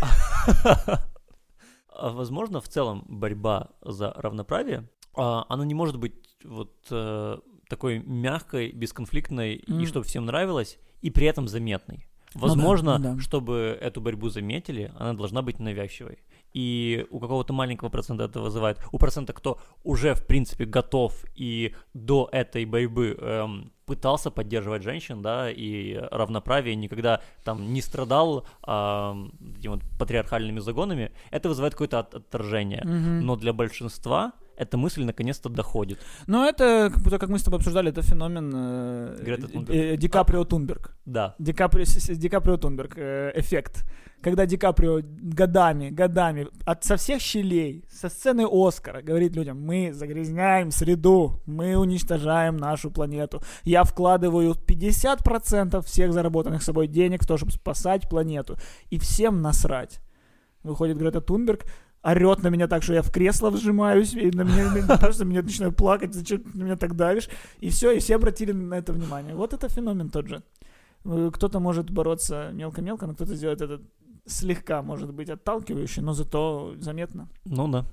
А, 1.95 2.09
Возможно, 2.11 2.59
в 2.61 2.67
целом 2.67 3.03
борьба 3.07 3.69
за 3.81 4.11
равноправие, 4.13 4.89
а, 5.15 5.45
она 5.49 5.65
не 5.65 5.73
может 5.75 5.97
быть 5.97 6.15
вот 6.43 6.73
э, 6.89 7.37
такой 7.69 7.99
мягкой, 7.99 8.71
бесконфликтной, 8.71 9.55
и 9.55 9.85
чтобы 9.85 10.05
всем 10.05 10.25
нравилось, 10.25 10.79
и 11.01 11.09
при 11.11 11.27
этом 11.27 11.47
заметной. 11.47 12.07
да, 12.33 12.39
Возможно, 12.41 12.97
ну 12.97 13.15
да. 13.15 13.19
чтобы 13.21 13.77
эту 13.79 14.01
борьбу 14.01 14.29
заметили, 14.29 14.91
она 14.97 15.13
должна 15.13 15.41
быть 15.41 15.59
навязчивой. 15.59 16.19
И 16.53 17.05
у 17.09 17.19
какого-то 17.19 17.53
маленького 17.53 17.89
процента 17.89 18.25
это 18.25 18.39
вызывает, 18.39 18.77
у 18.91 18.97
процента, 18.97 19.33
кто 19.33 19.59
уже, 19.83 20.13
в 20.13 20.25
принципе, 20.25 20.65
готов 20.65 21.25
и 21.35 21.73
до 21.93 22.29
этой 22.31 22.65
борьбы 22.65 23.17
эм, 23.19 23.71
пытался 23.85 24.31
поддерживать 24.31 24.83
женщин, 24.83 25.21
да, 25.21 25.49
и 25.51 25.95
равноправие, 26.11 26.75
никогда 26.75 27.21
там 27.43 27.73
не 27.73 27.81
страдал 27.81 28.45
ам, 28.61 29.31
этими 29.57 29.71
вот 29.71 29.81
патриархальными 29.99 30.59
загонами, 30.59 31.11
это 31.31 31.49
вызывает 31.49 31.73
какое-то 31.73 31.99
от- 31.99 32.13
отторжение. 32.15 32.81
Мгм. 32.85 33.25
Но 33.25 33.35
для 33.35 33.53
большинства 33.53 34.33
эта 34.55 34.77
мысль 34.77 35.03
наконец-то 35.03 35.49
доходит. 35.49 35.99
Но 36.27 36.45
это, 36.45 36.91
как 37.09 37.29
мы 37.29 37.39
с 37.39 37.43
тобой 37.43 37.57
обсуждали, 37.57 37.89
это 37.89 38.01
феномен 38.01 38.51
э, 38.55 39.37
э, 39.69 39.93
э, 39.93 39.97
Ди 39.97 40.07
Каприо 40.07 40.45
Тунберг. 40.45 40.95
Да. 41.05 41.35
Каприо, 41.57 41.85
Ди 41.85 42.29
Каприо 42.29 42.57
Тунберг 42.57 42.93
э, 42.97 43.31
эффект. 43.35 43.83
Когда 44.23 44.45
Ди 44.45 44.55
Каприо 44.55 45.01
годами, 45.03 45.89
годами 45.89 46.47
от, 46.65 46.85
со 46.85 46.95
всех 46.95 47.21
щелей, 47.21 47.83
со 47.91 48.07
сцены 48.07 48.47
Оскара 48.49 49.01
говорит 49.01 49.35
людям, 49.35 49.61
мы 49.61 49.91
загрязняем 49.91 50.71
среду, 50.71 51.41
мы 51.45 51.75
уничтожаем 51.75 52.55
нашу 52.55 52.89
планету. 52.89 53.41
Я 53.65 53.83
вкладываю 53.83 54.53
50% 54.53 55.81
всех 55.85 56.13
заработанных 56.13 56.63
собой 56.63 56.87
денег 56.87 57.23
в 57.23 57.27
то, 57.27 57.35
чтобы 57.35 57.51
спасать 57.51 58.07
планету. 58.07 58.55
И 58.89 58.97
всем 58.97 59.41
насрать. 59.41 59.99
Выходит 60.63 60.97
Грета 60.97 61.19
Тунберг, 61.19 61.65
орет 62.01 62.43
на 62.43 62.47
меня 62.47 62.67
так, 62.67 62.81
что 62.83 62.93
я 62.93 63.01
в 63.01 63.11
кресло 63.11 63.49
вжимаюсь, 63.49 64.13
и 64.13 64.31
на 64.31 64.43
меня, 64.43 64.97
просто 64.99 65.25
меня 65.25 65.41
начинаю 65.41 65.73
плакать, 65.73 66.13
зачем 66.13 66.43
ты 66.43 66.57
на 66.57 66.63
меня 66.63 66.77
так 66.77 66.95
давишь, 66.95 67.27
и 67.59 67.69
все, 67.69 67.91
и 67.91 67.99
все 67.99 68.15
обратили 68.15 68.53
на 68.53 68.75
это 68.75 68.93
внимание. 68.93 69.35
Вот 69.35 69.51
это 69.51 69.67
феномен 69.67 70.09
тот 70.09 70.27
же. 70.29 70.43
Э, 71.03 71.29
Кто-то 71.33 71.59
может 71.59 71.91
бороться 71.91 72.51
мелко-мелко, 72.53 73.05
но 73.05 73.13
кто-то 73.13 73.35
сделает 73.35 73.61
это 73.61 73.81
слегка, 74.25 74.81
может 74.81 75.13
быть, 75.13 75.29
отталкивающе, 75.29 76.01
но 76.01 76.13
зато 76.13 76.75
заметно. 76.79 77.29
Ну 77.45 77.67
да. 77.67 77.85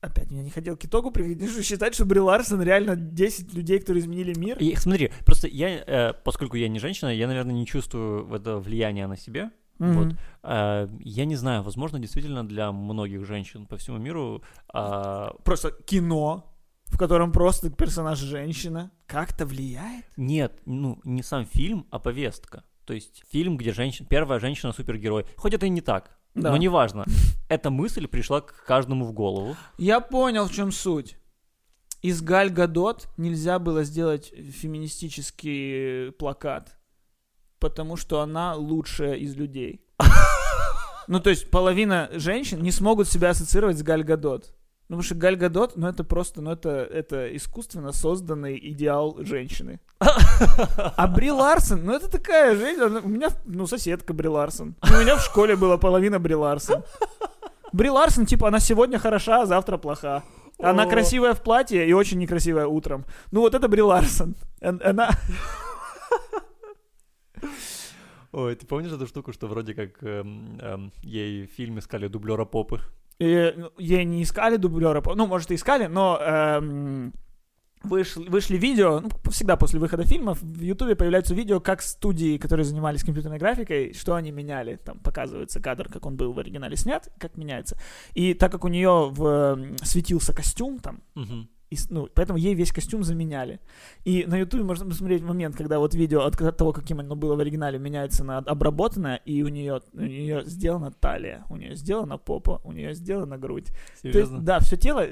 Опять 0.00 0.30
я 0.30 0.42
не 0.42 0.50
хотел 0.50 0.76
к 0.76 0.84
итогу 0.84 1.10
приходить, 1.10 1.64
считать, 1.64 1.94
что 1.94 2.04
Бри 2.04 2.20
Ларсон 2.20 2.62
реально 2.62 2.96
10 2.96 3.54
людей, 3.54 3.80
которые 3.80 4.02
изменили 4.02 4.38
мир. 4.38 4.58
И 4.58 4.74
смотри, 4.76 5.10
просто 5.24 5.48
я, 5.48 5.68
э, 5.68 6.12
поскольку 6.24 6.56
я 6.56 6.68
не 6.68 6.78
женщина, 6.78 7.08
я, 7.08 7.26
наверное, 7.26 7.54
не 7.54 7.66
чувствую 7.66 8.32
это 8.32 8.58
влияния 8.58 9.06
на 9.06 9.16
себя. 9.16 9.50
Мгм. 9.78 9.94
Вот. 9.94 10.14
Э, 10.42 10.88
я 11.00 11.24
не 11.24 11.36
знаю, 11.36 11.62
возможно, 11.62 11.98
действительно 11.98 12.46
для 12.46 12.72
многих 12.72 13.24
женщин 13.26 13.66
по 13.66 13.76
всему 13.76 13.98
миру 13.98 14.42
а, 14.72 15.34
Просто 15.44 15.70
кино, 15.70 16.44
в 16.86 16.98
котором 16.98 17.32
просто 17.32 17.70
персонаж 17.70 18.18
женщина, 18.18 18.90
как-то 19.06 19.44
влияет. 19.44 20.04
нет, 20.16 20.60
ну, 20.66 21.00
не 21.04 21.22
сам 21.22 21.46
фильм, 21.46 21.86
а 21.90 21.98
повестка. 21.98 22.64
То 22.86 22.94
есть 22.94 23.24
фильм, 23.30 23.56
где 23.56 23.72
женщина, 23.72 24.08
первая 24.08 24.38
женщина 24.40 24.72
супергерой. 24.72 25.26
Хоть 25.36 25.52
это 25.54 25.66
и 25.66 25.68
не 25.70 25.80
так, 25.80 26.16
Да. 26.34 26.50
но 26.50 26.56
неважно. 26.56 27.04
Эта 27.48 27.70
мысль 27.70 28.06
пришла 28.06 28.40
к 28.40 28.64
каждому 28.64 29.04
в 29.04 29.12
голову. 29.12 29.56
Я 29.76 30.00
понял, 30.00 30.46
в 30.46 30.52
чем 30.52 30.70
суть. 30.72 31.16
Из 32.02 32.22
Галь 32.22 32.50
Гадот 32.50 33.08
нельзя 33.16 33.58
было 33.58 33.82
сделать 33.82 34.32
феминистический 34.36 36.12
плакат, 36.12 36.78
потому 37.58 37.96
что 37.96 38.20
она 38.20 38.54
лучшая 38.54 39.14
из 39.14 39.34
людей. 39.36 39.82
Ну, 41.08 41.20
то 41.20 41.30
есть 41.30 41.52
половина 41.52 42.08
женщин 42.14 42.60
не 42.62 42.72
смогут 42.72 43.06
себя 43.06 43.30
ассоциировать 43.30 43.78
с 43.78 43.82
Галь 43.84 44.02
Гадот. 44.02 44.55
Ну, 44.88 44.94
потому 44.94 45.02
что 45.02 45.14
Галь 45.16 45.36
Гадот, 45.36 45.76
ну, 45.76 45.88
это 45.88 46.04
просто, 46.04 46.40
ну, 46.40 46.52
это, 46.52 46.68
это 46.68 47.34
искусственно 47.36 47.90
созданный 47.90 48.56
идеал 48.70 49.16
женщины. 49.18 49.80
А 49.98 51.08
Бри 51.08 51.32
Ларсон, 51.32 51.84
ну, 51.84 51.92
это 51.92 52.08
такая 52.08 52.54
женщина, 52.54 53.00
у 53.02 53.08
меня, 53.08 53.30
ну, 53.46 53.66
соседка 53.66 54.12
Бри 54.12 54.28
Ларсон. 54.28 54.76
Ну, 54.88 54.96
У 54.96 55.00
меня 55.00 55.16
в 55.16 55.22
школе 55.22 55.56
была 55.56 55.76
половина 55.76 56.20
Бри 56.20 56.36
Ларсон. 56.36 56.84
Бри 57.72 57.90
Ларсон, 57.90 58.26
типа, 58.26 58.46
она 58.46 58.60
сегодня 58.60 59.00
хороша, 59.00 59.42
а 59.42 59.46
завтра 59.46 59.76
плоха. 59.76 60.22
Она 60.60 60.84
О. 60.84 60.88
красивая 60.88 61.34
в 61.34 61.42
платье 61.42 61.86
и 61.86 61.92
очень 61.92 62.18
некрасивая 62.18 62.66
утром. 62.66 63.04
Ну, 63.32 63.40
вот 63.40 63.54
это 63.56 63.66
Бри 63.68 63.82
Ларсон. 63.82 64.36
Она... 64.60 65.10
Ой, 68.32 68.54
ты 68.54 68.66
помнишь 68.66 68.92
эту 68.92 69.06
штуку, 69.06 69.32
что 69.32 69.46
вроде 69.48 69.74
как 69.74 70.02
эм, 70.02 70.58
эм, 70.60 70.92
ей 71.02 71.46
в 71.46 71.50
фильме 71.50 71.78
искали 71.78 72.06
дублера 72.06 72.44
попы? 72.44 72.80
И, 73.18 73.54
ну, 73.56 73.70
ей 73.78 74.04
не 74.04 74.22
искали 74.22 74.56
дублера, 74.56 75.02
ну, 75.14 75.26
может, 75.26 75.50
и 75.50 75.54
искали, 75.54 75.86
но 75.86 76.18
эм, 76.20 77.14
вышли, 77.82 78.28
вышли 78.28 78.58
видео, 78.58 79.00
ну, 79.00 79.08
всегда 79.30 79.56
после 79.56 79.80
выхода 79.80 80.04
фильмов 80.04 80.42
в 80.42 80.60
Ютубе 80.60 80.96
появляются 80.96 81.34
видео, 81.34 81.60
как 81.60 81.80
студии, 81.80 82.36
которые 82.36 82.64
занимались 82.64 83.04
компьютерной 83.04 83.38
графикой, 83.38 83.94
что 83.94 84.14
они 84.14 84.32
меняли. 84.32 84.76
Там 84.76 84.98
показывается 84.98 85.60
кадр, 85.60 85.88
как 85.88 86.04
он 86.04 86.16
был 86.16 86.32
в 86.32 86.38
оригинале 86.38 86.76
снят, 86.76 87.08
как 87.18 87.36
меняется. 87.36 87.78
И 88.14 88.34
так 88.34 88.52
как 88.52 88.64
у 88.64 88.68
нее 88.68 89.08
в, 89.10 89.58
светился 89.82 90.34
костюм 90.34 90.78
там, 90.78 91.00
Мгм. 91.14 91.48
И 91.70 91.76
ну, 91.90 92.08
поэтому 92.14 92.38
ей 92.38 92.54
весь 92.54 92.72
костюм 92.72 93.02
заменяли. 93.02 93.60
И 94.04 94.24
на 94.26 94.38
Ютубе 94.38 94.62
можно 94.62 94.86
посмотреть 94.86 95.22
момент, 95.22 95.56
когда 95.56 95.78
вот 95.78 95.94
видео 95.94 96.22
от 96.22 96.56
того, 96.56 96.72
каким 96.72 97.00
оно 97.00 97.16
было 97.16 97.34
в 97.34 97.40
оригинале, 97.40 97.78
меняется 97.78 98.22
на 98.22 98.38
обработанное, 98.38 99.16
и 99.24 99.42
у 99.42 99.48
нее, 99.48 99.80
у 99.92 100.00
нее 100.00 100.44
сделана 100.44 100.92
талия, 100.92 101.44
у 101.50 101.56
нее 101.56 101.74
сделана 101.74 102.18
попа, 102.18 102.60
у 102.64 102.72
нее 102.72 102.94
сделана 102.94 103.36
грудь. 103.36 103.66
То 103.66 103.72
есть, 103.72 104.02
Серьезно? 104.02 104.40
да, 104.40 104.60
все 104.60 104.76
тело. 104.76 105.06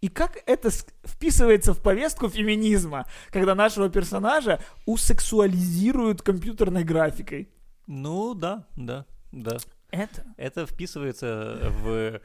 И 0.00 0.08
как 0.08 0.38
это 0.46 0.70
вписывается 1.04 1.72
в 1.72 1.82
повестку 1.82 2.28
феминизма, 2.28 3.06
когда 3.30 3.54
нашего 3.54 3.88
персонажа 3.88 4.60
усексуализируют 4.84 6.22
компьютерной 6.22 6.84
графикой? 6.84 7.48
Ну 7.86 8.34
да, 8.34 8.66
да, 8.76 9.06
да. 9.32 9.56
Это 9.90 10.34
Это 10.36 10.66
вписывается 10.66 11.58
в 11.82 12.20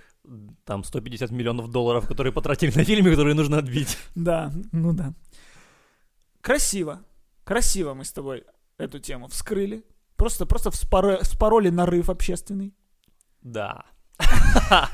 там 0.65 0.84
150 0.84 1.32
миллионов 1.32 1.69
долларов, 1.69 2.07
которые 2.07 2.34
потратили 2.34 2.72
на 2.76 2.84
фильме, 2.84 3.11
которые 3.11 3.36
нужно 3.36 3.57
отбить. 3.57 3.97
Да, 4.15 4.51
ну 4.72 4.93
да. 4.93 5.13
Красиво. 6.41 7.03
Красиво 7.43 7.93
мы 7.93 8.05
с 8.05 8.11
тобой 8.11 8.45
эту 8.78 8.99
тему 8.99 9.28
вскрыли. 9.28 9.84
Просто, 10.15 10.45
просто 10.45 10.69
вспоро- 10.69 11.22
вспороли 11.24 11.69
нарыв 11.69 12.09
общественный. 12.09 12.74
Да. 13.41 13.86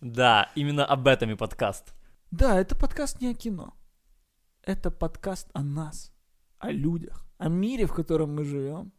Да, 0.00 0.50
именно 0.54 0.86
об 0.86 1.06
этом 1.06 1.30
и 1.30 1.34
подкаст. 1.34 1.92
Да, 2.30 2.58
это 2.58 2.74
подкаст 2.74 3.20
не 3.20 3.28
о 3.28 3.34
кино. 3.34 3.74
Это 4.62 4.90
подкаст 4.90 5.50
о 5.52 5.62
нас, 5.62 6.10
о 6.58 6.70
людях, 6.70 7.26
о 7.36 7.48
мире, 7.48 7.84
в 7.84 7.92
котором 7.92 8.34
мы 8.34 8.44
живем. 8.44 8.92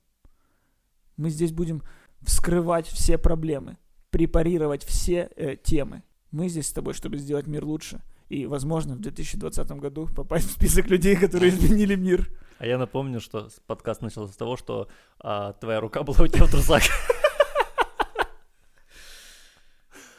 Мы 1.17 1.31
здесь 1.31 1.51
будем 1.51 1.81
вскрывать 2.21 2.85
все 2.85 3.17
проблемы, 3.17 3.77
препарировать 4.11 4.83
все 4.83 5.29
э, 5.35 5.55
темы. 5.55 6.03
Мы 6.31 6.47
здесь 6.49 6.67
с 6.67 6.73
тобой, 6.73 6.93
чтобы 6.93 7.17
сделать 7.17 7.47
мир 7.47 7.65
лучше. 7.65 8.01
И, 8.29 8.45
возможно, 8.45 8.95
в 8.95 8.99
2020 8.99 9.71
году 9.71 10.07
попасть 10.15 10.47
в 10.47 10.51
список 10.51 10.87
людей, 10.87 11.15
которые 11.17 11.49
изменили 11.49 11.95
мир. 11.95 12.29
А 12.59 12.65
я 12.65 12.77
напомню, 12.77 13.19
что 13.19 13.49
подкаст 13.67 14.01
начался 14.01 14.31
с 14.31 14.37
того, 14.37 14.55
что 14.55 14.87
а, 15.19 15.53
твоя 15.53 15.79
рука 15.79 16.03
была 16.03 16.23
у 16.23 16.27
тебя 16.27 16.45
в 16.45 16.51
трусах. 16.51 16.83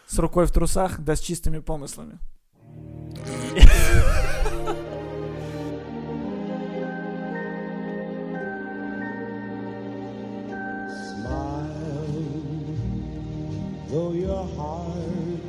С 0.07 0.18
рукой 0.18 0.45
в 0.45 0.53
трусах, 0.53 1.01
да 1.01 1.16
с 1.16 1.20
чистыми 1.20 1.61
помыслами. 1.61 2.18
your 14.15 14.47
heart 14.57 15.41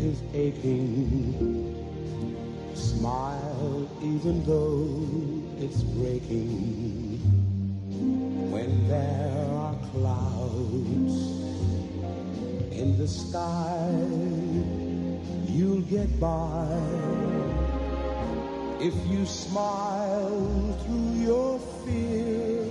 is 0.00 0.22
aching. 0.34 1.74
Smile, 2.74 3.88
even 4.02 4.44
though 4.44 5.64
it's 5.64 5.82
breaking. 5.82 7.18
When 8.50 8.88
there 8.88 9.46
are 9.50 9.74
clouds 9.92 11.14
in 12.70 12.96
the 12.98 13.08
sky, 13.08 13.90
you'll 15.48 15.82
get 15.82 16.08
by. 16.20 16.68
If 18.80 18.94
you 19.06 19.24
smile 19.26 20.78
through 20.84 21.12
your 21.22 21.58
fear 21.84 22.62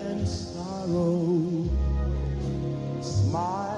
and 0.00 0.26
sorrow, 0.26 1.68
smile 3.02 3.77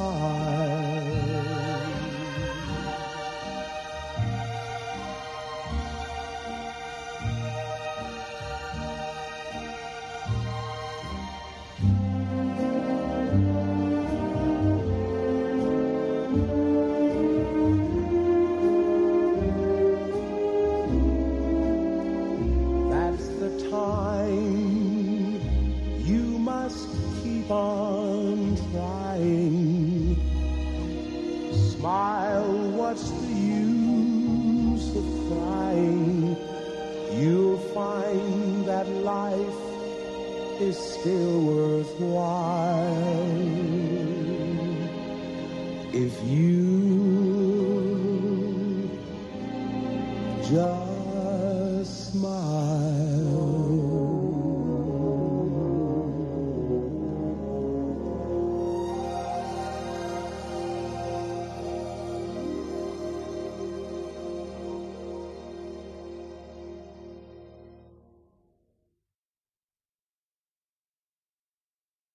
are. 0.00 0.39